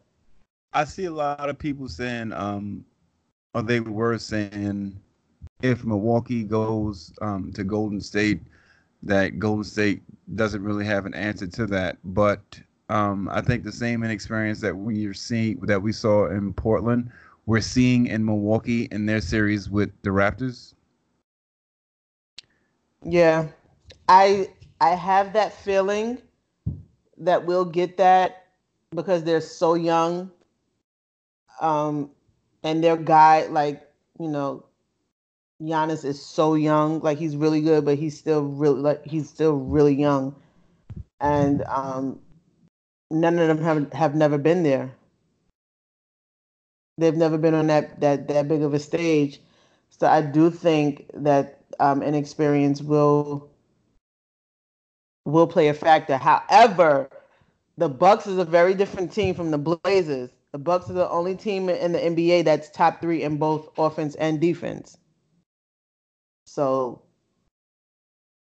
I 0.73 0.85
see 0.85 1.07
a 1.07 1.11
lot 1.11 1.49
of 1.49 1.59
people 1.59 1.89
saying, 1.89 2.33
um, 2.33 2.85
or 3.55 3.63
they 3.63 3.81
were 3.81 4.19
saying, 4.19 4.99
if 5.63 5.85
Milwaukee 5.85 6.45
goes 6.45 7.13
um, 7.21 7.53
to 7.53 7.65
Golden 7.65 8.01
State, 8.01 8.41
that 9.03 9.39
Golden 9.39 9.65
State 9.65 10.03
doesn't 10.35 10.63
really 10.63 10.85
have 10.85 11.07
an 11.07 11.15
answer 11.15 11.47
to 11.47 11.67
that. 11.67 11.99
But 12.05 12.61
um, 12.89 13.29
I 13.33 13.41
think 13.41 13.65
the 13.65 13.73
same 13.73 14.03
inexperience 14.05 14.61
that 14.61 14.77
we 14.77 15.07
are 15.07 15.15
seeing 15.15 15.59
that 15.61 15.83
we 15.83 15.93
saw 15.93 16.27
in 16.29 16.53
Portland, 16.55 17.11
we're 17.47 17.61
seeing 17.61 18.07
in 18.07 18.25
Milwaukee 18.25 18.89
in 18.91 19.07
their 19.07 19.21
series 19.21 19.71
with 19.71 19.91
the 20.03 20.11
Raptors. 20.11 20.75
Yeah, 23.05 23.49
I 24.09 24.49
I 24.81 24.91
have 24.91 25.33
that 25.35 25.53
feeling 25.53 26.19
that 27.19 27.45
we'll 27.47 27.65
get 27.67 27.97
that 27.99 28.47
because 28.95 29.25
they're 29.25 29.41
so 29.41 29.75
young 29.75 30.31
Um, 31.61 32.11
and 32.63 32.83
their 32.83 32.97
guy, 32.97 33.47
like 33.47 33.89
you 34.19 34.29
know, 34.29 34.65
Giannis 35.61 36.05
is 36.05 36.25
so 36.25 36.55
young. 36.55 37.01
Like 37.01 37.19
he's 37.19 37.37
really 37.37 37.61
good, 37.61 37.85
but 37.85 37.99
he's 37.99 38.17
still 38.19 38.43
really 38.43 38.81
like 38.81 39.05
he's 39.05 39.29
still 39.29 39.57
really 39.57 39.95
young, 39.95 40.35
and 41.21 41.63
um, 41.65 42.19
none 43.11 43.39
of 43.39 43.49
them 43.49 43.63
have 43.63 43.93
have 43.93 44.15
never 44.15 44.39
been 44.39 44.63
there. 44.63 44.93
They've 46.99 47.17
never 47.17 47.39
been 47.39 47.55
on 47.55 47.67
that 47.69 48.01
that 48.01 48.29
that 48.29 48.49
big 48.49 48.63
of 48.63 48.75
a 48.75 48.79
stage, 48.79 49.41
so 49.91 50.07
I 50.07 50.23
do 50.23 50.51
think 50.51 51.11
that 51.15 51.61
um, 51.79 52.03
inexperience 52.03 52.83
will 52.83 53.51
will 55.27 55.47
play 55.47 55.69
a 55.69 55.75
factor. 55.75 56.17
However, 56.17 57.11
the 57.77 57.89
Bucks 57.89 58.27
is 58.27 58.39
a 58.39 58.45
very 58.45 58.75
different 58.75 59.13
team 59.13 59.35
from 59.35 59.51
the 59.51 59.59
Blazers. 59.59 60.31
The 60.53 60.59
Bucks 60.59 60.91
are 60.91 60.95
the 60.95 61.09
only 61.11 61.37
team 61.37 61.69
in 61.69 61.93
the 61.93 61.99
NBA 61.99 62.45
that's 62.45 62.71
top 62.71 63.01
three 63.01 63.23
in 63.23 63.37
both 63.37 63.69
offense 63.79 64.15
and 64.17 64.41
defense. 64.41 64.99
So 66.51 67.03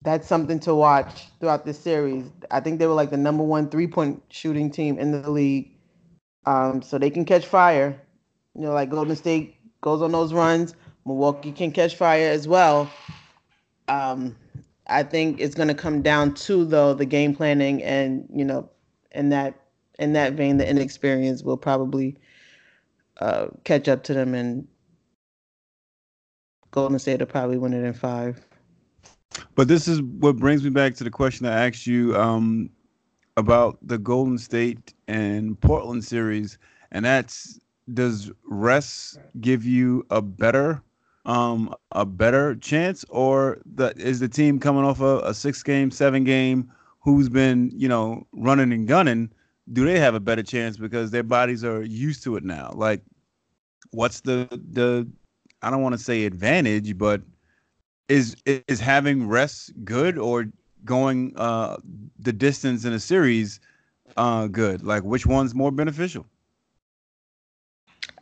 that's 0.03 0.27
something 0.27 0.59
to 0.59 0.75
watch 0.75 1.29
throughout 1.39 1.65
this 1.65 1.79
series. 1.79 2.29
I 2.51 2.59
think 2.59 2.77
they 2.77 2.85
were 2.85 2.93
like 2.93 3.09
the 3.09 3.17
number 3.17 3.43
one 3.43 3.71
three 3.71 3.87
point 3.87 4.21
shooting 4.29 4.69
team 4.69 4.99
in 4.99 5.19
the 5.19 5.31
league. 5.31 5.71
Um, 6.45 6.83
so 6.83 6.99
they 6.99 7.09
can 7.09 7.25
catch 7.25 7.47
fire. 7.47 7.99
You 8.53 8.61
know, 8.61 8.73
like 8.73 8.91
Golden 8.91 9.15
State 9.15 9.55
goes 9.81 10.03
on 10.03 10.11
those 10.11 10.31
runs, 10.31 10.75
Milwaukee 11.07 11.51
can 11.51 11.71
catch 11.71 11.95
fire 11.95 12.29
as 12.29 12.47
well. 12.47 12.87
Um, 13.87 14.35
I 14.85 15.01
think 15.01 15.39
it's 15.39 15.55
going 15.55 15.69
to 15.69 15.73
come 15.73 16.03
down 16.03 16.35
to 16.35 16.65
though 16.65 16.93
the 16.93 17.05
game 17.05 17.35
planning 17.35 17.81
and 17.81 18.29
you 18.31 18.45
know, 18.45 18.69
in 19.09 19.29
that 19.29 19.55
in 19.97 20.13
that 20.13 20.33
vein, 20.33 20.57
the 20.57 20.69
inexperience 20.69 21.41
will 21.41 21.57
probably 21.57 22.15
uh, 23.19 23.47
catch 23.63 23.87
up 23.87 24.03
to 24.03 24.13
them, 24.13 24.35
and 24.35 24.67
Golden 26.71 26.99
State 26.99 27.19
will 27.19 27.27
probably 27.27 27.57
win 27.57 27.73
it 27.73 27.83
in 27.83 27.93
five. 27.93 28.45
But 29.55 29.67
this 29.67 29.87
is 29.87 30.01
what 30.01 30.37
brings 30.37 30.63
me 30.63 30.69
back 30.69 30.95
to 30.95 31.03
the 31.03 31.09
question 31.09 31.45
I 31.45 31.67
asked 31.67 31.87
you 31.87 32.15
um, 32.15 32.69
about 33.35 33.77
the 33.81 33.97
Golden 33.97 34.37
State 34.37 34.93
and 35.07 35.59
Portland 35.59 36.03
series, 36.03 36.57
and 36.91 37.05
that's 37.05 37.59
does 37.93 38.31
rest 38.45 39.17
give 39.39 39.63
you 39.63 40.05
a 40.09 40.21
better 40.21 40.81
um, 41.25 41.75
a 41.91 42.05
better 42.05 42.55
chance, 42.55 43.03
or 43.09 43.59
the, 43.65 43.93
is 43.97 44.21
the 44.21 44.29
team 44.29 44.59
coming 44.59 44.85
off 44.85 45.01
a, 45.01 45.19
a 45.19 45.33
six 45.33 45.61
game, 45.61 45.91
seven 45.91 46.23
game, 46.23 46.71
who's 47.01 47.29
been 47.29 47.71
you 47.75 47.87
know 47.87 48.25
running 48.31 48.71
and 48.71 48.87
gunning? 48.87 49.29
Do 49.73 49.85
they 49.85 49.99
have 49.99 50.15
a 50.15 50.21
better 50.21 50.43
chance 50.43 50.77
because 50.77 51.11
their 51.11 51.23
bodies 51.23 51.63
are 51.65 51.83
used 51.83 52.23
to 52.23 52.37
it 52.37 52.45
now? 52.45 52.71
Like, 52.73 53.01
what's 53.91 54.21
the 54.21 54.47
the 54.71 55.07
I 55.61 55.69
don't 55.69 55.81
want 55.81 55.93
to 55.93 55.99
say 56.03 56.25
advantage, 56.25 56.97
but 56.97 57.21
is 58.09 58.35
is 58.45 58.79
having 58.79 59.27
rest 59.27 59.71
good 59.83 60.17
or 60.17 60.47
going 60.85 61.33
uh 61.37 61.77
the 62.19 62.33
distance 62.33 62.85
in 62.85 62.93
a 62.93 62.99
series 62.99 63.59
uh 64.17 64.47
good? 64.47 64.83
Like 64.83 65.03
which 65.03 65.25
one's 65.25 65.55
more 65.55 65.71
beneficial? 65.71 66.25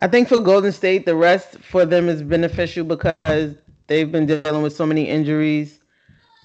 I 0.01 0.07
think 0.07 0.27
for 0.27 0.39
Golden 0.39 0.71
State, 0.71 1.05
the 1.05 1.15
rest 1.15 1.59
for 1.59 1.85
them 1.85 2.09
is 2.09 2.21
beneficial 2.23 2.85
because 2.85 3.55
they've 3.87 4.11
been 4.11 4.25
dealing 4.25 4.61
with 4.63 4.75
so 4.75 4.85
many 4.85 5.07
injuries. 5.07 5.81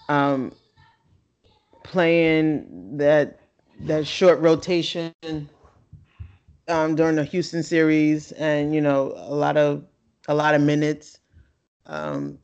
Um, 0.09 0.53
playing 1.83 2.97
that 2.99 3.41
that 3.81 4.07
short 4.07 4.41
rotation 4.41 5.13
um, 6.69 6.95
during 6.95 7.17
the 7.17 7.25
Houston 7.25 7.63
series, 7.63 8.33
and 8.33 8.75
you 8.75 8.81
know 8.81 9.13
a 9.17 9.35
lot 9.35 9.57
of 9.57 9.85
a 10.29 10.35
lot 10.35 10.55
of 10.55 10.61
minutes. 10.61 11.21
Um, 11.87 12.39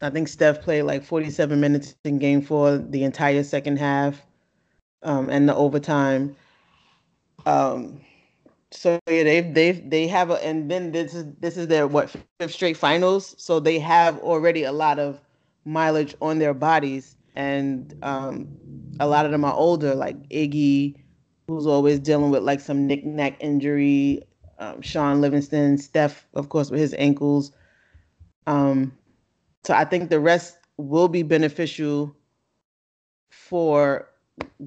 I 0.00 0.10
think 0.10 0.28
Steph 0.28 0.62
played 0.62 0.82
like 0.82 1.04
47 1.04 1.60
minutes 1.60 1.94
in 2.04 2.18
Game 2.18 2.42
Four, 2.42 2.78
the 2.78 3.04
entire 3.04 3.42
second 3.44 3.78
half, 3.78 4.20
um, 5.02 5.28
and 5.30 5.48
the 5.48 5.54
overtime. 5.54 6.36
Um, 7.46 8.00
so 8.70 8.98
yeah, 9.08 9.22
they've 9.22 9.54
they've 9.54 9.90
they 9.90 10.06
have 10.08 10.30
a, 10.30 10.44
and 10.44 10.70
then 10.70 10.92
this 10.92 11.14
is 11.14 11.26
this 11.40 11.56
is 11.56 11.68
their 11.68 11.86
what 11.86 12.10
fifth 12.40 12.52
straight 12.52 12.76
finals. 12.76 13.34
So 13.38 13.60
they 13.60 13.78
have 13.78 14.18
already 14.20 14.64
a 14.64 14.72
lot 14.72 14.98
of 14.98 15.20
mileage 15.64 16.14
on 16.20 16.38
their 16.38 16.54
bodies, 16.54 17.16
and 17.36 17.94
um, 18.02 18.48
a 18.98 19.06
lot 19.06 19.26
of 19.26 19.32
them 19.32 19.44
are 19.44 19.54
older, 19.54 19.94
like 19.94 20.16
Iggy, 20.30 20.96
who's 21.48 21.66
always 21.66 21.98
dealing 22.00 22.30
with 22.30 22.42
like 22.42 22.60
some 22.60 22.86
knick-knack 22.86 23.36
injury. 23.40 24.22
Um, 24.62 24.80
Shaun 24.80 25.20
Livingston, 25.20 25.76
Steph, 25.76 26.28
of 26.34 26.48
course, 26.48 26.70
with 26.70 26.78
his 26.78 26.94
ankles. 26.96 27.50
Um, 28.46 28.96
so 29.64 29.74
I 29.74 29.84
think 29.84 30.08
the 30.08 30.20
rest 30.20 30.56
will 30.76 31.08
be 31.08 31.24
beneficial 31.24 32.14
for 33.30 34.08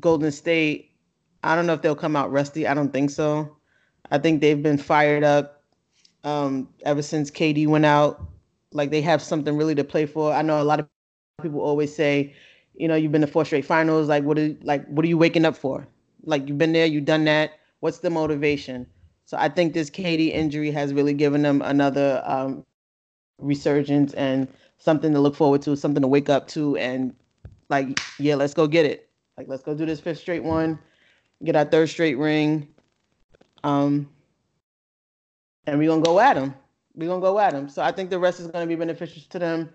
Golden 0.01 0.33
State. 0.33 0.91
I 1.43 1.55
don't 1.55 1.65
know 1.65 1.73
if 1.73 1.81
they'll 1.81 1.95
come 1.95 2.17
out 2.17 2.29
rusty. 2.29 2.67
I 2.67 2.73
don't 2.73 2.91
think 2.91 3.09
so. 3.09 3.55
I 4.11 4.17
think 4.17 4.41
they've 4.41 4.61
been 4.61 4.77
fired 4.77 5.23
up 5.23 5.63
um, 6.25 6.67
ever 6.83 7.01
since 7.01 7.31
KD 7.31 7.65
went 7.67 7.85
out. 7.85 8.21
Like 8.73 8.91
they 8.91 9.01
have 9.01 9.21
something 9.21 9.55
really 9.55 9.75
to 9.75 9.83
play 9.85 10.05
for. 10.05 10.33
I 10.33 10.41
know 10.41 10.61
a 10.61 10.63
lot 10.63 10.81
of 10.81 10.89
people 11.41 11.61
always 11.61 11.95
say, 11.95 12.35
you 12.75 12.89
know, 12.89 12.95
you've 12.95 13.13
been 13.13 13.21
to 13.21 13.27
four 13.27 13.45
straight 13.45 13.65
finals. 13.65 14.09
Like 14.09 14.25
what? 14.25 14.37
Are, 14.37 14.53
like 14.61 14.85
what 14.87 15.05
are 15.05 15.07
you 15.07 15.17
waking 15.17 15.45
up 15.45 15.55
for? 15.55 15.87
Like 16.25 16.49
you've 16.49 16.57
been 16.57 16.73
there, 16.73 16.85
you've 16.85 17.05
done 17.05 17.23
that. 17.25 17.51
What's 17.79 17.99
the 17.99 18.09
motivation? 18.09 18.87
So 19.25 19.37
I 19.37 19.49
think 19.49 19.73
this 19.73 19.89
KD 19.89 20.31
injury 20.31 20.71
has 20.71 20.93
really 20.93 21.13
given 21.13 21.41
them 21.41 21.61
another 21.63 22.21
um, 22.25 22.63
resurgence 23.39 24.13
and 24.13 24.47
something 24.77 25.13
to 25.13 25.19
look 25.19 25.35
forward 25.35 25.61
to, 25.63 25.75
something 25.75 26.01
to 26.01 26.07
wake 26.07 26.29
up 26.29 26.47
to, 26.49 26.77
and 26.77 27.15
like, 27.69 27.99
yeah, 28.19 28.35
let's 28.35 28.53
go 28.53 28.67
get 28.67 28.85
it. 28.85 29.09
Like, 29.37 29.47
let's 29.47 29.63
go 29.63 29.73
do 29.73 29.85
this 29.85 29.99
fifth 29.99 30.19
straight 30.19 30.43
one, 30.43 30.79
get 31.43 31.55
our 31.55 31.65
third 31.65 31.89
straight 31.89 32.17
ring, 32.17 32.67
um, 33.63 34.07
and 35.65 35.79
we're 35.79 35.89
gonna 35.89 36.03
go 36.03 36.19
at 36.19 36.35
them. 36.35 36.53
We're 36.93 37.09
gonna 37.09 37.21
go 37.21 37.39
at 37.39 37.51
them. 37.51 37.67
So 37.67 37.81
I 37.81 37.91
think 37.91 38.11
the 38.11 38.19
rest 38.19 38.39
is 38.39 38.47
gonna 38.47 38.67
be 38.67 38.75
beneficial 38.75 39.23
to 39.29 39.39
them. 39.39 39.69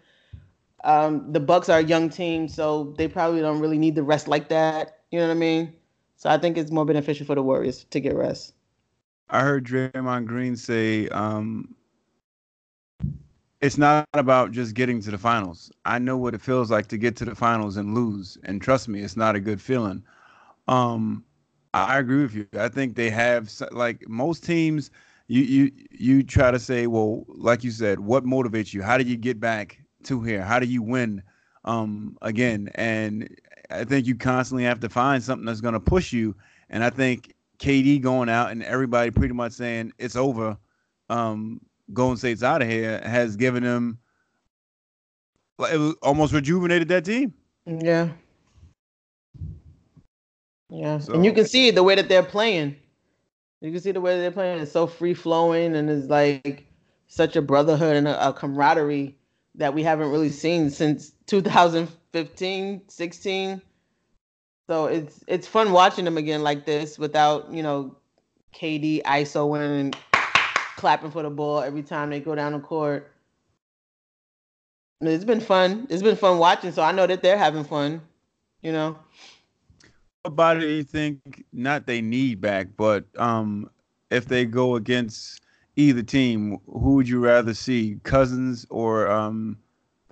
Um, 0.84 1.32
the 1.32 1.40
Bucks 1.40 1.68
are 1.68 1.80
a 1.80 1.84
young 1.84 2.09
team, 2.09 2.48
so 2.48 2.94
they 2.96 3.09
probably 3.09 3.40
don't 3.40 3.61
really 3.61 3.78
need 3.78 3.96
the 3.96 4.03
rest 4.03 4.28
like 4.28 4.48
that. 4.48 5.01
You 5.11 5.18
know 5.18 5.26
what 5.26 5.32
I 5.32 5.38
mean? 5.38 5.74
So 6.16 6.30
I 6.30 6.38
think 6.38 6.57
it's 6.57 6.70
more 6.70 6.86
beneficial 6.86 7.26
for 7.26 7.34
the 7.34 7.42
Warriors 7.42 7.84
to 7.90 8.01
get 8.01 8.14
rest. 8.14 8.55
I 9.31 9.43
heard 9.43 9.64
Draymond 9.64 10.26
Green 10.26 10.57
say 10.57 11.09
um, 11.09 11.74
it's 13.61 13.78
not 13.78 14.07
about 14.14 14.53
just 14.53 14.74
getting 14.74 15.01
to 15.03 15.11
the 15.11 15.18
finals. 15.18 15.70
I 15.85 15.99
know 15.99 16.16
what 16.16 16.35
it 16.35 16.41
feels 16.41 16.70
like 16.70 16.87
to 16.89 16.99
get 16.99 17.16
to 17.16 17.24
the 17.24 17.35
finals 17.35 17.76
and 17.76 17.95
lose, 17.95 18.39
and 18.45 18.61
trust 18.61 18.89
me, 18.89 19.01
it's 19.03 19.16
not 19.16 19.37
a 19.37 19.41
good 19.41 19.61
feeling. 19.61 20.03
Um, 20.66 21.24
I 21.72 21.99
agree 21.99 22.22
with 22.22 22.35
you. 22.35 22.47
I 22.59 22.68
think 22.68 22.97
they 22.97 23.11
have 23.11 23.51
like 23.70 24.09
most 24.09 24.45
teams. 24.45 24.91
You 25.28 25.43
you 25.43 25.72
you 25.91 26.22
try 26.22 26.51
to 26.51 26.59
say, 26.59 26.87
well, 26.89 27.24
like 27.28 27.62
you 27.62 27.70
said, 27.70 28.01
what 28.01 28.24
motivates 28.24 28.74
you? 28.74 28.83
How 28.83 28.99
do 28.99 29.05
you 29.05 29.16
get 29.16 29.39
back 29.39 29.81
to 30.05 30.20
here? 30.22 30.43
How 30.43 30.59
do 30.59 30.66
you 30.66 30.83
win 30.83 31.22
um, 31.64 32.18
again? 32.22 32.70
And 32.74 33.28
I 33.70 33.85
think 33.85 34.07
you 34.07 34.16
constantly 34.16 34.64
have 34.64 34.81
to 34.81 34.89
find 34.89 35.22
something 35.22 35.47
that's 35.47 35.61
going 35.61 35.74
to 35.74 35.81
push 35.81 36.12
you. 36.12 36.35
And 36.70 36.83
I 36.83 36.91
think 36.91 37.35
KD 37.61 38.00
going 38.00 38.28
out 38.28 38.50
and 38.50 38.62
everybody 38.62 39.11
pretty 39.11 39.34
much 39.34 39.52
saying 39.52 39.92
it's 39.98 40.16
over. 40.16 40.56
Um, 41.08 41.61
Golden 41.92 42.16
State's 42.16 42.42
out 42.42 42.62
of 42.62 42.68
here 42.68 43.00
has 43.04 43.36
given 43.36 43.62
them 43.62 43.98
it 45.70 45.78
was 45.78 45.94
almost 46.02 46.32
rejuvenated 46.32 46.88
that 46.88 47.04
team. 47.04 47.34
Yeah. 47.66 48.08
Yeah. 50.70 50.98
So, 50.98 51.14
and 51.14 51.24
you 51.24 51.32
can 51.32 51.46
see 51.46 51.70
the 51.70 51.82
way 51.82 51.94
that 51.94 52.08
they're 52.08 52.22
playing. 52.22 52.76
You 53.61 53.70
can 53.70 53.80
see 53.80 53.92
the 53.92 54.00
way 54.00 54.18
they're 54.18 54.30
playing. 54.30 54.61
It's 54.61 54.72
so 54.72 54.86
free 54.86 55.14
flowing 55.14 55.76
and 55.76 55.90
it's 55.90 56.08
like 56.08 56.66
such 57.08 57.36
a 57.36 57.42
brotherhood 57.42 57.96
and 57.96 58.08
a, 58.08 58.28
a 58.28 58.32
camaraderie 58.32 59.16
that 59.56 59.74
we 59.74 59.82
haven't 59.82 60.11
really 60.11 60.30
seen 60.30 60.70
since 60.70 61.12
2015, 61.26 62.82
16. 62.88 63.62
So 64.70 64.86
it's 64.86 65.24
it's 65.26 65.48
fun 65.48 65.72
watching 65.72 66.04
them 66.04 66.16
again 66.16 66.44
like 66.44 66.64
this 66.64 66.96
without, 66.96 67.52
you 67.52 67.60
know, 67.60 67.96
KD 68.54 69.02
ISO 69.02 69.58
and 69.58 69.96
clapping 70.76 71.10
for 71.10 71.24
the 71.24 71.28
ball 71.28 71.60
every 71.60 71.82
time 71.82 72.08
they 72.08 72.20
go 72.20 72.36
down 72.36 72.52
the 72.52 72.60
court. 72.60 73.10
It's 75.00 75.24
been 75.24 75.40
fun. 75.40 75.88
It's 75.90 76.04
been 76.04 76.14
fun 76.14 76.38
watching, 76.38 76.70
so 76.70 76.82
I 76.82 76.92
know 76.92 77.04
that 77.08 77.20
they're 77.20 77.36
having 77.36 77.64
fun, 77.64 78.00
you 78.62 78.70
know. 78.70 78.96
What 80.22 80.36
body 80.36 80.72
you 80.76 80.84
think 80.84 81.44
not 81.52 81.88
they 81.88 82.00
need 82.00 82.40
back, 82.40 82.68
but 82.76 83.06
um 83.18 83.68
if 84.12 84.26
they 84.26 84.44
go 84.44 84.76
against 84.76 85.40
either 85.74 86.04
team, 86.04 86.60
who 86.68 86.94
would 86.94 87.08
you 87.08 87.18
rather 87.18 87.54
see, 87.54 87.98
Cousins 88.04 88.68
or 88.70 89.10
um, 89.10 89.58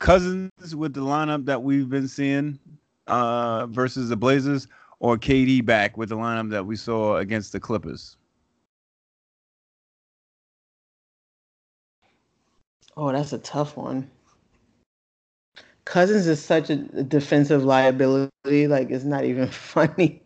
Cousins 0.00 0.74
with 0.74 0.94
the 0.94 1.00
lineup 1.00 1.44
that 1.44 1.62
we've 1.62 1.88
been 1.88 2.08
seeing 2.08 2.58
uh, 3.08 3.66
versus 3.66 4.08
the 4.08 4.16
Blazers, 4.16 4.68
or 5.00 5.16
KD 5.16 5.64
back 5.64 5.96
with 5.96 6.10
the 6.10 6.16
lineup 6.16 6.50
that 6.50 6.66
we 6.66 6.76
saw 6.76 7.16
against 7.16 7.52
the 7.52 7.60
Clippers? 7.60 8.16
Oh, 12.96 13.12
that's 13.12 13.32
a 13.32 13.38
tough 13.38 13.76
one. 13.76 14.10
Cousins 15.84 16.26
is 16.26 16.44
such 16.44 16.68
a 16.68 16.76
defensive 16.76 17.64
liability. 17.64 18.66
Like 18.66 18.90
it's 18.90 19.04
not 19.04 19.24
even 19.24 19.48
funny. 19.50 20.22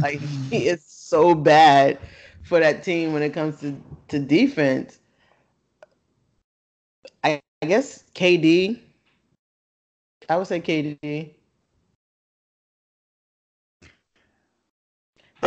like 0.00 0.20
he 0.50 0.68
is 0.68 0.84
so 0.84 1.34
bad 1.34 1.98
for 2.42 2.60
that 2.60 2.82
team 2.84 3.12
when 3.12 3.22
it 3.22 3.32
comes 3.32 3.58
to, 3.60 3.74
to 4.08 4.18
defense. 4.18 5.00
I, 7.24 7.40
I 7.62 7.66
guess 7.66 8.04
KD. 8.14 8.78
I 10.28 10.36
would 10.36 10.46
say 10.46 10.60
KD. 10.60 11.35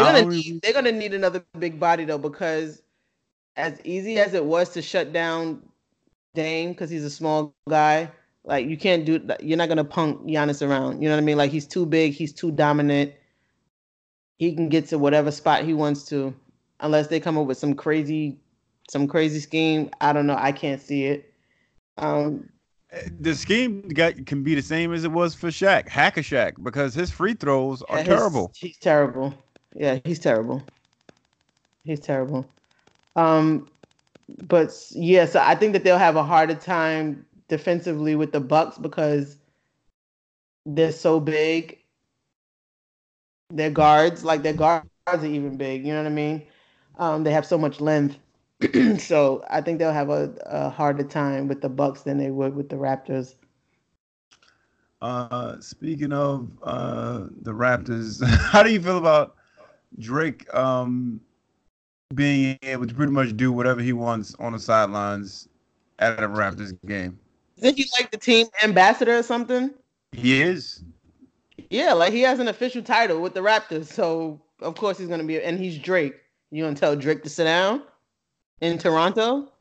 They're 0.03 0.13
gonna 0.21 0.35
need, 0.35 0.61
they're 0.61 0.73
gonna 0.73 0.91
need 0.91 1.13
another 1.13 1.43
big 1.57 1.79
body 1.79 2.05
though 2.05 2.17
because 2.17 2.81
as 3.55 3.79
easy 3.83 4.19
as 4.19 4.33
it 4.33 4.43
was 4.45 4.69
to 4.69 4.81
shut 4.81 5.11
down 5.13 5.61
Dame 6.35 6.71
because 6.71 6.89
he's 6.89 7.03
a 7.03 7.09
small 7.09 7.53
guy, 7.67 8.09
like 8.43 8.67
you 8.67 8.77
can't 8.77 9.05
do 9.05 9.19
you're 9.41 9.57
not 9.57 9.67
gonna 9.69 9.83
punk 9.83 10.21
Giannis 10.27 10.65
around. 10.67 11.01
You 11.01 11.09
know 11.09 11.15
what 11.15 11.21
I 11.21 11.25
mean? 11.25 11.37
Like 11.37 11.51
he's 11.51 11.67
too 11.67 11.85
big, 11.85 12.13
he's 12.13 12.33
too 12.33 12.51
dominant. 12.51 13.13
He 14.37 14.53
can 14.55 14.69
get 14.69 14.87
to 14.87 14.97
whatever 14.97 15.31
spot 15.31 15.63
he 15.65 15.73
wants 15.73 16.03
to, 16.05 16.33
unless 16.79 17.07
they 17.07 17.19
come 17.19 17.37
up 17.37 17.45
with 17.47 17.57
some 17.57 17.73
crazy, 17.73 18.39
some 18.89 19.05
crazy 19.07 19.39
scheme. 19.39 19.89
I 19.99 20.13
don't 20.13 20.27
know. 20.27 20.37
I 20.39 20.53
can't 20.53 20.81
see 20.81 21.05
it. 21.05 21.33
Um, 21.97 22.47
The 23.19 23.35
scheme 23.35 23.81
got 23.89 24.25
can 24.25 24.41
be 24.41 24.55
the 24.55 24.61
same 24.61 24.93
as 24.93 25.03
it 25.03 25.11
was 25.11 25.35
for 25.35 25.49
Shaq, 25.49 25.89
Hack-a-Shaq, 25.89 26.63
because 26.63 26.93
his 26.93 27.11
free 27.11 27.33
throws 27.33 27.81
are 27.83 27.97
his- 27.97 28.07
terrible. 28.07 28.51
He's 28.55 28.77
terrible. 28.77 29.33
Yeah, 29.75 29.99
he's 30.03 30.19
terrible. 30.19 30.63
He's 31.83 31.99
terrible. 31.99 32.45
Um, 33.15 33.69
but 34.47 34.71
yeah, 34.91 35.25
so 35.25 35.39
I 35.39 35.55
think 35.55 35.73
that 35.73 35.83
they'll 35.83 35.97
have 35.97 36.15
a 36.15 36.23
harder 36.23 36.55
time 36.55 37.25
defensively 37.47 38.15
with 38.15 38.31
the 38.31 38.39
Bucks 38.39 38.77
because 38.77 39.37
they're 40.65 40.91
so 40.91 41.19
big. 41.19 41.79
Their 43.51 43.71
guards, 43.71 44.23
like 44.23 44.43
their 44.43 44.53
guards, 44.53 44.87
are 45.07 45.25
even 45.25 45.57
big. 45.57 45.85
You 45.85 45.93
know 45.93 46.03
what 46.03 46.11
I 46.11 46.13
mean? 46.13 46.45
Um, 46.97 47.23
they 47.23 47.31
have 47.31 47.45
so 47.45 47.57
much 47.57 47.81
length. 47.81 48.17
so 48.99 49.43
I 49.49 49.61
think 49.61 49.79
they'll 49.79 49.93
have 49.93 50.09
a, 50.09 50.35
a 50.45 50.69
harder 50.69 51.03
time 51.03 51.47
with 51.47 51.61
the 51.61 51.69
Bucks 51.69 52.01
than 52.01 52.17
they 52.17 52.29
would 52.29 52.55
with 52.55 52.69
the 52.69 52.75
Raptors. 52.75 53.35
Uh, 55.01 55.59
speaking 55.61 56.11
of 56.11 56.51
uh, 56.61 57.27
the 57.41 57.53
Raptors, 57.53 58.23
how 58.51 58.61
do 58.61 58.71
you 58.71 58.81
feel 58.81 58.97
about 58.97 59.35
Drake 59.97 60.51
um, 60.53 61.19
being 62.13 62.57
able 62.63 62.87
to 62.87 62.93
pretty 62.93 63.11
much 63.11 63.35
do 63.35 63.51
whatever 63.51 63.81
he 63.81 63.93
wants 63.93 64.35
on 64.39 64.53
the 64.53 64.59
sidelines 64.59 65.47
at 65.99 66.21
a 66.21 66.27
Raptors 66.27 66.77
game? 66.85 67.19
Isn't 67.57 67.77
he 67.77 67.89
like 67.97 68.11
the 68.11 68.17
team 68.17 68.47
ambassador 68.63 69.17
or 69.17 69.23
something? 69.23 69.71
He 70.11 70.41
is. 70.41 70.83
Yeah, 71.69 71.93
like 71.93 72.13
he 72.13 72.21
has 72.21 72.39
an 72.39 72.47
official 72.47 72.81
title 72.81 73.21
with 73.21 73.33
the 73.33 73.41
Raptors, 73.41 73.85
so 73.85 74.41
of 74.61 74.75
course 74.75 74.97
he's 74.97 75.07
gonna 75.07 75.23
be. 75.23 75.41
And 75.41 75.59
he's 75.59 75.77
Drake. 75.77 76.15
You 76.51 76.63
gonna 76.63 76.75
tell 76.75 76.95
Drake 76.95 77.23
to 77.23 77.29
sit 77.29 77.43
down 77.43 77.83
in 78.61 78.77
Toronto? 78.77 79.51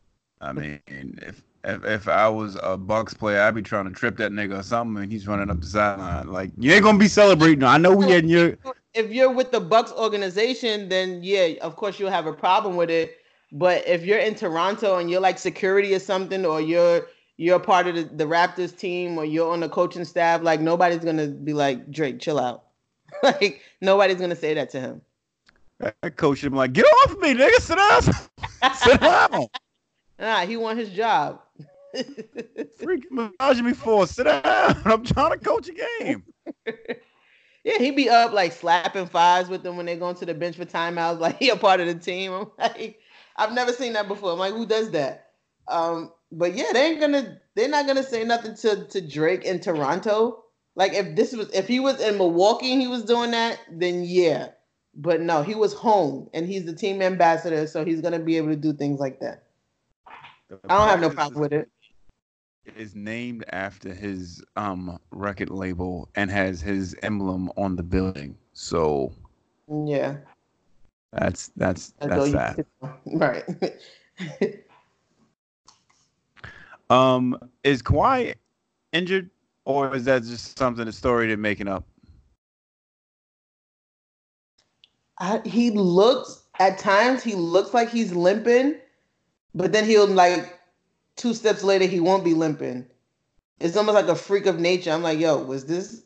I 0.40 0.52
mean, 0.52 0.80
if 0.86 1.42
if, 1.64 1.84
if 1.84 2.08
I 2.08 2.28
was 2.28 2.56
a 2.62 2.76
Bucks 2.76 3.14
player, 3.14 3.42
I'd 3.42 3.54
be 3.54 3.62
trying 3.62 3.86
to 3.86 3.90
trip 3.90 4.16
that 4.18 4.32
nigga 4.32 4.60
or 4.60 4.62
something, 4.62 5.02
and 5.02 5.12
he's 5.12 5.26
running 5.26 5.50
up 5.50 5.60
the 5.60 5.66
sideline. 5.66 6.28
Like 6.28 6.50
you 6.56 6.72
ain't 6.72 6.84
gonna 6.84 6.98
be 6.98 7.08
celebrating. 7.08 7.64
I 7.64 7.78
know 7.78 7.94
we 7.94 8.14
in 8.14 8.28
your 8.28 8.56
If 8.94 9.10
you're 9.10 9.30
with 9.30 9.50
the 9.50 9.60
Bucks 9.60 9.92
organization, 9.92 10.88
then 10.88 11.22
yeah, 11.22 11.54
of 11.60 11.76
course 11.76 11.98
you'll 11.98 12.10
have 12.10 12.26
a 12.26 12.32
problem 12.32 12.76
with 12.76 12.90
it. 12.90 13.18
But 13.52 13.86
if 13.86 14.04
you're 14.04 14.18
in 14.18 14.34
Toronto 14.34 14.98
and 14.98 15.10
you're 15.10 15.20
like 15.20 15.38
security 15.38 15.94
or 15.94 15.98
something, 15.98 16.44
or 16.44 16.60
you're 16.60 17.06
you're 17.36 17.58
part 17.58 17.86
of 17.86 17.94
the, 17.94 18.02
the 18.02 18.24
Raptors 18.24 18.76
team, 18.76 19.16
or 19.16 19.24
you're 19.24 19.50
on 19.50 19.60
the 19.60 19.68
coaching 19.68 20.04
staff, 20.04 20.42
like 20.42 20.60
nobody's 20.60 21.04
gonna 21.04 21.28
be 21.28 21.52
like 21.52 21.90
Drake, 21.90 22.20
chill 22.20 22.38
out. 22.38 22.64
like 23.22 23.62
nobody's 23.80 24.20
gonna 24.20 24.36
say 24.36 24.54
that 24.54 24.70
to 24.70 24.80
him. 24.80 25.02
I 26.02 26.10
coach 26.10 26.42
him 26.42 26.54
like, 26.54 26.72
get 26.72 26.84
off 26.84 27.12
of 27.12 27.20
me, 27.20 27.34
nigga. 27.34 27.60
Sit 27.60 27.76
down. 27.76 28.72
Sit 28.74 29.00
down. 29.00 29.46
Nah, 30.18 30.40
he 30.40 30.56
won 30.56 30.76
his 30.76 30.90
job. 30.90 31.40
Freaking 31.96 33.10
massaging 33.10 33.64
me 33.64 33.72
for. 33.72 34.06
Sit 34.06 34.24
down. 34.24 34.42
I'm 34.84 35.04
trying 35.04 35.30
to 35.30 35.38
coach 35.38 35.68
a 35.68 35.74
game. 36.00 36.24
Yeah, 37.64 37.78
he 37.78 37.90
be 37.90 38.08
up 38.08 38.32
like 38.32 38.52
slapping 38.52 39.06
fives 39.06 39.48
with 39.48 39.62
them 39.62 39.76
when 39.76 39.86
they 39.86 39.96
go 39.96 40.08
into 40.08 40.24
the 40.24 40.34
bench 40.34 40.56
for 40.56 40.64
timeouts. 40.64 41.18
Like 41.20 41.38
he 41.38 41.50
a 41.50 41.56
part 41.56 41.80
of 41.80 41.86
the 41.86 41.94
team. 41.94 42.32
I'm 42.32 42.50
like, 42.58 43.00
I've 43.36 43.52
never 43.52 43.72
seen 43.72 43.92
that 43.94 44.08
before. 44.08 44.32
I'm 44.32 44.38
like, 44.38 44.54
who 44.54 44.66
does 44.66 44.90
that? 44.92 45.32
Um, 45.68 46.12
but 46.32 46.54
yeah, 46.54 46.72
they 46.72 46.86
ain't 46.86 47.00
gonna. 47.00 47.40
They're 47.54 47.68
not 47.68 47.86
gonna 47.86 48.02
say 48.02 48.24
nothing 48.24 48.54
to 48.56 48.86
to 48.86 49.00
Drake 49.00 49.44
in 49.44 49.60
Toronto. 49.60 50.44
Like 50.76 50.94
if 50.94 51.16
this 51.16 51.34
was 51.34 51.50
if 51.50 51.66
he 51.66 51.80
was 51.80 52.00
in 52.00 52.16
Milwaukee 52.18 52.72
and 52.72 52.80
he 52.80 52.88
was 52.88 53.04
doing 53.04 53.32
that, 53.32 53.58
then 53.70 54.04
yeah. 54.04 54.50
But 54.94 55.20
no, 55.20 55.42
he 55.42 55.54
was 55.54 55.74
home 55.74 56.28
and 56.32 56.46
he's 56.46 56.64
the 56.64 56.74
team 56.74 57.02
ambassador, 57.02 57.66
so 57.66 57.84
he's 57.84 58.00
gonna 58.00 58.18
be 58.18 58.36
able 58.36 58.48
to 58.48 58.56
do 58.56 58.72
things 58.72 59.00
like 59.00 59.20
that. 59.20 59.44
I 60.68 60.76
don't 60.78 60.88
have 60.88 61.00
no 61.00 61.10
problem 61.10 61.40
with 61.40 61.52
it. 61.52 61.68
Is 62.76 62.94
named 62.94 63.44
after 63.52 63.92
his 63.94 64.42
um 64.56 64.98
record 65.10 65.50
label 65.50 66.08
and 66.14 66.30
has 66.30 66.60
his 66.60 66.94
emblem 67.02 67.50
on 67.56 67.76
the 67.76 67.82
building. 67.82 68.36
So 68.52 69.12
Yeah, 69.68 70.16
that's 71.12 71.50
that's 71.56 71.92
that's 72.00 72.32
that's 72.32 72.56
that. 72.56 72.66
right. 73.06 73.44
Um, 76.90 77.38
is 77.64 77.82
Kawhi 77.82 78.34
injured, 78.92 79.30
or 79.64 79.94
is 79.94 80.04
that 80.04 80.22
just 80.22 80.58
something 80.58 80.88
a 80.88 80.92
story 80.92 81.26
they're 81.26 81.36
making 81.36 81.68
up? 81.68 81.84
I, 85.18 85.40
he 85.44 85.70
looks 85.70 86.44
at 86.58 86.78
times 86.78 87.22
he 87.22 87.34
looks 87.34 87.74
like 87.74 87.90
he's 87.90 88.12
limping, 88.12 88.76
but 89.54 89.72
then 89.72 89.84
he'll 89.84 90.06
like 90.06 90.57
two 91.18 91.34
steps 91.34 91.62
later 91.62 91.84
he 91.84 92.00
won't 92.00 92.24
be 92.24 92.32
limping. 92.32 92.86
It's 93.60 93.76
almost 93.76 93.96
like 93.96 94.08
a 94.08 94.14
freak 94.14 94.46
of 94.46 94.58
nature. 94.58 94.92
I'm 94.92 95.02
like, 95.02 95.18
yo, 95.18 95.42
was 95.42 95.66
this? 95.66 96.02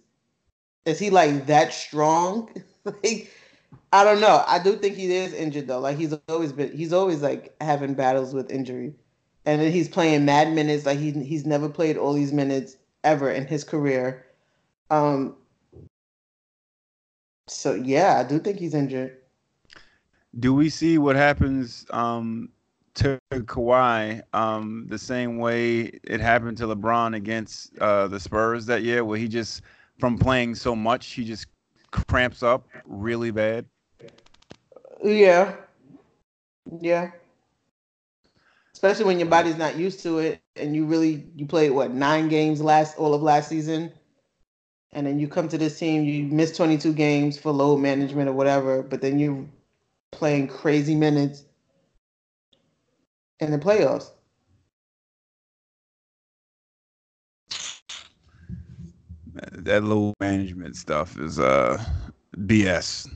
Is 0.87 0.99
he 0.99 1.11
like 1.11 1.47
that 1.47 1.73
strong? 1.73 2.51
like, 2.85 3.31
I 3.93 4.05
don't 4.05 4.21
know. 4.21 4.43
I 4.47 4.59
do 4.59 4.77
think 4.77 4.97
he 4.97 5.15
is 5.15 5.35
injured 5.35 5.69
though. 5.69 5.79
Like 5.79 5.99
he's 5.99 6.15
always 6.29 6.53
been. 6.53 6.77
He's 6.77 6.93
always 6.93 7.23
like 7.23 7.55
having 7.61 7.95
battles 7.95 8.35
with 8.35 8.51
injury, 8.51 8.95
and 9.45 9.61
then 9.61 9.71
he's 9.71 9.89
playing 9.89 10.25
mad 10.25 10.53
minutes. 10.53 10.87
Like 10.87 10.99
he 10.99 11.13
he's 11.13 11.47
never 11.47 11.69
played 11.69 11.97
all 11.97 12.15
these 12.15 12.33
minutes 12.33 12.77
ever 13.05 13.31
in 13.31 13.47
his 13.47 13.65
career. 13.65 14.27
Um. 14.91 15.37
So 17.49 17.75
yeah, 17.75 18.19
I 18.19 18.29
do 18.29 18.39
think 18.39 18.59
he's 18.59 18.75
injured. 18.75 19.19
Do 20.41 20.55
we 20.55 20.71
see 20.71 20.97
what 20.97 21.17
happens 21.17 21.85
um 21.91 22.49
to 22.95 23.18
Kawhi 23.32 24.22
um 24.32 24.86
the 24.88 24.99
same 24.99 25.38
way 25.38 25.99
it 26.05 26.20
happened 26.20 26.59
to 26.59 26.64
LeBron 26.64 27.16
against 27.16 27.76
uh 27.78 28.09
the 28.09 28.20
Spurs 28.20 28.66
that 28.66 28.82
year, 28.82 29.05
where 29.05 29.18
he 29.18 29.28
just 29.28 29.62
from 29.99 30.18
playing 30.18 30.55
so 30.55 30.74
much 30.74 31.12
he 31.12 31.24
just 31.24 31.47
cramps 31.90 32.43
up 32.43 32.66
really 32.86 33.30
bad? 33.30 33.66
Yeah. 35.03 35.55
Yeah. 36.80 37.11
Especially 38.72 39.05
when 39.05 39.18
your 39.18 39.28
body's 39.28 39.57
not 39.57 39.76
used 39.76 40.01
to 40.01 40.18
it 40.18 40.40
and 40.57 40.74
you 40.74 40.84
really 40.86 41.26
you 41.36 41.47
played 41.47 41.70
what 41.70 41.93
nine 41.93 42.28
games 42.28 42.61
last 42.61 42.99
all 42.99 43.14
of 43.14 43.22
last 43.22 43.49
season. 43.49 43.93
And 44.95 45.07
then 45.07 45.18
you 45.18 45.26
come 45.26 45.49
to 45.49 45.57
this 45.57 45.78
team, 45.78 46.05
you 46.05 46.24
miss 46.24 46.55
22 46.55 46.93
games 46.93 47.38
for 47.38 47.51
load 47.51 47.78
management 47.78 48.28
or 48.28 48.32
whatever, 48.32 48.82
but 48.82 49.01
then 49.01 49.18
you're 49.18 49.47
playing 50.11 50.49
crazy 50.49 50.95
minutes 50.95 51.45
in 53.43 53.51
the 53.51 53.59
playoffs. 53.59 54.11
That 59.53 59.82
low 59.82 60.14
management 60.20 60.76
stuff 60.76 61.18
is 61.18 61.38
uh 61.38 61.82
BS. 62.36 63.09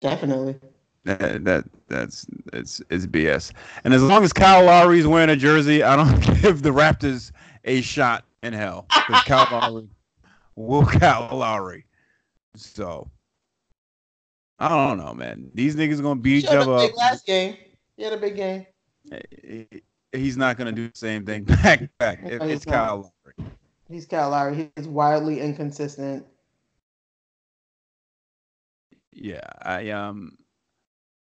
Definitely. 0.00 0.56
That, 1.04 1.44
that 1.44 1.64
that's 1.88 2.26
it's 2.52 2.82
it's 2.90 3.06
BS. 3.06 3.52
And 3.84 3.94
as 3.94 4.02
long 4.02 4.24
as 4.24 4.32
Kyle 4.32 4.64
Lowry's 4.64 5.06
wearing 5.06 5.30
a 5.30 5.36
jersey, 5.36 5.82
I 5.82 5.96
don't 5.96 6.20
give 6.42 6.62
the 6.62 6.70
Raptors 6.70 7.30
a 7.64 7.80
shot 7.80 8.24
in 8.42 8.52
hell. 8.52 8.86
Because 8.88 9.22
Kyle 9.22 9.46
Lowry 9.50 9.88
will 10.56 10.84
Kyle 10.84 11.36
Lowry. 11.36 11.86
So 12.56 13.08
I 14.58 14.68
don't 14.68 14.98
know, 14.98 15.14
man. 15.14 15.50
These 15.54 15.76
niggas 15.76 16.02
gonna 16.02 16.20
beat 16.20 16.44
each 16.44 16.50
other 16.50 16.72
up. 16.72 16.96
last 16.96 17.24
game. 17.26 17.56
He 17.96 18.02
had 18.04 18.12
a 18.12 18.16
big 18.18 18.36
game. 18.36 18.66
He's 20.12 20.36
not 20.36 20.56
gonna 20.56 20.72
do 20.72 20.88
the 20.88 20.96
same 20.98 21.24
thing 21.24 21.44
back 21.62 21.88
back. 21.98 22.22
It- 22.22 22.40
No, 22.40 22.46
he's 22.46 22.56
it's 22.58 22.66
not. 22.66 22.72
Kyle 22.74 23.12
Lowry. 23.38 23.50
He's 23.88 24.06
Kyle 24.06 24.30
Lowry. 24.30 24.70
He's 24.76 24.88
wildly 24.88 25.40
inconsistent. 25.40 26.26
Yeah, 29.12 29.40
I 29.62 29.90
um 29.90 30.36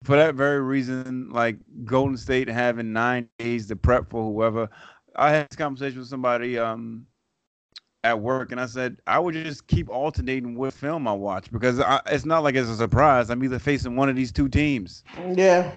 for 0.03 0.15
that 0.17 0.36
very 0.36 0.61
reason, 0.61 1.30
like 1.32 1.57
Golden 1.86 2.17
State 2.17 2.47
having 2.47 2.93
nine 2.93 3.28
days 3.39 3.67
to 3.67 3.76
prep 3.76 4.09
for 4.09 4.23
whoever. 4.32 4.69
I 5.15 5.32
had 5.32 5.47
this 5.49 5.55
conversation 5.55 5.99
with 5.99 6.09
somebody 6.09 6.57
um 6.59 7.05
at 8.03 8.19
work, 8.19 8.51
and 8.51 8.59
I 8.61 8.65
said 8.65 8.97
I 9.07 9.17
would 9.19 9.34
just 9.34 9.65
keep 9.67 9.89
alternating 9.89 10.55
what 10.55 10.73
film 10.73 11.07
I 11.07 11.13
watch 11.13 11.51
because 11.51 11.80
I, 11.80 12.01
it's 12.07 12.26
not 12.26 12.43
like 12.43 12.55
it's 12.55 12.69
a 12.69 12.76
surprise. 12.76 13.30
I'm 13.30 13.43
either 13.43 13.59
facing 13.59 13.95
one 13.95 14.09
of 14.09 14.15
these 14.15 14.32
two 14.32 14.49
teams. 14.49 15.03
Yeah. 15.34 15.76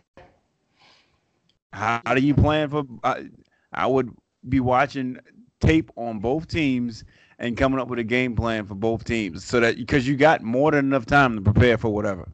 How, 1.73 2.01
do 2.15 2.21
you 2.21 2.35
plan 2.35 2.69
for? 2.69 2.85
I, 3.03 3.29
I 3.73 3.87
would 3.87 4.11
be 4.49 4.61
watching 4.61 5.19
tape 5.61 5.91
on 5.97 6.19
both 6.19 6.47
teams 6.47 7.05
and 7.39 7.57
coming 7.57 7.79
up 7.79 7.89
with 7.89 7.99
a 7.99 8.05
game 8.05 8.35
plan 8.35 8.67
for 8.67 8.75
both 8.75 9.05
teams, 9.05 9.45
so 9.45 9.61
that 9.61 9.77
because 9.77 10.07
you 10.07 10.17
got 10.17 10.43
more 10.43 10.71
than 10.73 10.87
enough 10.87 11.07
time 11.07 11.37
to 11.37 11.43
prepare 11.43 11.79
for 11.79 11.91
whatever. 11.93 12.29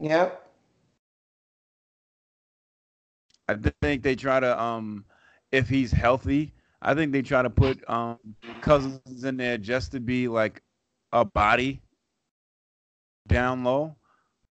Yep. 0.00 0.42
I 3.48 3.54
think 3.82 4.02
they 4.02 4.14
try 4.16 4.40
to 4.40 4.60
um 4.60 5.04
if 5.52 5.68
he's 5.68 5.92
healthy, 5.92 6.52
I 6.82 6.94
think 6.94 7.12
they 7.12 7.22
try 7.22 7.42
to 7.42 7.50
put 7.50 7.88
um 7.88 8.18
Cousins 8.60 9.24
in 9.24 9.36
there 9.36 9.58
just 9.58 9.92
to 9.92 10.00
be 10.00 10.28
like 10.28 10.62
a 11.12 11.24
body 11.24 11.82
down 13.26 13.64
low. 13.64 13.96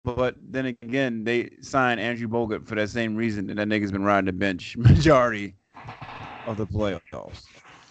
But 0.04 0.34
then 0.40 0.66
again, 0.66 1.24
they 1.24 1.50
signed 1.60 2.00
Andrew 2.00 2.28
Bogut 2.28 2.66
for 2.66 2.74
that 2.74 2.90
same 2.90 3.14
reason, 3.14 3.48
and 3.50 3.58
that 3.58 3.68
nigga's 3.68 3.92
been 3.92 4.02
riding 4.02 4.26
the 4.26 4.32
bench 4.32 4.76
majority 4.78 5.54
of 6.46 6.56
the 6.56 6.66
playoffs. 6.66 7.44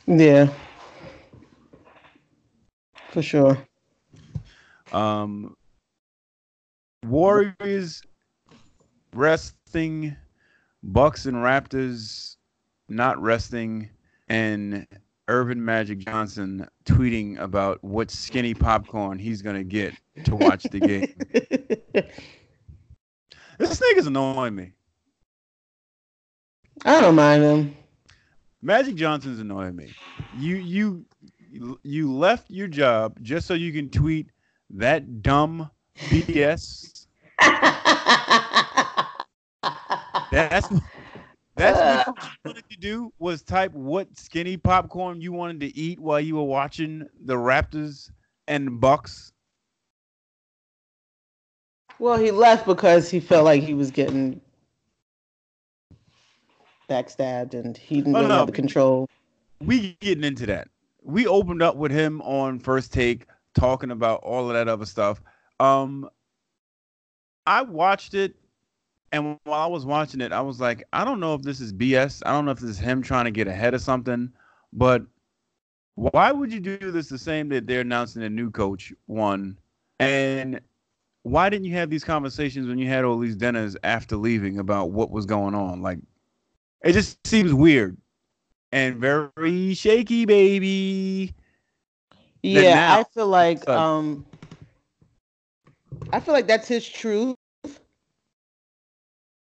Yeah. 0.08 0.50
For 3.12 3.22
sure. 3.22 3.58
Um, 4.92 5.56
Warriors 7.06 8.02
resting, 9.14 10.16
Bucks 10.84 11.26
and 11.26 11.38
Raptors 11.38 12.36
not 12.90 13.22
resting, 13.22 13.90
and 14.28 14.86
Earvin 15.28 15.64
Magic 15.64 16.00
Johnson 16.00 16.68
tweeting 16.86 17.40
about 17.40 17.84
what 17.84 18.12
skinny 18.12 18.54
popcorn 18.54 19.20
he's 19.20 19.42
gonna 19.42 19.64
get 19.64 19.94
to 20.26 20.36
watch 20.36 20.64
the 20.64 20.80
game. 20.80 21.14
this 23.58 23.80
nigga's 23.80 24.08
annoying 24.08 24.56
me. 24.56 24.74
I 26.84 27.00
don't 27.02 27.16
mind 27.16 27.44
him. 27.44 27.78
Magic 28.62 28.96
Johnson's 28.96 29.40
annoying 29.40 29.76
me. 29.76 29.94
You 30.38 30.56
you 30.58 31.06
you 31.84 32.12
left 32.12 32.50
your 32.50 32.68
job 32.68 33.18
just 33.22 33.48
so 33.48 33.54
you 33.54 33.72
can 33.74 33.90
tweet 33.90 34.32
that 34.72 35.22
dumb 35.22 35.70
BS. 35.98 37.08
That's 40.32 40.70
that's 41.62 41.84
what 41.84 42.18
you 42.24 42.30
wanted 42.46 42.70
to 42.70 42.78
do 42.78 43.14
was 43.20 43.44
type 43.44 43.74
what 43.74 44.18
skinny 44.18 44.58
popcorn 44.58 45.22
you 45.22 45.32
wanted 45.32 45.60
to 45.62 45.78
eat 45.78 46.00
while 46.00 46.20
you 46.20 46.36
were 46.36 46.44
watching 46.44 47.08
the 47.26 47.36
Raptors 47.36 48.10
and 48.48 48.80
Bucks. 48.80 49.32
well, 52.00 52.18
he 52.18 52.32
left 52.32 52.66
because 52.66 53.10
he 53.10 53.20
felt 53.20 53.46
like 53.46 53.62
he 53.64 53.74
was 53.74 53.92
getting 53.92 54.42
backstabbed 56.90 57.54
and 57.54 57.78
he 57.78 57.96
didn't 58.02 58.16
Oh, 58.16 58.22
really 58.22 58.30
no. 58.30 58.38
have 58.40 58.48
the 58.48 58.54
control. 58.54 59.08
We 59.62 59.98
getting 60.02 60.24
into 60.24 60.46
that. 60.48 60.68
We 61.04 61.28
opened 61.28 61.62
up 61.62 61.76
with 61.76 61.92
him 61.92 62.22
on 62.22 62.60
first 62.60 62.94
take 62.94 63.28
talking 63.54 63.92
about 63.92 64.22
all 64.24 64.48
of 64.50 64.54
that 64.54 64.68
other 64.68 64.86
stuff. 64.86 65.22
Um 65.60 66.10
I 67.46 67.62
watched 67.64 68.14
it 68.14 68.36
and 69.12 69.38
while 69.44 69.62
I 69.62 69.68
was 69.68 69.86
watching 69.86 70.22
it, 70.22 70.32
I 70.32 70.42
was 70.42 70.60
like, 70.60 70.84
I 70.94 71.04
don't 71.04 71.20
know 71.20 71.34
if 71.34 71.42
this 71.42 71.60
is 71.60 71.74
BS. 71.74 72.22
I 72.26 72.32
don't 72.32 72.46
know 72.46 72.52
if 72.52 72.60
this 72.60 72.70
is 72.70 72.80
him 72.80 73.02
trying 73.02 73.26
to 73.26 73.32
get 73.32 73.48
ahead 73.48 73.74
of 73.74 73.82
something, 73.82 74.32
but 74.74 75.04
why 75.96 76.32
would 76.32 76.52
you 76.54 76.60
do 76.60 76.78
this 76.92 77.10
the 77.10 77.18
same 77.18 77.50
that 77.50 77.68
they're 77.68 77.82
announcing 77.82 78.24
a 78.24 78.30
new 78.30 78.50
coach 78.50 78.94
one? 79.08 79.58
And 80.00 80.62
why 81.24 81.50
didn't 81.50 81.66
you 81.66 81.74
have 81.76 81.90
these 81.90 82.04
conversations 82.04 82.68
when 82.68 82.78
you 82.80 82.88
had 82.88 83.04
all 83.04 83.20
these 83.20 83.36
dinners 83.36 83.76
after 83.84 84.16
leaving 84.16 84.60
about 84.60 84.92
what 84.92 85.12
was 85.12 85.26
going 85.26 85.54
on? 85.54 85.82
Like 85.82 86.00
it 86.84 86.94
just 86.94 87.26
seems 87.28 87.54
weird 87.54 87.98
and 88.72 88.96
very 88.96 89.74
shaky, 89.74 90.26
baby. 90.26 91.34
Yeah, 92.42 92.74
now- 92.76 93.00
I 93.00 93.04
feel 93.04 93.28
like 93.28 93.68
um 93.70 94.26
I 96.12 96.20
feel 96.20 96.34
like 96.34 96.48
that's 96.48 96.68
his 96.68 96.88
truth. 96.88 97.36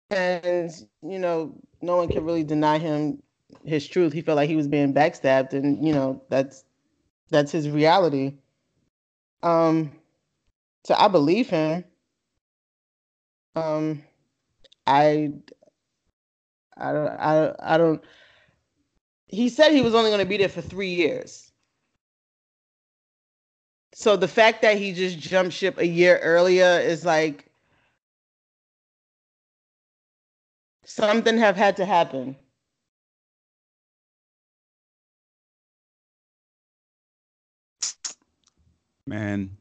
And 0.09 0.71
you 1.01 1.19
know, 1.19 1.55
no 1.81 1.97
one 1.97 2.09
can 2.09 2.23
really 2.25 2.43
deny 2.43 2.77
him 2.77 3.21
his 3.65 3.87
truth. 3.87 4.13
He 4.13 4.21
felt 4.21 4.35
like 4.35 4.49
he 4.49 4.55
was 4.55 4.67
being 4.67 4.93
backstabbed 4.93 5.53
and 5.53 5.85
you 5.85 5.93
know, 5.93 6.21
that's 6.29 6.63
that's 7.29 7.51
his 7.51 7.69
reality. 7.69 8.33
Um 9.43 9.91
so 10.85 10.95
I 10.95 11.07
believe 11.07 11.49
him. 11.49 11.83
Um 13.55 14.03
I 14.87 15.33
I 16.77 16.93
don't 16.93 17.07
I 17.09 17.55
I 17.59 17.77
don't 17.77 18.03
he 19.27 19.49
said 19.49 19.71
he 19.71 19.81
was 19.81 19.95
only 19.95 20.09
going 20.11 20.19
to 20.19 20.29
be 20.29 20.37
there 20.37 20.49
for 20.49 20.61
3 20.61 20.89
years. 20.89 21.51
So 23.93 24.17
the 24.17 24.27
fact 24.27 24.61
that 24.61 24.77
he 24.77 24.93
just 24.93 25.17
jumped 25.19 25.53
ship 25.53 25.77
a 25.77 25.87
year 25.87 26.19
earlier 26.19 26.79
is 26.79 27.05
like 27.05 27.49
something 30.85 31.37
have 31.39 31.57
had 31.57 31.77
to 31.77 31.85
happen. 31.85 32.37
Man, 39.07 39.57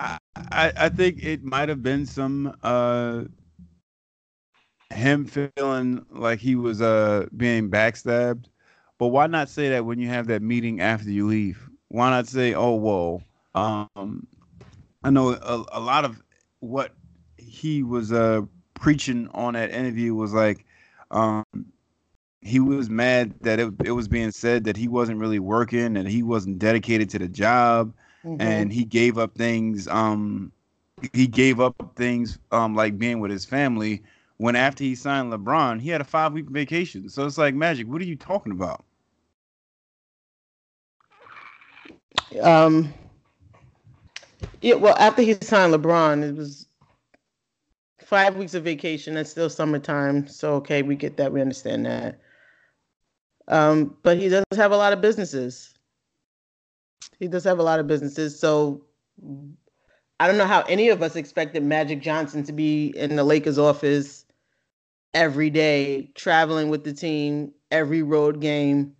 I, 0.00 0.72
I 0.76 0.88
think 0.90 1.22
it 1.24 1.44
might 1.44 1.68
have 1.68 1.82
been 1.82 2.06
some 2.06 2.56
uh 2.62 3.24
him 4.92 5.26
feeling 5.26 6.04
like 6.10 6.40
he 6.40 6.56
was 6.56 6.82
uh 6.82 7.26
being 7.36 7.70
backstabbed. 7.70 8.46
But 8.98 9.08
why 9.08 9.26
not 9.26 9.48
say 9.48 9.70
that 9.70 9.84
when 9.86 9.98
you 10.00 10.08
have 10.08 10.26
that 10.28 10.42
meeting 10.42 10.80
after 10.80 11.10
you 11.10 11.26
leave? 11.26 11.68
Why 11.88 12.10
not 12.10 12.28
say, 12.28 12.54
"Oh, 12.54 12.74
whoa." 12.74 13.22
Um, 13.54 14.26
I 15.04 15.10
know 15.10 15.30
a, 15.30 15.64
a 15.72 15.80
lot 15.80 16.04
of 16.04 16.22
what 16.60 16.94
he 17.38 17.82
was 17.82 18.12
uh 18.12 18.42
preaching 18.80 19.28
on 19.34 19.54
that 19.54 19.70
interview 19.70 20.14
was 20.14 20.32
like, 20.32 20.64
um, 21.12 21.44
he 22.42 22.58
was 22.58 22.88
mad 22.90 23.34
that 23.42 23.60
it, 23.60 23.72
it 23.84 23.92
was 23.92 24.08
being 24.08 24.30
said 24.30 24.64
that 24.64 24.76
he 24.76 24.88
wasn't 24.88 25.18
really 25.18 25.38
working 25.38 25.96
and 25.96 26.08
he 26.08 26.22
wasn't 26.22 26.58
dedicated 26.58 27.10
to 27.10 27.18
the 27.18 27.28
job. 27.28 27.92
And 28.38 28.72
he 28.72 28.84
gave 28.84 29.18
up 29.18 29.34
things 29.34 29.88
um 29.88 30.52
he 31.12 31.26
gave 31.26 31.60
up 31.60 31.92
things 31.96 32.38
um 32.52 32.74
like 32.74 32.98
being 32.98 33.20
with 33.20 33.30
his 33.30 33.44
family 33.44 34.02
when 34.38 34.56
after 34.56 34.84
he 34.84 34.94
signed 34.94 35.32
LeBron 35.32 35.80
he 35.80 35.90
had 35.90 36.00
a 36.00 36.04
5 36.04 36.32
week 36.32 36.48
vacation. 36.50 37.08
So 37.08 37.26
it's 37.26 37.38
like 37.38 37.54
magic 37.54 37.88
what 37.88 38.00
are 38.00 38.06
you 38.06 38.16
talking 38.16 38.52
about? 38.52 38.84
Um 42.42 42.94
yeah, 44.62 44.74
well 44.74 44.96
after 44.98 45.22
he 45.22 45.34
signed 45.34 45.74
LeBron, 45.74 46.22
it 46.22 46.36
was 46.36 46.69
five 48.10 48.36
weeks 48.36 48.54
of 48.54 48.64
vacation. 48.64 49.14
That's 49.14 49.30
still 49.30 49.48
summertime, 49.48 50.26
so 50.26 50.54
okay, 50.54 50.82
we 50.82 50.96
get 50.96 51.16
that, 51.16 51.32
we 51.32 51.40
understand 51.40 51.86
that. 51.86 52.18
Um, 53.46 53.96
but 54.02 54.18
he 54.18 54.28
does 54.28 54.44
have 54.56 54.72
a 54.72 54.76
lot 54.76 54.92
of 54.92 55.00
businesses. 55.00 55.72
He 57.20 57.28
does 57.28 57.44
have 57.44 57.60
a 57.60 57.62
lot 57.62 57.78
of 57.78 57.86
businesses, 57.86 58.38
so 58.38 58.84
I 60.18 60.26
don't 60.26 60.38
know 60.38 60.46
how 60.46 60.62
any 60.62 60.88
of 60.88 61.02
us 61.02 61.14
expected 61.14 61.62
Magic 61.62 62.02
Johnson 62.02 62.42
to 62.44 62.52
be 62.52 62.88
in 62.96 63.14
the 63.14 63.24
Lakers 63.24 63.58
office 63.58 64.26
every 65.14 65.50
day, 65.50 66.10
traveling 66.16 66.68
with 66.68 66.82
the 66.82 66.92
team, 66.92 67.52
every 67.70 68.02
road 68.02 68.40
game 68.40 68.96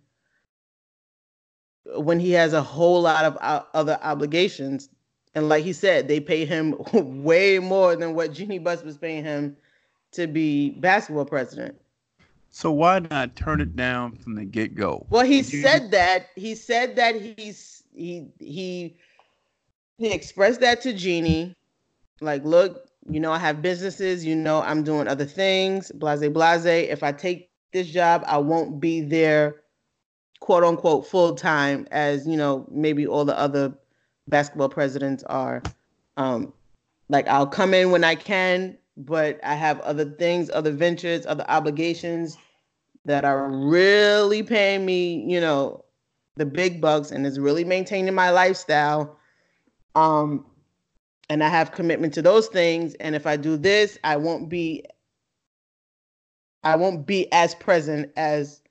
when 1.97 2.19
he 2.19 2.31
has 2.31 2.53
a 2.53 2.61
whole 2.61 3.01
lot 3.01 3.25
of 3.25 3.37
o- 3.41 3.67
other 3.73 3.99
obligations. 4.03 4.87
And 5.33 5.47
like 5.49 5.63
he 5.63 5.73
said, 5.73 6.07
they 6.07 6.19
pay 6.19 6.45
him 6.45 6.75
way 7.23 7.59
more 7.59 7.95
than 7.95 8.15
what 8.15 8.33
Jeannie 8.33 8.59
Buss 8.59 8.83
was 8.83 8.97
paying 8.97 9.23
him 9.23 9.55
to 10.11 10.27
be 10.27 10.71
basketball 10.71 11.25
president. 11.25 11.75
so 12.49 12.71
why 12.71 12.99
not 12.99 13.35
turn 13.35 13.61
it 13.61 13.75
down 13.75 14.15
from 14.15 14.35
the 14.35 14.43
get-go 14.43 15.05
Well, 15.09 15.25
he 15.25 15.41
said 15.41 15.91
that 15.91 16.27
he 16.35 16.53
said 16.55 16.95
that 16.97 17.15
he's 17.15 17.83
he 17.93 18.27
he 18.39 18.97
he 19.97 20.11
expressed 20.11 20.59
that 20.61 20.81
to 20.81 20.93
Jeannie, 20.93 21.55
like, 22.21 22.43
look, 22.43 22.89
you 23.09 23.19
know, 23.19 23.31
I 23.31 23.37
have 23.39 23.61
businesses, 23.61 24.25
you 24.25 24.35
know, 24.35 24.61
I'm 24.61 24.83
doing 24.83 25.07
other 25.07 25.25
things, 25.25 25.91
blase 25.93 26.27
blase. 26.27 26.65
If 26.65 27.03
I 27.03 27.11
take 27.11 27.49
this 27.71 27.87
job, 27.87 28.23
I 28.27 28.37
won't 28.37 28.79
be 28.79 29.01
there, 29.01 29.61
quote 30.39 30.63
unquote, 30.63 31.07
full 31.07 31.35
time 31.35 31.87
as 31.91 32.27
you 32.27 32.35
know, 32.35 32.67
maybe 32.69 33.07
all 33.07 33.25
the 33.25 33.37
other 33.37 33.73
basketball 34.31 34.69
presidents 34.69 35.23
are. 35.25 35.61
Um, 36.17 36.51
like 37.09 37.27
I'll 37.27 37.45
come 37.45 37.75
in 37.75 37.91
when 37.91 38.03
I 38.03 38.15
can, 38.15 38.77
but 38.97 39.39
I 39.43 39.53
have 39.53 39.79
other 39.81 40.05
things, 40.05 40.49
other 40.49 40.71
ventures, 40.71 41.27
other 41.27 41.45
obligations 41.47 42.37
that 43.05 43.25
are 43.25 43.49
really 43.49 44.41
paying 44.41 44.85
me, 44.85 45.23
you 45.27 45.39
know, 45.39 45.85
the 46.37 46.45
big 46.45 46.81
bucks 46.81 47.11
and 47.11 47.25
is 47.25 47.39
really 47.39 47.63
maintaining 47.63 48.15
my 48.15 48.31
lifestyle. 48.31 49.17
Um, 49.95 50.45
and 51.29 51.43
I 51.43 51.49
have 51.49 51.71
commitment 51.71 52.13
to 52.15 52.21
those 52.21 52.47
things. 52.47 52.93
And 52.95 53.15
if 53.15 53.27
I 53.27 53.37
do 53.37 53.57
this, 53.57 53.97
I 54.03 54.17
won't 54.17 54.49
be 54.49 54.85
I 56.63 56.75
won't 56.75 57.07
be 57.07 57.31
as 57.31 57.55
present 57.55 58.11
as 58.15 58.61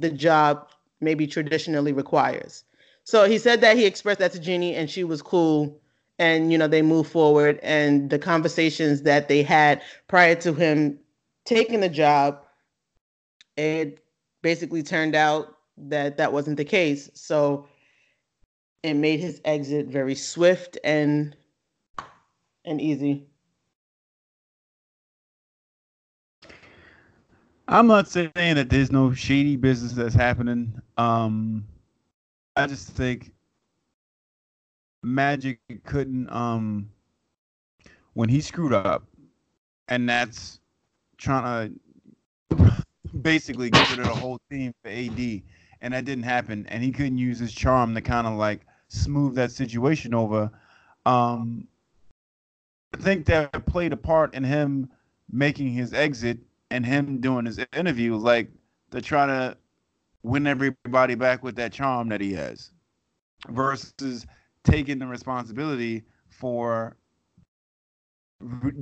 the 0.00 0.10
job 0.10 0.68
maybe 1.00 1.26
traditionally 1.26 1.92
requires. 1.92 2.64
So 3.08 3.26
he 3.26 3.38
said 3.38 3.62
that 3.62 3.78
he 3.78 3.86
expressed 3.86 4.18
that 4.18 4.32
to 4.32 4.38
Jeanie 4.38 4.74
and 4.74 4.90
she 4.90 5.02
was 5.02 5.22
cool. 5.22 5.80
And 6.18 6.52
you 6.52 6.58
know, 6.58 6.68
they 6.68 6.82
moved 6.82 7.10
forward 7.10 7.58
and 7.62 8.10
the 8.10 8.18
conversations 8.18 9.00
that 9.04 9.28
they 9.28 9.42
had 9.42 9.80
prior 10.08 10.34
to 10.34 10.52
him 10.52 10.98
taking 11.46 11.80
the 11.80 11.88
job, 11.88 12.42
it 13.56 14.04
basically 14.42 14.82
turned 14.82 15.14
out 15.14 15.56
that 15.78 16.18
that 16.18 16.34
wasn't 16.34 16.58
the 16.58 16.66
case. 16.66 17.08
So 17.14 17.66
it 18.82 18.92
made 18.92 19.20
his 19.20 19.40
exit 19.46 19.86
very 19.86 20.14
swift 20.14 20.76
and 20.84 21.34
and 22.66 22.78
easy. 22.78 23.26
I'm 27.68 27.86
not 27.86 28.06
saying 28.06 28.32
that 28.34 28.68
there's 28.68 28.92
no 28.92 29.14
shady 29.14 29.56
business 29.56 29.92
that's 29.92 30.14
happening. 30.14 30.82
Um, 30.98 31.64
I 32.58 32.66
just 32.66 32.88
think 32.88 33.30
Magic 35.04 35.60
couldn't 35.84 36.28
um 36.32 36.90
when 38.14 38.28
he 38.28 38.40
screwed 38.40 38.72
up, 38.72 39.04
and 39.86 40.08
that's 40.08 40.58
trying 41.18 41.78
to 42.50 42.84
basically 43.22 43.70
rid 43.70 44.00
of 44.00 44.06
the 44.06 44.08
whole 44.08 44.40
team 44.50 44.74
for 44.82 44.90
AD, 44.90 45.42
and 45.82 45.94
that 45.94 46.04
didn't 46.04 46.24
happen, 46.24 46.66
and 46.68 46.82
he 46.82 46.90
couldn't 46.90 47.18
use 47.18 47.38
his 47.38 47.52
charm 47.52 47.94
to 47.94 48.00
kind 48.00 48.26
of 48.26 48.34
like 48.34 48.62
smooth 48.88 49.36
that 49.36 49.52
situation 49.52 50.12
over. 50.12 50.50
Um, 51.06 51.68
I 52.92 52.96
think 52.96 53.26
that 53.26 53.66
played 53.66 53.92
a 53.92 53.96
part 53.96 54.34
in 54.34 54.42
him 54.42 54.90
making 55.30 55.68
his 55.68 55.94
exit 55.94 56.38
and 56.72 56.84
him 56.84 57.20
doing 57.20 57.46
his 57.46 57.60
interview, 57.72 58.16
like 58.16 58.50
to 58.90 59.00
try 59.00 59.26
to 59.26 59.56
win 60.22 60.46
everybody 60.46 61.14
back 61.14 61.42
with 61.42 61.56
that 61.56 61.72
charm 61.72 62.08
that 62.08 62.20
he 62.20 62.32
has, 62.34 62.72
versus 63.48 64.26
taking 64.64 64.98
the 64.98 65.06
responsibility 65.06 66.02
for 66.28 66.96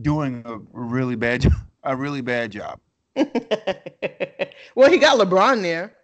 doing 0.02 0.42
a 0.44 0.58
really 0.72 1.16
bad 1.16 1.42
job, 1.42 1.52
a 1.84 1.96
really 1.96 2.20
bad 2.20 2.50
job. 2.52 2.80
well, 3.16 4.90
he 4.90 4.98
got 4.98 5.18
LeBron 5.18 5.62
there. 5.62 5.94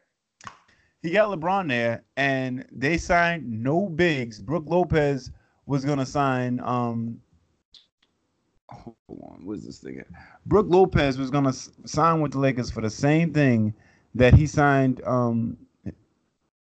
He 1.03 1.11
got 1.11 1.37
LeBron 1.37 1.69
there, 1.69 2.05
and 2.17 2.65
they 2.71 2.97
signed 2.97 3.45
no 3.51 3.89
bigs. 3.89 4.41
Brooke 4.41 4.67
Lopez 4.67 5.31
was 5.67 5.85
gonna 5.85 6.07
sign. 6.07 6.61
Um, 6.61 7.21
hold 8.71 8.97
on, 9.09 9.41
what's 9.45 9.67
this 9.67 9.79
thing? 9.79 9.99
at? 9.99 10.07
Brooke 10.47 10.69
Lopez 10.69 11.19
was 11.19 11.31
gonna 11.31 11.49
s- 11.51 11.71
sign 11.85 12.21
with 12.21 12.33
the 12.33 12.39
Lakers 12.39 12.71
for 12.71 12.81
the 12.81 12.91
same 12.91 13.33
thing 13.33 13.75
that 14.15 14.35
he 14.35 14.47
signed. 14.47 15.03
Um, 15.05 15.57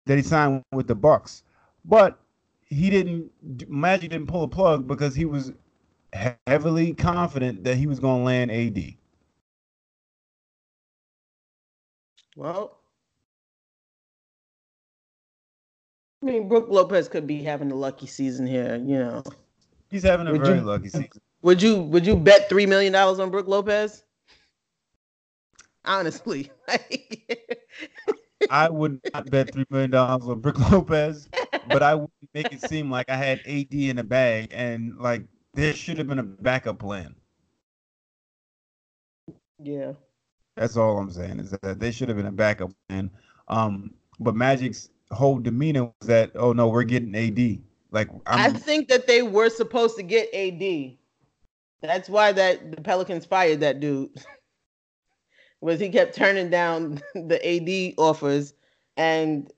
that 0.07 0.17
he 0.17 0.23
signed 0.23 0.63
with 0.73 0.87
the 0.89 0.95
Bucks, 0.95 1.43
but 1.85 2.19
he 2.67 2.89
didn't. 2.91 3.31
Magic 3.69 4.11
didn't 4.11 4.27
pull 4.29 4.43
a 4.45 4.49
plug 4.49 4.87
because 4.87 5.15
he 5.15 5.25
was 5.27 5.53
heavily 6.47 6.95
confident 6.95 7.65
that 7.65 7.77
he 7.77 7.87
was 7.87 8.01
gonna 8.01 8.25
land 8.25 8.51
AD. 8.51 8.97
Well, 12.37 12.79
I 16.23 16.27
mean, 16.27 16.49
Brooke 16.49 16.69
Lopez 16.69 17.09
could 17.09 17.27
be 17.27 17.43
having 17.43 17.71
a 17.71 17.75
lucky 17.75 18.07
season 18.07 18.47
here. 18.47 18.77
You 18.77 18.99
know, 18.99 19.23
He's 19.91 20.03
having 20.03 20.27
a 20.27 20.33
Would 20.33 20.43
very 20.45 20.59
you- 20.59 20.65
lucky 20.65 20.89
season. 20.89 21.09
would 21.43 21.63
you 21.63 21.83
would 21.83 22.07
you 22.07 22.17
bet 22.17 22.49
three 22.49 22.67
million 22.67 22.93
dollars 22.93 23.19
on 23.19 23.31
Brooke 23.31 23.49
Lopez? 23.49 24.05
Honestly, 25.89 26.51
I 28.51 28.69
would 28.69 29.01
not 29.13 29.31
bet 29.31 29.53
three 29.53 29.65
million 29.71 29.91
dollars 29.91 30.25
on 30.29 30.41
Brick 30.41 30.59
Lopez, 30.71 31.29
but 31.69 31.83
I 31.83 31.95
would 31.95 32.11
make 32.35 32.53
it 32.53 32.61
seem 32.61 32.91
like 32.91 33.11
I 33.11 33.17
had 33.17 33.41
AD 33.47 33.73
in 33.73 33.97
the 33.97 34.05
bag, 34.05 34.51
and 34.53 34.97
like 34.99 35.25
there 35.55 35.75
should 35.75 35.99
have 35.99 36.07
been 36.07 36.19
a 36.19 36.23
backup 36.23 36.79
plan. 36.79 37.15
yeah. 39.59 39.93
That's 40.57 40.77
all 40.77 40.99
I'm 40.99 41.11
saying 41.11 41.39
is 41.39 41.51
that 41.63 41.79
there 41.79 41.93
should 41.93 42.09
have 42.09 42.17
been 42.17 42.27
a 42.27 42.33
backup 42.33 42.73
plan. 42.89 43.11
Um, 43.47 43.95
but 44.19 44.35
Magic's 44.35 44.91
whole 45.11 45.39
demeanor 45.39 45.85
was 45.85 46.09
that, 46.09 46.33
oh 46.35 46.53
no, 46.53 46.69
we're 46.69 46.83
getting 46.83 47.15
AD. 47.15 47.63
Like 47.91 48.11
i 48.27 48.45
I'm, 48.45 48.55
think 48.55 48.89
that 48.89 49.07
they 49.07 49.23
were 49.23 49.51
supposed 49.51 49.97
to 49.97 50.03
get 50.03 50.29
AD. 50.35 50.97
That's 51.81 52.09
why 52.09 52.33
that 52.33 52.73
the 52.73 52.83
Pelicans 52.83 53.25
fired 53.25 53.61
that 53.61 53.81
dude. 53.81 54.11
Was 55.61 55.81
he 55.81 55.89
kept 55.89 56.15
turning 56.15 56.51
down 56.51 57.03
the 57.15 57.41
AD 57.45 57.95
offers 57.99 58.55
and 58.97 59.53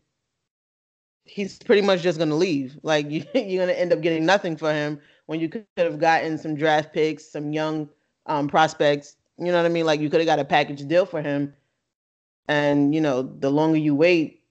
he's 1.24 1.58
pretty 1.58 1.82
much 1.82 2.02
just 2.02 2.18
gonna 2.18 2.34
leave. 2.34 2.78
Like 2.82 3.10
you, 3.10 3.24
you're 3.34 3.62
gonna 3.64 3.78
end 3.78 3.92
up 3.92 4.00
getting 4.00 4.26
nothing 4.26 4.56
for 4.56 4.72
him 4.72 5.00
when 5.26 5.40
you 5.40 5.48
could 5.48 5.64
have 5.76 5.98
gotten 5.98 6.38
some 6.38 6.54
draft 6.54 6.92
picks, 6.92 7.24
some 7.24 7.52
young 7.52 7.88
um, 8.26 8.48
prospects. 8.48 9.16
You 9.38 9.46
know 9.46 9.56
what 9.56 9.66
I 9.66 9.70
mean? 9.70 9.86
Like 9.86 10.00
you 10.00 10.10
could 10.10 10.20
have 10.20 10.26
got 10.26 10.38
a 10.38 10.44
package 10.44 10.86
deal 10.86 11.06
for 11.06 11.22
him. 11.22 11.54
And 12.48 12.94
you 12.94 13.00
know, 13.00 13.22
the 13.22 13.50
longer 13.50 13.78
you 13.78 13.94
wait, 13.94 14.42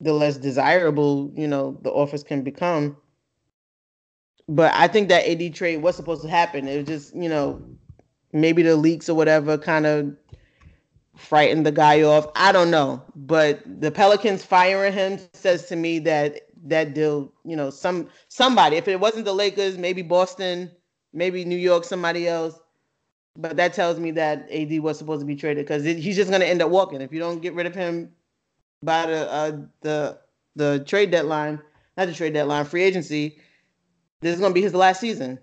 the 0.00 0.12
less 0.12 0.36
desirable, 0.36 1.30
you 1.34 1.46
know, 1.46 1.78
the 1.82 1.90
offers 1.90 2.22
can 2.22 2.42
become. 2.42 2.96
But 4.48 4.72
I 4.74 4.88
think 4.88 5.10
that 5.10 5.28
AD 5.28 5.54
trade 5.54 5.82
was 5.82 5.94
supposed 5.94 6.22
to 6.22 6.28
happen. 6.28 6.66
It 6.66 6.78
was 6.78 6.86
just, 6.86 7.14
you 7.14 7.28
know, 7.28 7.62
maybe 8.32 8.62
the 8.62 8.76
leaks 8.76 9.08
or 9.08 9.14
whatever 9.14 9.58
kind 9.58 9.84
of 9.86 10.16
frightened 11.18 11.66
the 11.66 11.72
guy 11.72 12.02
off. 12.02 12.28
I 12.34 12.52
don't 12.52 12.70
know. 12.70 13.02
But 13.14 13.60
the 13.80 13.90
Pelicans 13.90 14.44
firing 14.44 14.92
him 14.92 15.18
says 15.34 15.66
to 15.66 15.76
me 15.76 15.98
that 16.00 16.40
that 16.64 16.94
deal, 16.94 17.32
you 17.44 17.56
know, 17.56 17.70
some 17.70 18.08
somebody, 18.28 18.76
if 18.76 18.88
it 18.88 19.00
wasn't 19.00 19.24
the 19.24 19.34
Lakers, 19.34 19.76
maybe 19.76 20.02
Boston, 20.02 20.70
maybe 21.12 21.44
New 21.44 21.56
York, 21.56 21.84
somebody 21.84 22.26
else. 22.28 22.58
But 23.36 23.56
that 23.56 23.74
tells 23.74 24.00
me 24.00 24.10
that 24.12 24.50
AD 24.50 24.80
was 24.80 24.98
supposed 24.98 25.20
to 25.20 25.26
be 25.26 25.36
traded 25.36 25.64
because 25.64 25.84
he's 25.84 26.16
just 26.16 26.30
going 26.30 26.40
to 26.40 26.46
end 26.46 26.60
up 26.60 26.70
walking 26.70 27.00
if 27.00 27.12
you 27.12 27.20
don't 27.20 27.40
get 27.40 27.54
rid 27.54 27.66
of 27.66 27.74
him 27.74 28.10
by 28.82 29.06
the 29.06 29.32
uh, 29.32 29.56
the 29.82 30.18
the 30.56 30.84
trade 30.86 31.10
deadline, 31.10 31.60
not 31.96 32.06
the 32.06 32.14
trade 32.14 32.34
deadline, 32.34 32.64
free 32.64 32.82
agency. 32.82 33.38
This 34.20 34.34
is 34.34 34.40
gonna 34.40 34.54
be 34.54 34.62
his 34.62 34.74
last 34.74 35.00
season, 35.00 35.38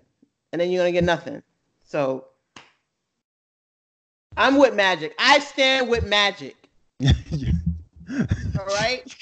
and 0.52 0.60
then 0.60 0.70
you're 0.70 0.80
gonna 0.80 0.92
get 0.92 1.04
nothing. 1.04 1.42
So 1.84 2.26
I'm 4.36 4.58
with 4.58 4.74
Magic. 4.74 5.14
I 5.18 5.38
stand 5.38 5.88
with 5.88 6.04
Magic. 6.04 6.56
All 7.04 8.66
right. 8.66 9.16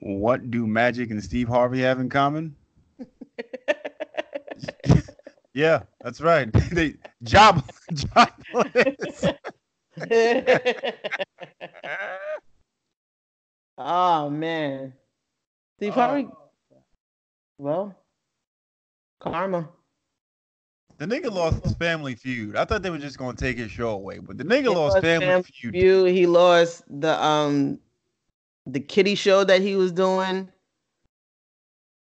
what 0.00 0.50
do 0.50 0.66
Magic 0.66 1.10
and 1.10 1.22
Steve 1.22 1.48
Harvey 1.48 1.80
have 1.82 2.00
in 2.00 2.08
common? 2.08 2.56
yeah, 5.54 5.82
that's 6.00 6.20
right. 6.20 6.52
they 6.72 6.94
job 7.22 7.64
jobless. 7.94 9.24
oh 13.78 14.30
man, 14.30 14.92
Steve 15.78 15.94
Harvey. 15.94 16.26
Uh, 16.26 16.76
well, 17.58 17.94
karma. 19.20 19.68
The 21.00 21.06
nigga 21.06 21.32
lost 21.32 21.64
his 21.64 21.72
family 21.76 22.14
feud. 22.14 22.56
I 22.56 22.66
thought 22.66 22.82
they 22.82 22.90
were 22.90 22.98
just 22.98 23.16
gonna 23.16 23.34
take 23.34 23.56
his 23.56 23.70
show 23.70 23.88
away, 23.88 24.18
but 24.18 24.36
the 24.36 24.44
nigga 24.44 24.66
lost 24.66 24.96
lost 24.96 25.00
family 25.00 25.26
Family 25.28 25.42
feud. 25.44 25.72
Feud. 25.72 26.14
He 26.14 26.26
lost 26.26 26.84
the 26.90 27.24
um 27.24 27.80
the 28.66 28.80
kitty 28.80 29.14
show 29.14 29.42
that 29.42 29.62
he 29.62 29.76
was 29.76 29.92
doing 29.92 30.50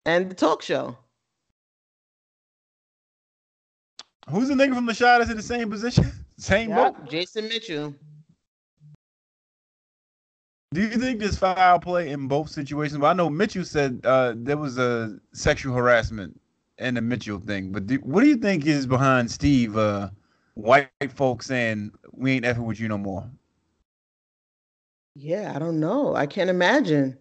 and 0.06 0.30
the 0.30 0.36
talk 0.36 0.62
show. 0.62 0.96
Who's 4.30 4.50
the 4.50 4.54
nigga 4.54 4.76
from 4.76 4.86
the 4.86 4.94
shot 4.94 5.18
that's 5.18 5.32
in 5.32 5.38
the 5.38 5.44
same 5.44 5.72
position? 5.72 6.06
Same 6.38 6.70
boat? 6.70 6.96
Jason 7.10 7.48
Mitchell. 7.48 7.96
Do 10.74 10.82
you 10.82 10.90
think 10.90 11.20
there's 11.20 11.38
foul 11.38 11.80
play 11.80 12.10
in 12.10 12.28
both 12.28 12.50
situations? 12.50 13.00
Well, 13.00 13.10
I 13.10 13.14
know 13.14 13.30
Mitchell 13.30 13.64
said 13.64 14.02
uh, 14.04 14.34
there 14.36 14.58
was 14.58 14.78
a 14.78 15.18
sexual 15.32 15.74
harassment 15.76 16.40
in 16.80 16.96
the 16.96 17.02
Mitchell 17.02 17.40
thing, 17.40 17.72
but 17.72 17.88
do, 17.88 17.96
what 17.98 18.22
do 18.22 18.28
you 18.28 18.38
think 18.38 18.66
is 18.66 18.86
behind 18.88 19.30
Steve? 19.30 19.78
Uh, 19.78 20.10
white 20.56 20.90
folks 21.10 21.46
saying 21.48 21.92
we 22.12 22.32
ain't 22.34 22.46
effing 22.46 22.66
with 22.66 22.80
you 22.80 22.88
no 22.88 22.98
more. 22.98 23.30
Yeah, 25.16 25.54
I 25.56 25.60
don't 25.60 25.80
know. 25.80 26.16
I 26.16 26.26
can't 26.26 26.50
imagine. 26.50 27.18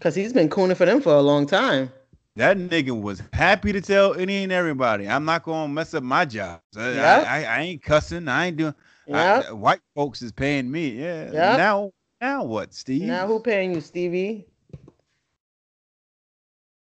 Cause 0.00 0.14
he's 0.14 0.32
been 0.32 0.48
cooning 0.48 0.76
for 0.76 0.86
them 0.86 1.00
for 1.00 1.14
a 1.14 1.20
long 1.20 1.44
time. 1.46 1.90
that 2.36 2.56
nigga 2.56 3.00
was 3.00 3.20
happy 3.32 3.72
to 3.72 3.80
tell 3.80 4.14
any 4.14 4.44
and 4.44 4.52
everybody. 4.52 5.08
I'm 5.08 5.24
not 5.24 5.42
gonna 5.42 5.72
mess 5.72 5.92
up 5.94 6.04
my 6.04 6.24
job. 6.24 6.60
I, 6.76 6.90
Yep. 6.92 7.26
I, 7.26 7.44
I 7.44 7.60
ain't 7.62 7.82
cussing. 7.82 8.28
I 8.28 8.46
ain't 8.46 8.56
doing. 8.56 8.74
Yeah. 9.08 9.42
I- 9.48 9.52
white 9.52 9.80
folks 9.96 10.22
is 10.22 10.30
paying 10.30 10.70
me. 10.70 10.90
Yeah. 10.90 11.32
Yep. 11.32 11.58
Now, 11.58 11.92
now 12.20 12.44
what, 12.44 12.74
Steve? 12.74 13.02
Now 13.02 13.26
who 13.26 13.40
paying 13.40 13.74
you, 13.74 13.80
Stevie? 13.80 14.46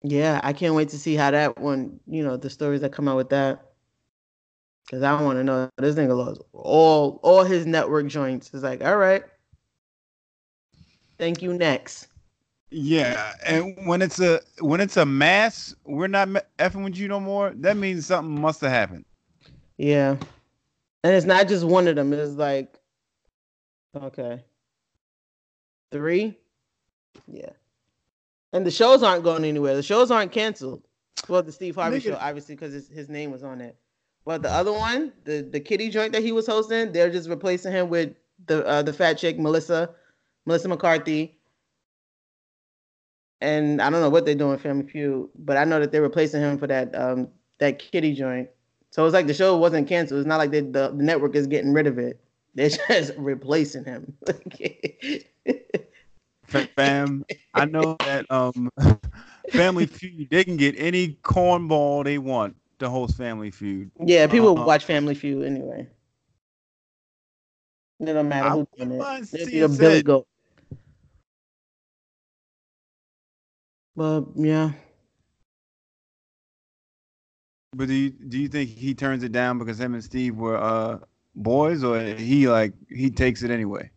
Yeah, 0.08 0.40
I 0.44 0.54
can't 0.54 0.76
wait 0.76 0.90
to 0.90 1.00
see 1.00 1.16
how 1.16 1.32
that 1.32 1.58
one, 1.58 2.00
you 2.06 2.24
know, 2.24 2.38
the 2.38 2.50
stories 2.50 2.82
that 2.82 2.92
come 2.92 3.08
out 3.08 3.18
with 3.18 3.30
that. 3.30 3.62
Cause 4.92 5.02
I 5.02 5.20
want 5.20 5.40
to 5.40 5.44
know 5.44 5.68
this 5.78 5.96
nigga 5.96 6.16
lost 6.16 6.42
all 6.54 7.20
all 7.24 7.44
his 7.44 7.66
network 7.66 8.06
joints. 8.06 8.52
It's 8.54 8.62
like, 8.62 8.84
all 8.84 8.98
right. 8.98 9.24
Thank 11.18 11.42
you. 11.42 11.54
Next. 11.54 12.08
Yeah, 12.70 13.34
and 13.44 13.76
when 13.88 14.04
it's 14.04 14.20
a 14.20 14.42
when 14.60 14.82
it's 14.82 14.98
a 14.98 15.06
mass, 15.06 15.74
we're 15.86 16.06
not 16.08 16.28
effing 16.60 16.84
with 16.84 16.98
you 16.98 17.08
no 17.08 17.20
more. 17.20 17.52
That 17.56 17.78
means 17.78 18.06
something 18.06 18.40
must 18.40 18.62
have 18.62 18.70
happened. 18.70 19.06
Yeah. 19.78 20.18
And 21.04 21.14
it's 21.14 21.26
not 21.26 21.48
just 21.48 21.64
one 21.64 21.88
of 21.88 21.96
them. 21.96 22.14
It's 22.14 22.34
like, 22.34 22.78
okay. 23.96 24.44
Three? 25.92 26.38
Yeah. 27.28 27.52
And 28.56 28.66
the 28.66 28.72
shows 28.72 29.04
aren't 29.04 29.26
going 29.26 29.44
anywhere. 29.44 29.76
The 29.76 29.84
shows 29.84 30.12
aren't 30.12 30.32
canceled. 30.32 30.82
Well, 31.28 31.44
the 31.44 31.52
Steve 31.52 31.76
Harvey 31.76 31.98
Nigga. 31.98 32.04
show, 32.04 32.18
obviously, 32.22 32.56
because 32.56 32.88
his, 32.88 33.10
name 33.10 33.30
was 33.30 33.44
on 33.44 33.60
it. 33.60 33.76
But 34.24 34.44
the 34.44 34.50
other 34.50 34.72
one, 34.72 35.12
the 35.26 35.42
the 35.42 35.60
kitty 35.60 35.90
joint 35.90 36.14
that 36.14 36.24
he 36.24 36.32
was 36.32 36.48
hosting, 36.48 36.94
they're 36.94 37.12
just 37.12 37.30
replacing 37.30 37.74
him 37.74 37.90
with 37.90 38.14
the 38.48 38.66
uh, 38.66 38.82
the 38.82 38.94
fat 38.94 39.18
chick 39.18 39.38
Melissa, 39.38 39.90
Melissa 40.46 40.70
McCarthy. 40.70 41.38
And 43.42 43.82
I 43.82 43.90
don't 43.90 44.00
know 44.00 44.10
what 44.10 44.26
they're 44.26 44.36
doing 44.36 44.58
Family 44.58 44.88
Feud, 44.88 45.30
but 45.36 45.58
I 45.58 45.66
know 45.66 45.82
that 45.82 45.92
they're 45.92 46.02
replacing 46.02 46.42
him 46.42 46.58
for 46.58 46.68
that 46.68 46.96
um 46.96 47.28
that 47.60 47.78
kitty 47.78 48.14
joint. 48.14 48.50
So 48.90 49.06
it's 49.06 49.14
like 49.14 49.28
the 49.28 49.34
show 49.34 49.58
wasn't 49.58 49.90
canceled. 49.90 50.22
It's 50.22 50.28
not 50.28 50.38
like 50.38 50.52
they, 50.52 50.62
the, 50.62 50.94
the 50.96 51.04
network 51.04 51.36
is 51.36 51.46
getting 51.46 51.74
rid 51.74 51.88
of 51.88 52.00
it. 52.00 52.22
They're 52.54 52.70
just 52.88 53.12
replacing 53.18 53.84
him. 53.84 54.14
Fam, 56.48 57.26
I 57.54 57.66
know 57.66 57.98
that 58.04 58.26
um, 58.30 58.70
Family 59.56 59.86
Feud 59.86 60.30
they 60.30 60.44
can 60.44 60.58
get 60.58 60.76
any 60.78 61.16
cornball 61.24 62.04
they 62.04 62.18
want 62.18 62.56
to 62.80 62.90
host 62.90 63.18
Family 63.18 63.52
Feud. 63.52 63.92
yeah, 64.00 64.28
people 64.28 64.58
Uh-huh. 64.58 64.64
watch 64.64 64.86
Family 64.86 65.16
Feud 65.16 65.46
anyway. 65.46 65.88
It 68.00 68.06
don't 68.06 68.28
matter 68.30 68.50
who's 68.50 68.68
doing 68.78 68.92
it. 68.92 69.10
It'll 69.32 69.48
be 69.50 69.62
a 69.62 69.68
Billy. 69.70 70.02
Goat. 70.02 70.28
But 73.96 74.26
yeah, 74.36 74.72
But 77.76 77.88
do 77.88 77.94
you 77.94 78.12
do 78.12 78.38
you 78.40 78.48
think 78.50 78.70
he 78.70 78.94
turns 78.96 79.24
it 79.24 79.32
down 79.32 79.58
because 79.60 79.80
him 79.80 79.94
and 79.94 80.04
Steve 80.04 80.36
were 80.38 80.58
uh 80.58 81.00
boys, 81.36 81.84
or 81.84 82.00
he 82.02 82.48
like 82.48 82.74
he 82.90 83.10
takes 83.12 83.44
it 83.44 83.52
anyway? 83.52 83.92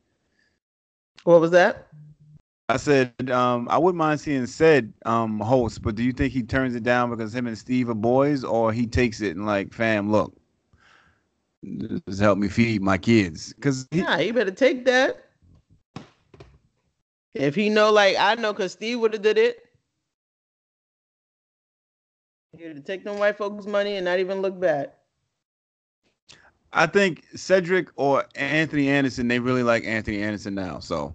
what 1.24 1.40
was 1.40 1.51
that? 1.53 1.88
I 2.68 2.76
said 2.76 3.30
um 3.30 3.68
I 3.70 3.78
wouldn't 3.78 3.98
mind 3.98 4.20
seeing 4.20 4.46
said 4.46 4.92
um 5.06 5.40
host, 5.40 5.82
but 5.82 5.94
do 5.94 6.02
you 6.02 6.12
think 6.12 6.32
he 6.32 6.42
turns 6.42 6.74
it 6.74 6.82
down 6.82 7.10
because 7.10 7.34
him 7.34 7.46
and 7.46 7.56
Steve 7.56 7.88
are 7.88 7.94
boys, 7.94 8.44
or 8.44 8.72
he 8.72 8.86
takes 8.86 9.20
it 9.20 9.36
and 9.36 9.46
like, 9.46 9.72
fam, 9.72 10.10
look, 10.10 10.36
just 12.08 12.20
help 12.20 12.38
me 12.38 12.48
feed 12.48 12.82
my 12.82 12.98
kids, 12.98 13.52
because 13.54 13.88
Nah, 13.92 14.18
you 14.18 14.32
better 14.32 14.50
take 14.50 14.84
that. 14.84 15.24
If 17.34 17.54
he 17.54 17.68
know, 17.70 17.90
like 17.92 18.16
I 18.18 18.34
know, 18.34 18.52
cause 18.52 18.72
Steve 18.72 19.00
would 19.00 19.12
have 19.14 19.22
did 19.22 19.38
it. 19.38 19.64
He 22.56 22.66
would 22.66 22.76
have 22.76 22.84
take 22.84 23.04
them 23.04 23.18
white 23.18 23.36
folks' 23.38 23.66
money 23.66 23.96
and 23.96 24.04
not 24.04 24.18
even 24.18 24.40
look 24.42 24.58
back. 24.58 24.94
I 26.72 26.86
think 26.86 27.24
Cedric 27.34 27.88
or 27.96 28.24
Anthony 28.34 28.88
Anderson, 28.88 29.28
they 29.28 29.38
really 29.38 29.62
like 29.62 29.84
Anthony 29.84 30.22
Anderson 30.22 30.54
now. 30.54 30.80
So, 30.80 31.14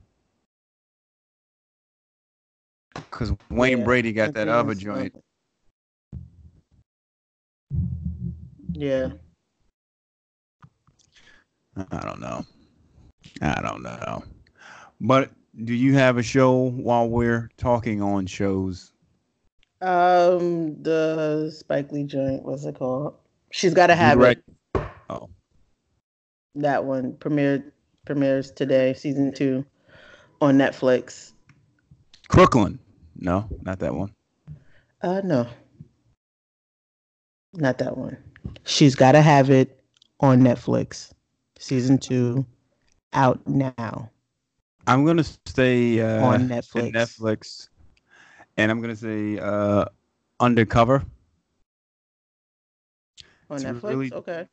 because 2.95 3.33
Wayne 3.49 3.79
Yeah, 3.79 3.85
Brady 3.85 4.13
got 4.13 4.33
that 4.33 4.47
other 4.47 4.75
joint. 4.75 5.15
Yeah. 8.73 9.09
I 11.75 11.99
don't 12.05 12.19
know. 12.19 12.45
I 13.41 13.61
don't 13.61 13.81
know. 13.81 14.23
But 15.01 15.31
do 15.63 15.73
you 15.73 15.93
have 15.95 16.17
a 16.17 16.23
show 16.23 16.53
while 16.69 17.09
we're 17.09 17.49
talking 17.57 18.01
on 18.01 18.25
shows? 18.25 18.91
Um, 19.81 20.81
the 20.81 21.51
Spike 21.55 21.91
Lee 21.91 22.03
joint. 22.03 22.43
What's 22.43 22.65
it 22.65 22.75
called? 22.77 23.15
She's 23.51 23.73
got 23.73 23.87
to 23.87 23.95
have 23.95 24.17
Right. 24.17 24.39
it. 24.75 24.81
Oh, 25.09 25.29
That 26.55 26.85
one 26.85 27.13
premiered 27.13 27.71
premieres 28.05 28.51
today, 28.51 28.93
season 28.93 29.33
two, 29.33 29.65
on 30.41 30.57
Netflix. 30.57 31.33
Crooklyn. 32.27 32.79
No, 33.16 33.47
not 33.61 33.80
that 33.80 33.93
one. 33.93 34.14
Uh, 35.01 35.22
no, 35.24 35.47
not 37.53 37.78
that 37.80 37.97
one. 37.97 38.18
She's 38.66 38.95
got 38.95 39.14
to 39.14 39.22
have 39.22 39.49
it 39.49 39.84
on 40.20 40.41
Netflix, 40.41 41.11
season 41.59 41.97
two, 41.97 42.45
out 43.14 43.45
now 43.45 44.09
I'm 44.88 45.05
gonna 45.05 45.24
stay 45.24 46.01
uh, 46.01 46.26
on 46.26 46.49
Netflix. 46.49 46.91
Netflix, 46.91 47.70
and 48.57 48.70
I'm 48.72 48.82
gonna 48.82 48.95
say 48.95 49.38
uh, 49.39 49.86
Undercover. 50.39 51.03
On 53.49 53.57
It's 53.57 53.66
Netflix, 53.66 53.84
really- 53.89 54.14
okay. 54.14 54.47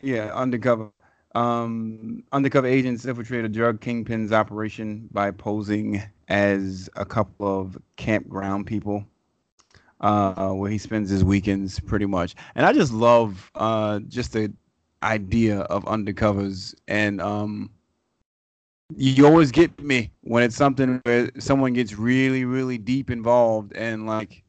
Yeah, 0.00 0.32
undercover. 0.34 0.90
Um, 1.34 2.24
undercover 2.32 2.66
agents 2.66 3.04
infiltrate 3.06 3.44
a 3.44 3.48
drug 3.48 3.80
kingpin's 3.80 4.32
operation 4.32 5.08
by 5.12 5.30
posing 5.30 6.02
as 6.28 6.90
a 6.96 7.04
couple 7.04 7.60
of 7.60 7.78
campground 7.96 8.66
people, 8.66 9.06
uh, 10.00 10.50
where 10.52 10.70
he 10.70 10.78
spends 10.78 11.08
his 11.08 11.24
weekends 11.24 11.80
pretty 11.80 12.06
much. 12.06 12.34
And 12.54 12.66
I 12.66 12.72
just 12.72 12.92
love 12.92 13.50
uh, 13.54 14.00
just 14.00 14.32
the 14.34 14.52
idea 15.02 15.60
of 15.60 15.84
undercovers, 15.86 16.74
and 16.86 17.20
um, 17.20 17.70
you 18.94 19.26
always 19.26 19.50
get 19.50 19.80
me 19.80 20.10
when 20.20 20.42
it's 20.42 20.56
something 20.56 21.00
where 21.04 21.30
someone 21.38 21.72
gets 21.72 21.94
really, 21.94 22.44
really 22.44 22.78
deep 22.78 23.10
involved 23.10 23.72
and 23.74 24.06
like. 24.06 24.42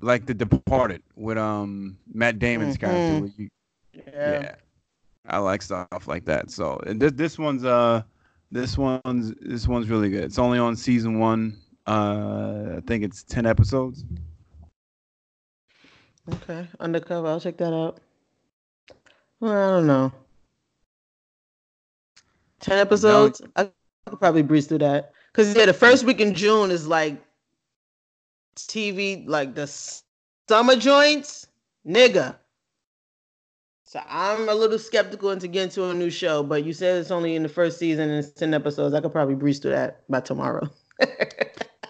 Like 0.00 0.26
The 0.26 0.34
Departed 0.34 1.02
with 1.16 1.38
um 1.38 1.96
Matt 2.12 2.38
Damon's 2.38 2.76
character, 2.76 3.14
Mhm. 3.14 3.20
where 3.20 3.30
you 3.38 3.48
Yeah. 3.94 4.02
yeah. 4.24 4.54
I 5.26 5.38
like 5.38 5.62
stuff 5.62 6.06
like 6.06 6.24
that. 6.26 6.50
So 6.50 6.80
and 6.86 7.00
this 7.00 7.12
this 7.12 7.38
one's 7.38 7.64
uh 7.64 8.02
this 8.50 8.76
one's 8.76 9.32
this 9.40 9.66
one's 9.66 9.88
really 9.88 10.10
good. 10.10 10.24
It's 10.24 10.38
only 10.38 10.58
on 10.58 10.76
season 10.76 11.18
one. 11.18 11.58
Uh 11.86 12.76
I 12.76 12.80
think 12.86 13.04
it's 13.04 13.22
ten 13.22 13.46
episodes. 13.46 14.04
Okay, 16.32 16.66
undercover. 16.80 17.28
I'll 17.28 17.40
check 17.40 17.56
that 17.58 17.72
out. 17.72 18.00
Well, 19.40 19.52
I 19.52 19.76
don't 19.76 19.86
know. 19.86 20.12
Ten 22.60 22.78
episodes. 22.78 23.42
I 23.56 23.70
could 24.06 24.18
probably 24.18 24.42
breeze 24.42 24.66
through 24.66 24.78
that. 24.78 25.12
Cause 25.34 25.54
yeah, 25.54 25.66
the 25.66 25.74
first 25.74 26.04
week 26.04 26.20
in 26.20 26.32
June 26.32 26.70
is 26.70 26.86
like 26.86 27.22
TV, 28.56 29.24
like 29.26 29.54
the 29.54 29.66
summer 30.48 30.76
joints, 30.76 31.46
nigga. 31.86 32.36
So 33.94 34.02
I'm 34.08 34.48
a 34.48 34.54
little 34.56 34.80
skeptical 34.80 35.30
into 35.30 35.46
getting 35.46 35.70
to 35.70 35.84
a 35.84 35.94
new 35.94 36.10
show, 36.10 36.42
but 36.42 36.64
you 36.64 36.72
said 36.72 36.96
it's 36.96 37.12
only 37.12 37.36
in 37.36 37.44
the 37.44 37.48
first 37.48 37.78
season 37.78 38.10
and 38.10 38.24
it's 38.24 38.32
ten 38.32 38.52
episodes. 38.52 38.92
I 38.92 39.00
could 39.00 39.12
probably 39.12 39.36
breeze 39.36 39.60
through 39.60 39.70
that 39.70 40.02
by 40.10 40.18
tomorrow. 40.18 40.68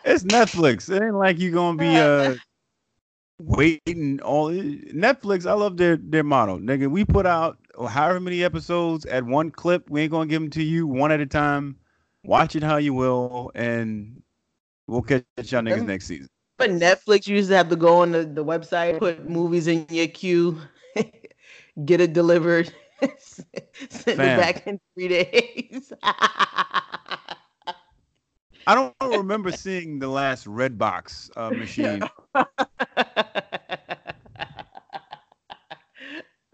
It's 0.04 0.22
Netflix. 0.24 0.94
It 0.94 1.02
ain't 1.02 1.14
like 1.14 1.40
you're 1.40 1.50
gonna 1.50 1.78
be 1.78 1.98
uh 1.98 2.34
waiting 3.38 4.20
all 4.20 4.50
Netflix. 4.50 5.46
I 5.46 5.54
love 5.54 5.78
their 5.78 5.96
their 5.96 6.22
motto, 6.22 6.58
nigga. 6.58 6.90
We 6.90 7.06
put 7.06 7.24
out 7.24 7.56
however 7.88 8.20
many 8.20 8.44
episodes 8.44 9.06
at 9.06 9.24
one 9.24 9.50
clip. 9.50 9.88
We 9.88 10.02
ain't 10.02 10.10
gonna 10.10 10.26
give 10.26 10.42
them 10.42 10.50
to 10.50 10.62
you 10.62 10.86
one 10.86 11.10
at 11.10 11.20
a 11.20 11.26
time. 11.26 11.78
Watch 12.22 12.54
it 12.54 12.62
how 12.62 12.76
you 12.76 12.92
will, 12.92 13.50
and 13.54 14.20
we'll 14.86 15.00
catch 15.00 15.24
y'all 15.38 15.62
niggas 15.62 15.86
next 15.86 16.04
season. 16.04 16.28
But 16.58 16.68
Netflix, 16.68 17.26
you 17.26 17.36
used 17.36 17.48
to 17.48 17.56
have 17.56 17.70
to 17.70 17.76
go 17.76 17.96
on 18.02 18.12
the, 18.12 18.24
the 18.24 18.44
website, 18.44 18.98
put 18.98 19.26
movies 19.26 19.68
in 19.68 19.86
your 19.88 20.06
queue, 20.06 20.60
get 21.84 22.00
it 22.00 22.12
delivered, 22.12 22.72
send 23.18 23.46
Fam. 24.16 24.20
it 24.20 24.40
back 24.40 24.66
in 24.66 24.80
three 24.94 25.08
days. 25.08 25.92
I 28.66 28.74
don't 28.74 28.94
remember 29.18 29.52
seeing 29.52 29.98
the 29.98 30.08
last 30.08 30.46
Redbox 30.46 31.30
uh, 31.36 31.50
machine. 31.50 32.02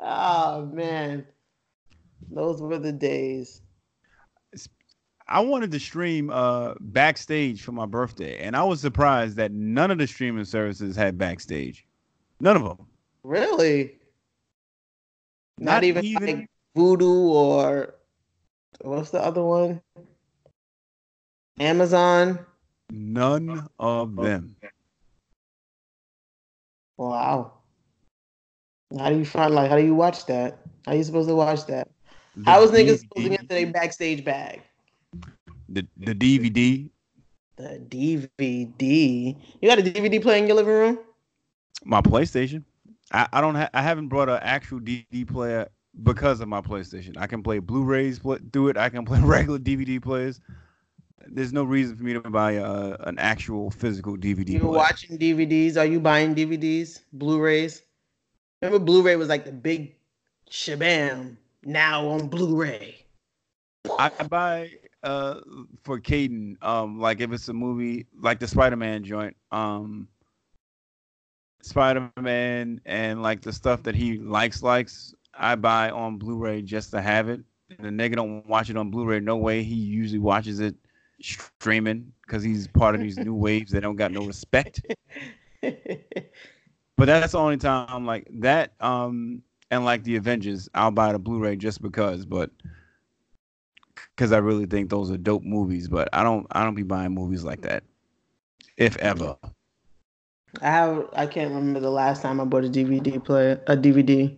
oh 0.00 0.66
man, 0.66 1.24
those 2.30 2.60
were 2.60 2.78
the 2.78 2.92
days. 2.92 3.62
I 5.28 5.38
wanted 5.38 5.70
to 5.70 5.78
stream 5.78 6.30
uh 6.30 6.74
backstage 6.80 7.62
for 7.62 7.70
my 7.70 7.86
birthday, 7.86 8.38
and 8.40 8.56
I 8.56 8.64
was 8.64 8.80
surprised 8.80 9.36
that 9.36 9.52
none 9.52 9.92
of 9.92 9.98
the 9.98 10.08
streaming 10.08 10.44
services 10.44 10.96
had 10.96 11.16
backstage. 11.16 11.86
None 12.40 12.56
of 12.56 12.64
them. 12.64 12.86
Really? 13.22 13.99
Not, 15.60 15.72
Not 15.74 15.84
even, 15.84 16.04
even- 16.04 16.38
like 16.38 16.50
Vudu 16.74 17.28
or 17.28 17.94
what's 18.80 19.10
the 19.10 19.20
other 19.20 19.44
one? 19.44 19.82
Amazon. 21.60 22.38
None 22.90 23.68
of 23.78 24.18
oh. 24.18 24.22
them. 24.22 24.56
Wow. 26.96 27.52
How 28.98 29.10
do 29.10 29.18
you 29.18 29.24
find 29.24 29.54
like 29.54 29.70
how 29.70 29.76
do 29.76 29.84
you 29.84 29.94
watch 29.94 30.26
that? 30.26 30.58
How 30.86 30.94
you 30.94 31.04
supposed 31.04 31.28
to 31.28 31.34
watch 31.34 31.66
that? 31.66 31.88
The 32.36 32.50
How 32.50 32.60
was 32.60 32.70
niggas 32.70 33.00
supposed 33.00 33.24
to 33.24 33.28
get 33.28 33.40
to 33.40 33.46
their 33.46 33.66
backstage 33.66 34.24
bag? 34.24 34.62
the 35.68 35.86
the 35.96 36.14
DVD. 36.14 36.90
The 37.56 37.80
DVD. 37.88 39.36
You 39.60 39.68
got 39.68 39.78
a 39.78 39.82
DVD 39.82 40.20
player 40.20 40.38
in 40.38 40.46
your 40.46 40.56
living 40.56 40.72
room? 40.72 40.98
My 41.84 42.00
PlayStation. 42.00 42.64
I, 43.10 43.28
I 43.32 43.40
don't. 43.40 43.54
Ha- 43.54 43.70
I 43.74 43.82
haven't 43.82 44.08
brought 44.08 44.28
an 44.28 44.38
actual 44.42 44.80
DVD 44.80 45.26
player 45.26 45.68
because 46.02 46.40
of 46.40 46.48
my 46.48 46.60
PlayStation. 46.60 47.16
I 47.18 47.26
can 47.26 47.42
play 47.42 47.58
Blu-rays 47.58 48.18
through 48.18 48.68
it. 48.68 48.76
I 48.76 48.88
can 48.88 49.04
play 49.04 49.20
regular 49.22 49.58
DVD 49.58 50.00
players. 50.00 50.40
There's 51.26 51.52
no 51.52 51.64
reason 51.64 51.96
for 51.96 52.04
me 52.04 52.14
to 52.14 52.20
buy 52.20 52.56
uh, 52.56 52.96
an 53.00 53.18
actual 53.18 53.70
physical 53.70 54.16
DVD 54.16 54.50
You're 54.52 54.60
player. 54.60 54.72
watching 54.72 55.18
DVDs. 55.18 55.76
Are 55.76 55.84
you 55.84 56.00
buying 56.00 56.34
DVDs? 56.34 57.00
Blu-rays? 57.12 57.82
Remember 58.62 58.84
Blu-ray 58.84 59.16
was 59.16 59.28
like 59.28 59.44
the 59.44 59.52
big 59.52 59.94
shabam 60.50 61.36
now 61.64 62.06
on 62.08 62.28
Blu-ray. 62.28 62.96
I 63.98 64.10
I 64.18 64.22
buy 64.24 64.70
uh 65.02 65.40
for 65.82 65.98
Caden, 66.00 66.62
um, 66.62 67.00
like 67.00 67.20
if 67.20 67.32
it's 67.32 67.48
a 67.48 67.54
movie 67.54 68.06
like 68.20 68.38
the 68.38 68.46
Spider-Man 68.46 69.04
joint, 69.04 69.36
um, 69.52 70.08
Spider-Man 71.62 72.80
and 72.84 73.22
like 73.22 73.42
the 73.42 73.52
stuff 73.52 73.82
that 73.84 73.94
he 73.94 74.18
likes 74.18 74.62
likes, 74.62 75.14
I 75.34 75.54
buy 75.54 75.90
on 75.90 76.18
Blu-ray 76.18 76.62
just 76.62 76.90
to 76.92 77.00
have 77.00 77.28
it. 77.28 77.40
And 77.78 77.98
the 77.98 78.02
nigga 78.02 78.16
don't 78.16 78.46
watch 78.48 78.70
it 78.70 78.76
on 78.76 78.90
Blu-ray. 78.90 79.20
No 79.20 79.36
way. 79.36 79.62
He 79.62 79.74
usually 79.74 80.18
watches 80.18 80.60
it 80.60 80.74
streaming 81.20 82.12
because 82.26 82.42
he's 82.42 82.66
part 82.66 82.94
of 82.94 83.00
these 83.00 83.16
new 83.18 83.34
waves 83.46 83.72
that 83.72 83.82
don't 83.82 83.96
got 83.96 84.12
no 84.12 84.24
respect. 84.24 84.82
But 87.00 87.06
that's 87.06 87.32
the 87.32 87.38
only 87.38 87.56
time 87.56 87.86
I'm 87.88 88.04
like 88.04 88.28
that. 88.40 88.74
Um, 88.78 89.40
and 89.70 89.86
like 89.86 90.04
the 90.04 90.16
Avengers, 90.16 90.68
I'll 90.74 90.90
buy 90.90 91.12
the 91.12 91.18
Blu-ray 91.18 91.56
just 91.56 91.80
because. 91.80 92.26
But 92.26 92.50
because 94.14 94.32
I 94.32 94.38
really 94.38 94.66
think 94.66 94.90
those 94.90 95.10
are 95.10 95.16
dope 95.16 95.42
movies. 95.42 95.88
But 95.88 96.10
I 96.12 96.22
don't, 96.22 96.46
I 96.50 96.62
don't 96.62 96.74
be 96.74 96.82
buying 96.82 97.14
movies 97.14 97.42
like 97.42 97.62
that, 97.62 97.84
if 98.76 98.98
ever. 98.98 99.36
I 100.60 100.70
have 100.70 101.08
I 101.14 101.26
can't 101.26 101.50
remember 101.52 101.80
the 101.80 101.90
last 101.90 102.22
time 102.22 102.40
I 102.40 102.44
bought 102.44 102.64
a 102.64 102.68
DVD 102.68 103.22
player, 103.22 103.60
a 103.66 103.76
DVD. 103.76 104.36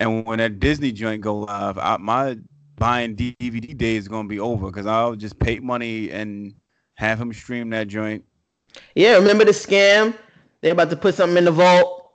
And 0.00 0.26
when 0.26 0.38
that 0.38 0.58
Disney 0.58 0.92
joint 0.92 1.20
go 1.20 1.40
live, 1.40 1.78
I, 1.78 1.96
my 1.98 2.38
buying 2.76 3.14
DVD 3.16 3.76
day 3.76 3.96
is 3.96 4.08
gonna 4.08 4.28
be 4.28 4.40
over 4.40 4.66
because 4.66 4.86
I'll 4.86 5.14
just 5.14 5.38
pay 5.38 5.58
money 5.60 6.10
and 6.10 6.54
have 6.94 7.20
him 7.20 7.32
stream 7.32 7.70
that 7.70 7.88
joint. 7.88 8.24
Yeah, 8.94 9.14
remember 9.14 9.44
the 9.44 9.52
scam? 9.52 10.16
They're 10.60 10.72
about 10.72 10.90
to 10.90 10.96
put 10.96 11.14
something 11.14 11.36
in 11.36 11.44
the 11.44 11.52
vault. 11.52 12.10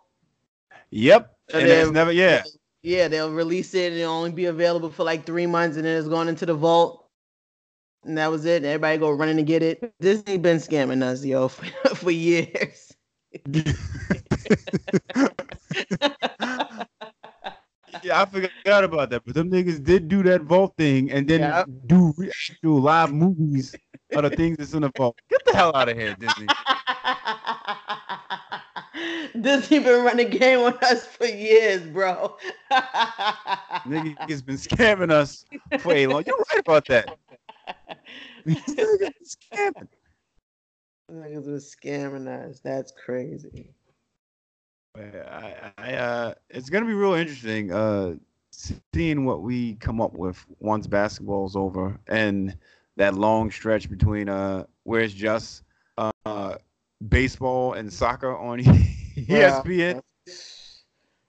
Yep. 0.91 1.35
And 1.53 1.63
And 1.63 1.71
it's 1.71 1.91
never, 1.91 2.11
yeah. 2.11 2.43
Yeah, 2.81 3.07
they'll 3.07 3.31
release 3.31 3.73
it 3.73 3.91
and 3.91 4.01
it'll 4.01 4.13
only 4.13 4.31
be 4.31 4.45
available 4.45 4.89
for 4.89 5.03
like 5.03 5.25
three 5.25 5.45
months 5.45 5.77
and 5.77 5.85
then 5.85 5.97
it's 5.97 6.07
going 6.07 6.27
into 6.27 6.45
the 6.45 6.53
vault. 6.53 6.98
And 8.03 8.17
that 8.17 8.31
was 8.31 8.45
it. 8.45 8.63
Everybody 8.63 8.97
go 8.97 9.11
running 9.11 9.37
to 9.37 9.43
get 9.43 9.61
it. 9.61 9.93
Disney 9.99 10.37
been 10.37 10.57
scamming 10.57 11.03
us, 11.03 11.23
yo, 11.23 11.47
for, 11.49 11.65
for 11.95 12.11
years. 12.11 12.93
Yeah, 18.03 18.21
I 18.21 18.25
forgot 18.25 18.83
about 18.83 19.09
that. 19.09 19.23
But 19.25 19.35
them 19.35 19.49
niggas 19.49 19.83
did 19.83 20.07
do 20.07 20.23
that 20.23 20.41
vault 20.41 20.73
thing 20.77 21.11
and 21.11 21.27
then 21.27 21.81
do 21.87 22.13
actual 22.23 22.81
live 22.81 23.11
movies 23.11 23.75
of 24.13 24.23
the 24.23 24.29
things 24.29 24.57
that's 24.57 24.73
in 24.73 24.81
the 24.83 24.91
vault. 24.95 25.19
Get 25.29 25.43
the 25.45 25.55
hell 25.55 25.75
out 25.75 25.89
of 25.89 25.97
here, 25.97 26.15
Disney. 26.19 26.47
Disney 29.41 29.79
been 29.79 30.03
running 30.03 30.29
game 30.29 30.59
on 30.59 30.77
us 30.81 31.05
for 31.05 31.25
years, 31.25 31.81
bro. 31.87 32.37
Niggas 32.71 34.45
been 34.45 34.57
scamming 34.57 35.11
us 35.11 35.45
for 35.79 35.93
a 35.93 36.07
long. 36.07 36.23
You're 36.25 36.37
right 36.51 36.59
about 36.59 36.87
that. 36.87 37.17
These 38.45 38.57
niggas 38.67 38.99
been 38.99 39.13
scamming. 39.25 39.87
Niggas 41.11 41.47
was 41.47 41.75
scamming 41.75 42.27
us. 42.27 42.59
That's 42.59 42.91
crazy. 42.91 43.73
I, 44.97 45.71
I, 45.77 45.93
uh, 45.93 46.33
it's 46.49 46.69
gonna 46.69 46.85
be 46.85 46.93
real 46.93 47.13
interesting 47.13 47.71
uh, 47.71 48.15
seeing 48.51 49.23
what 49.25 49.41
we 49.41 49.75
come 49.75 50.01
up 50.01 50.13
with 50.13 50.43
once 50.59 50.87
basketball's 50.87 51.55
over 51.55 51.97
and 52.07 52.57
that 52.97 53.13
long 53.13 53.49
stretch 53.49 53.89
between 53.89 54.27
uh, 54.27 54.65
where 54.83 55.01
it's 55.01 55.13
just 55.13 55.63
uh, 55.97 56.55
baseball 57.07 57.73
and 57.73 57.91
soccer 57.91 58.35
on 58.35 58.59
E 59.15 59.25
ESPN. 59.25 60.01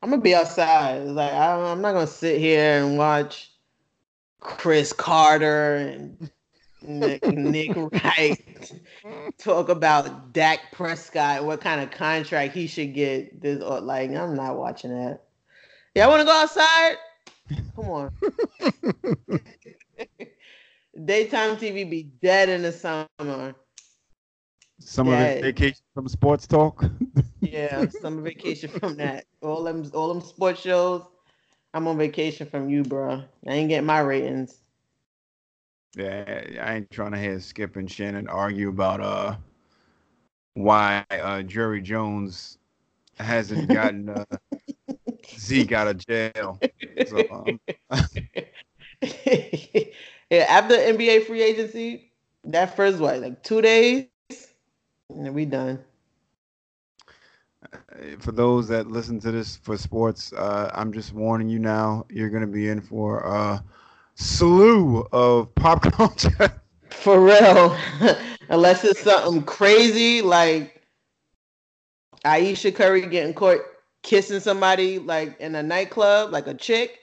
I'm 0.02 0.10
gonna 0.10 0.22
be 0.22 0.34
outside. 0.34 1.02
It's 1.02 1.10
like 1.10 1.32
I'm, 1.32 1.64
I'm 1.64 1.80
not 1.82 1.92
gonna 1.92 2.06
sit 2.06 2.40
here 2.40 2.82
and 2.82 2.96
watch 2.96 3.49
Cris 4.40 4.92
Carter 4.92 5.76
and 5.76 6.30
Nick, 6.82 7.24
Nick 7.26 7.72
Wright 7.76 8.72
talk 9.38 9.68
about 9.68 10.32
Dak 10.32 10.72
Prescott, 10.72 11.44
what 11.44 11.60
kind 11.60 11.80
of 11.80 11.90
contract 11.90 12.54
he 12.54 12.66
should 12.66 12.94
get. 12.94 13.40
This 13.40 13.62
or 13.62 13.80
like 13.80 14.10
I'm 14.10 14.34
not 14.34 14.56
watching 14.56 14.90
that. 14.90 15.20
Yeah, 15.94 16.06
I 16.06 16.08
want 16.08 16.20
to 16.20 16.26
go 16.26 16.32
outside. 16.32 16.96
Come 17.76 17.90
on. 17.90 18.12
Daytime 21.04 21.56
TV 21.56 21.88
be 21.88 22.04
dead 22.22 22.48
in 22.48 22.62
the 22.62 22.72
summer. 22.72 23.54
Summer 24.78 25.12
Yeah. 25.12 25.40
vacation 25.40 25.82
from 25.94 26.08
sports 26.08 26.46
talk. 26.46 26.84
Yeah, 27.40 27.88
summer 27.88 28.22
vacation 28.22 28.70
from 28.70 28.96
that. 28.96 29.24
All 29.42 29.62
them, 29.62 29.90
all 29.94 30.12
them 30.12 30.22
sports 30.22 30.60
shows. 30.60 31.02
I'm 31.72 31.86
on 31.86 31.98
vacation 31.98 32.47
from 32.48 32.68
you, 32.68 32.82
bro. 32.82 33.22
I 33.47 33.52
ain't 33.52 33.68
getting 33.68 33.86
my 33.86 34.01
ratings. 34.01 34.60
Yeah, 35.97 36.42
I 36.60 36.74
ain't 36.76 36.90
trying 36.90 37.12
to 37.12 37.18
hear 37.18 37.40
Skip 37.40 37.76
and 37.76 37.90
Shannon 37.90 38.28
argue 38.28 38.68
about 38.68 39.01
uh 39.01 39.36
why 40.55 41.05
uh 41.10 41.42
Jerry 41.42 41.80
Jones 41.80 42.59
hasn't 43.18 43.68
gotten 43.68 44.09
uh, 44.09 44.24
Zeke 45.38 45.72
out 45.72 45.88
of 45.88 46.06
jail. 46.06 46.60
So, 47.06 47.26
um, 47.30 47.60
yeah, 49.02 50.47
after 50.48 50.74
NBA 50.74 51.26
free 51.26 51.42
agency, 51.42 52.12
that 52.44 52.76
first 52.76 52.98
what, 52.98 53.20
like 53.20 53.42
two 53.42 53.60
days, 53.62 54.06
and 55.10 55.26
then 55.26 55.34
we 55.34 55.44
done. 55.44 55.84
For 58.20 58.32
those 58.32 58.69
that 58.69 58.87
listen 58.87 59.20
to 59.20 59.31
this 59.31 59.57
for 59.57 59.77
sports, 59.77 60.32
uh, 60.32 60.70
I'm 60.74 60.93
just 60.93 61.12
warning 61.12 61.49
you 61.49 61.59
now. 61.59 62.07
You're 62.09 62.31
gonna 62.31 62.47
be 62.47 62.69
in 62.69 62.81
for 62.81 63.20
a 63.20 63.62
slew 64.15 65.07
of 65.12 65.55
pop 65.55 65.82
culture. 65.93 66.61
For 66.91 67.20
real. 67.20 67.77
Unless 68.49 68.85
it's 68.85 69.01
something 69.01 69.43
crazy 69.43 70.23
like 70.23 70.82
Ayesha 72.24 72.73
Curry 72.73 73.07
getting 73.07 73.35
caught 73.35 73.61
kissing 74.03 74.41
somebody 74.41 74.99
like 74.99 75.39
in 75.41 75.55
a 75.55 75.62
nightclub, 75.62 76.32
like 76.32 76.47
a 76.47 76.55
chick. 76.55 76.99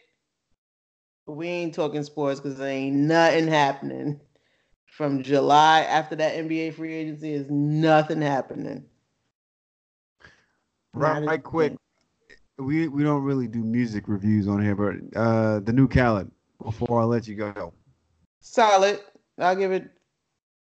We 1.28 1.48
ain't 1.48 1.74
talking 1.74 2.04
sports 2.04 2.40
because 2.40 2.58
there 2.58 2.70
ain't 2.70 2.96
nothing 2.96 3.48
happening. 3.48 4.20
From 4.86 5.22
July 5.22 5.82
after 5.82 6.16
that 6.16 6.36
NBA 6.36 6.74
free 6.74 6.94
agency 6.94 7.34
is 7.34 7.50
nothing 7.52 8.22
happening. 8.22 8.86
Right, 10.93 11.23
right 11.23 11.43
quick. 11.43 11.73
We 12.57 12.88
we 12.88 13.03
don't 13.03 13.23
really 13.23 13.47
do 13.47 13.64
music 13.64 14.05
reviews 14.07 14.47
on 14.47 14.61
here, 14.64 14.76
but 14.76 14.95
uh, 15.19 15.59
the 15.59 15.73
new 15.73 15.88
Khaled. 15.88 16.31
Before 16.64 16.99
I 16.99 17.03
let 17.03 17.27
you 17.27 17.35
go, 17.35 17.72
Solid. 18.41 18.99
I'll 19.38 19.55
give 19.55 19.72
it 19.72 19.91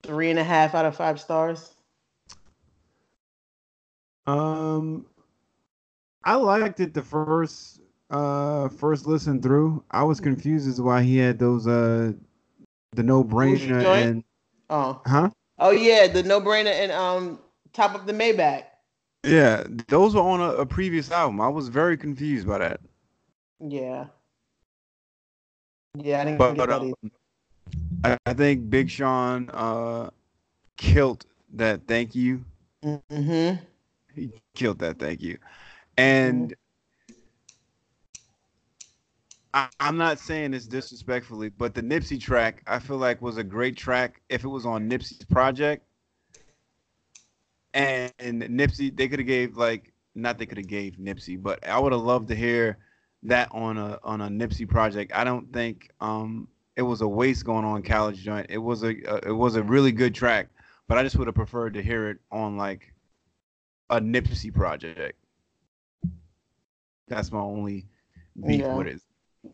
three 0.03 0.30
and 0.30 0.40
a 0.40 0.44
half 0.44 0.76
out 0.76 0.85
of 0.85 0.95
five 0.95 1.19
stars. 1.19 1.73
um, 4.27 5.06
I 6.23 6.35
liked 6.35 6.80
it 6.80 6.94
the 6.94 7.02
first 7.02 7.81
uh 8.10 8.69
first 8.69 9.06
listen 9.07 9.41
through. 9.41 9.84
I 9.91 10.03
was 10.03 10.19
confused 10.22 10.68
as 10.69 10.77
to 10.77 10.84
why 10.84 11.02
he 11.03 11.18
had 11.18 11.40
those 11.40 11.68
uh 11.68 12.14
the 12.94 13.03
no 13.03 13.23
brainer 13.23 13.84
and 13.84 14.23
Oh. 14.69 15.02
huh 15.06 15.30
Oh 15.60 15.72
yeah, 15.72 16.07
the 16.07 16.23
no 16.23 16.40
brainer 16.40 16.72
and 16.72 16.91
um 16.91 17.40
top 17.73 17.95
of 17.95 18.06
the 18.06 18.14
Maybach. 18.14 18.64
Yeah 19.24 19.64
those 19.88 20.16
were 20.16 20.22
on 20.22 20.41
a, 20.41 20.50
a 20.56 20.66
previous 20.66 21.12
album. 21.12 21.40
I 21.41 21.48
was 21.48 21.70
very 21.70 21.98
confused 21.98 22.48
by 22.48 22.58
that. 22.60 22.80
Yeah. 23.60 24.08
Yeah, 25.95 26.22
I 26.22 26.26
didn't 26.26 26.38
But, 26.40 26.54
get 26.54 26.70
that 26.70 26.82
um, 26.82 26.94
either. 27.04 27.14
I, 28.04 28.18
I 28.26 28.34
think 28.34 28.70
Big 28.70 28.90
Sean 28.90 29.50
uh, 29.52 30.10
killed 30.78 31.26
that. 31.54 31.88
Thank 31.88 32.16
you. 32.16 32.44
Mm-hmm. 32.84 33.64
He 34.16 34.32
killed 34.56 34.80
that. 34.80 35.00
Thank 35.00 35.22
you. 35.22 35.38
And 35.98 36.56
I, 39.54 39.68
I'm 39.80 39.98
not 39.98 40.20
saying 40.20 40.52
this 40.52 40.66
disrespectfully, 40.66 41.50
but 41.50 41.76
the 41.76 41.82
Nipsey 41.82 42.20
track 42.20 42.64
I 42.68 42.80
feel 42.80 42.98
like 42.98 43.22
was 43.22 43.38
a 43.38 43.44
great 43.44 43.78
track 43.78 44.22
if 44.30 44.44
it 44.44 44.48
was 44.48 44.66
on 44.66 44.90
Nipsey's 44.90 45.26
project. 45.26 45.86
And, 47.74 48.14
and 48.20 48.41
Nipsey, 48.44 48.95
they 48.95 49.08
could 49.08 49.20
have 49.20 49.28
gave 49.28 49.58
like 49.58 49.94
not 50.16 50.38
they 50.38 50.45
could 50.45 50.58
have 50.60 50.68
gave 50.68 50.98
Nipsey, 50.98 51.41
but 51.41 51.68
I 51.68 51.80
would 51.80 51.91
have 51.91 52.02
loved 52.02 52.28
to 52.30 52.36
hear 52.36 52.78
that 53.24 53.48
on 53.52 53.78
a 53.78 54.00
on 54.04 54.22
a 54.22 54.28
Nipsey 54.28 54.68
project. 54.68 55.12
I 55.16 55.24
don't 55.24 55.52
think 55.52 55.90
um 56.02 56.48
it 56.76 56.82
was 56.82 57.02
a 57.02 57.08
waste 57.08 57.45
going 57.45 57.66
on 57.66 57.82
Khaled 57.84 58.16
joint. 58.16 58.48
It 58.50 58.58
was 58.58 58.84
a 58.84 58.90
uh, 58.90 59.20
it 59.26 59.32
was 59.32 59.56
a 59.56 59.64
really 59.64 59.91
good 59.91 60.14
track, 60.14 60.50
but 60.88 60.98
I 60.98 61.04
just 61.04 61.16
would 61.18 61.28
have 61.28 61.36
preferred 61.36 61.74
to 61.76 61.82
hear 61.82 62.10
it 62.10 62.18
on 62.32 62.58
like 62.58 62.94
a 63.90 64.00
Nipsey 64.00 64.54
project. 64.54 65.18
That's 67.08 67.32
my 67.32 67.40
only 67.40 67.86
beef 68.45 68.62
Yeah. 68.62 68.76
with 68.76 68.88
it. 68.88 69.02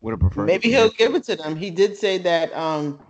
Would 0.00 0.12
have 0.12 0.20
preferred. 0.20 0.46
Maybe 0.46 0.68
he'll 0.68 0.90
give 0.90 1.14
it 1.14 1.24
to 1.24 1.36
them. 1.36 1.56
He 1.56 1.70
did 1.70 1.96
say 1.96 2.18
that. 2.18 2.54
Um, 2.56 3.00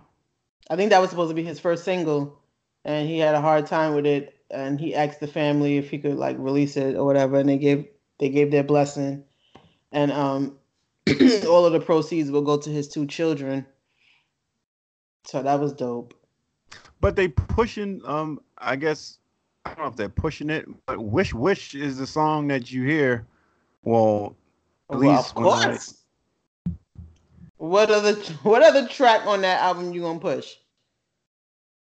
I 0.69 0.75
think 0.75 0.89
that 0.89 0.99
was 0.99 1.09
supposed 1.09 1.29
to 1.29 1.35
be 1.35 1.43
his 1.43 1.59
first 1.59 1.83
single, 1.83 2.39
and 2.85 3.07
he 3.07 3.19
had 3.19 3.35
a 3.35 3.41
hard 3.41 3.67
time 3.67 3.93
with 3.93 4.05
it. 4.05 4.35
And 4.53 4.79
he 4.79 4.93
asked 4.95 5.19
the 5.19 5.27
family 5.27 5.77
if 5.77 5.89
he 5.89 5.97
could 5.97 6.15
like 6.17 6.35
release 6.39 6.75
it 6.77 6.95
or 6.95 7.05
whatever, 7.05 7.37
and 7.37 7.47
they 7.49 7.57
gave 7.57 7.87
they 8.19 8.29
gave 8.29 8.51
their 8.51 8.63
blessing. 8.63 9.23
And 9.91 10.11
um, 10.11 10.57
all 11.47 11.65
of 11.65 11.73
the 11.73 11.81
proceeds 11.83 12.29
will 12.31 12.41
go 12.43 12.57
to 12.57 12.69
his 12.69 12.87
two 12.87 13.05
children. 13.07 13.65
So 15.25 15.41
that 15.43 15.59
was 15.59 15.73
dope. 15.73 16.13
But 16.99 17.15
they 17.15 17.27
pushing. 17.29 18.01
Um, 18.05 18.39
I 18.57 18.75
guess 18.75 19.17
I 19.65 19.69
don't 19.73 19.79
know 19.85 19.87
if 19.89 19.95
they're 19.95 20.09
pushing 20.09 20.49
it, 20.49 20.67
but 20.85 20.99
"Wish 20.99 21.33
Wish" 21.33 21.73
is 21.75 21.97
the 21.97 22.07
song 22.07 22.47
that 22.49 22.71
you 22.71 22.83
hear. 22.83 23.25
Well, 23.83 24.35
at 24.89 24.97
Well, 24.99 25.09
least 25.17 25.29
of 25.31 25.35
when 25.37 25.47
I- 25.47 25.63
course. 25.65 25.97
What 27.57 27.91
other 27.91 28.15
what 28.43 28.63
other 28.63 28.87
track 28.87 29.25
on 29.27 29.41
that 29.41 29.61
album 29.61 29.93
you 29.93 30.01
gonna 30.01 30.19
push? 30.19 30.55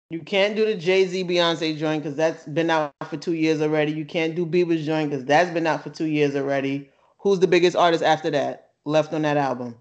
You 0.09 0.21
can't 0.21 0.55
do 0.55 0.65
the 0.65 0.77
Jay 0.77 1.07
Z 1.07 1.25
Beyonce 1.25 1.77
joint 1.77 2.03
because 2.03 2.17
that's 2.17 2.45
been 2.47 2.71
out 2.71 2.95
for 3.11 3.17
two 3.17 3.35
years 3.35 3.61
already. 3.61 3.93
You 3.93 4.05
can't 4.05 4.37
do 4.37 4.47
Bieber's 4.47 4.87
joint 4.87 5.11
because 5.11 5.25
that's 5.25 5.51
been 5.51 5.67
out 5.67 5.83
for 5.83 5.91
two 5.91 6.07
years 6.07 6.37
already. 6.37 6.91
Who's 7.19 7.41
the 7.41 7.49
biggest 7.49 7.77
artist 7.77 8.05
after 8.05 8.31
that 8.31 8.71
left 8.85 9.13
on 9.13 9.23
that 9.23 9.37
album? 9.37 9.77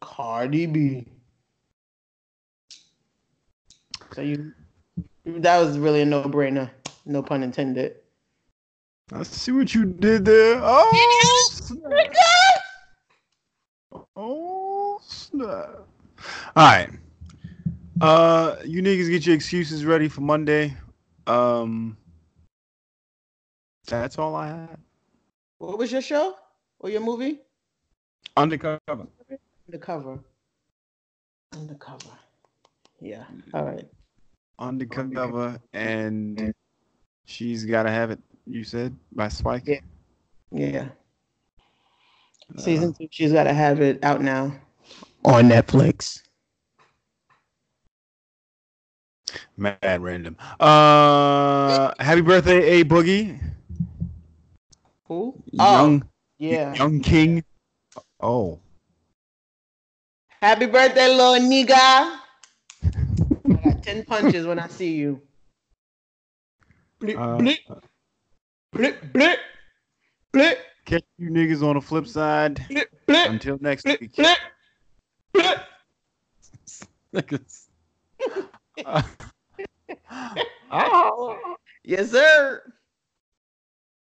Cardi 0.00 0.66
B. 0.66 1.06
So 4.14 4.20
you 4.20 4.52
that 5.24 5.58
was 5.58 5.78
really 5.78 6.02
a 6.02 6.04
no 6.04 6.22
brainer. 6.24 6.70
No 7.06 7.22
pun 7.22 7.42
intended. 7.42 7.96
I 9.12 9.22
see 9.22 9.52
what 9.52 9.74
you 9.74 9.86
did 9.86 10.24
there. 10.24 10.60
Oh, 10.62 11.46
snap. 11.50 12.14
oh 14.16 15.00
snap! 15.02 15.86
All 16.56 16.64
right, 16.64 16.90
uh, 18.00 18.56
you 18.64 18.82
niggas 18.82 19.08
get 19.08 19.26
your 19.26 19.34
excuses 19.34 19.84
ready 19.84 20.08
for 20.08 20.20
Monday. 20.20 20.76
Um, 21.26 21.96
that's 23.86 24.18
all 24.18 24.34
I 24.34 24.48
had. 24.48 24.78
What 25.58 25.78
was 25.78 25.92
your 25.92 26.02
show 26.02 26.36
or 26.80 26.90
your 26.90 27.00
movie? 27.00 27.40
Undercover. 28.36 28.80
Undercover. 29.68 30.18
Undercover. 31.52 32.18
Yeah. 33.00 33.24
All 33.52 33.64
right. 33.64 33.86
Undercover, 34.58 35.60
and 35.72 36.54
she's 37.24 37.64
gotta 37.64 37.90
have 37.90 38.10
it. 38.10 38.20
You 38.46 38.64
said 38.64 38.94
by 39.12 39.28
Spike. 39.28 39.66
Yeah. 39.66 39.80
Yeah. 40.50 40.88
Season 42.58 42.92
two, 42.92 43.08
she's 43.10 43.32
got 43.32 43.44
to 43.44 43.52
have 43.52 43.80
it 43.80 44.04
out 44.04 44.20
now 44.20 44.54
on 45.24 45.48
Netflix. 45.48 46.22
Mad 49.56 50.00
random. 50.02 50.36
Uh, 50.60 51.92
happy 51.98 52.20
birthday, 52.20 52.80
A 52.80 52.84
Boogie. 52.84 53.38
Who? 55.06 55.34
Young, 55.52 56.02
Oh, 56.02 56.08
yeah. 56.38 56.74
young 56.74 57.00
king. 57.00 57.44
Oh, 58.20 58.58
Happy 60.42 60.66
birthday, 60.66 61.08
little 61.08 61.34
nigga. 61.48 61.72
I 61.74 62.20
got 63.64 63.82
10 63.82 64.04
punches 64.04 64.46
when 64.46 64.58
I 64.58 64.66
see 64.68 64.94
you. 64.94 65.20
Blip, 67.00 67.18
Uh, 67.18 67.36
blip, 67.38 67.58
blip, 68.72 69.12
blip, 69.12 69.38
blip, 70.32 70.58
catch 70.84 71.04
you 71.18 71.30
niggas 71.30 71.62
on 71.62 71.74
the 71.74 71.80
flip 71.80 72.06
side. 72.06 72.64
blip, 72.68 72.88
blip, 73.06 73.28
Until 73.28 73.58
next 73.60 73.84
blip, 73.84 74.00
week. 74.00 74.14
blip, 74.16 74.38
blip. 75.32 75.58
Niggas. 77.14 77.63
Uh, 78.86 79.02
oh. 80.70 81.38
Yes, 81.84 82.10
sir. 82.10 82.62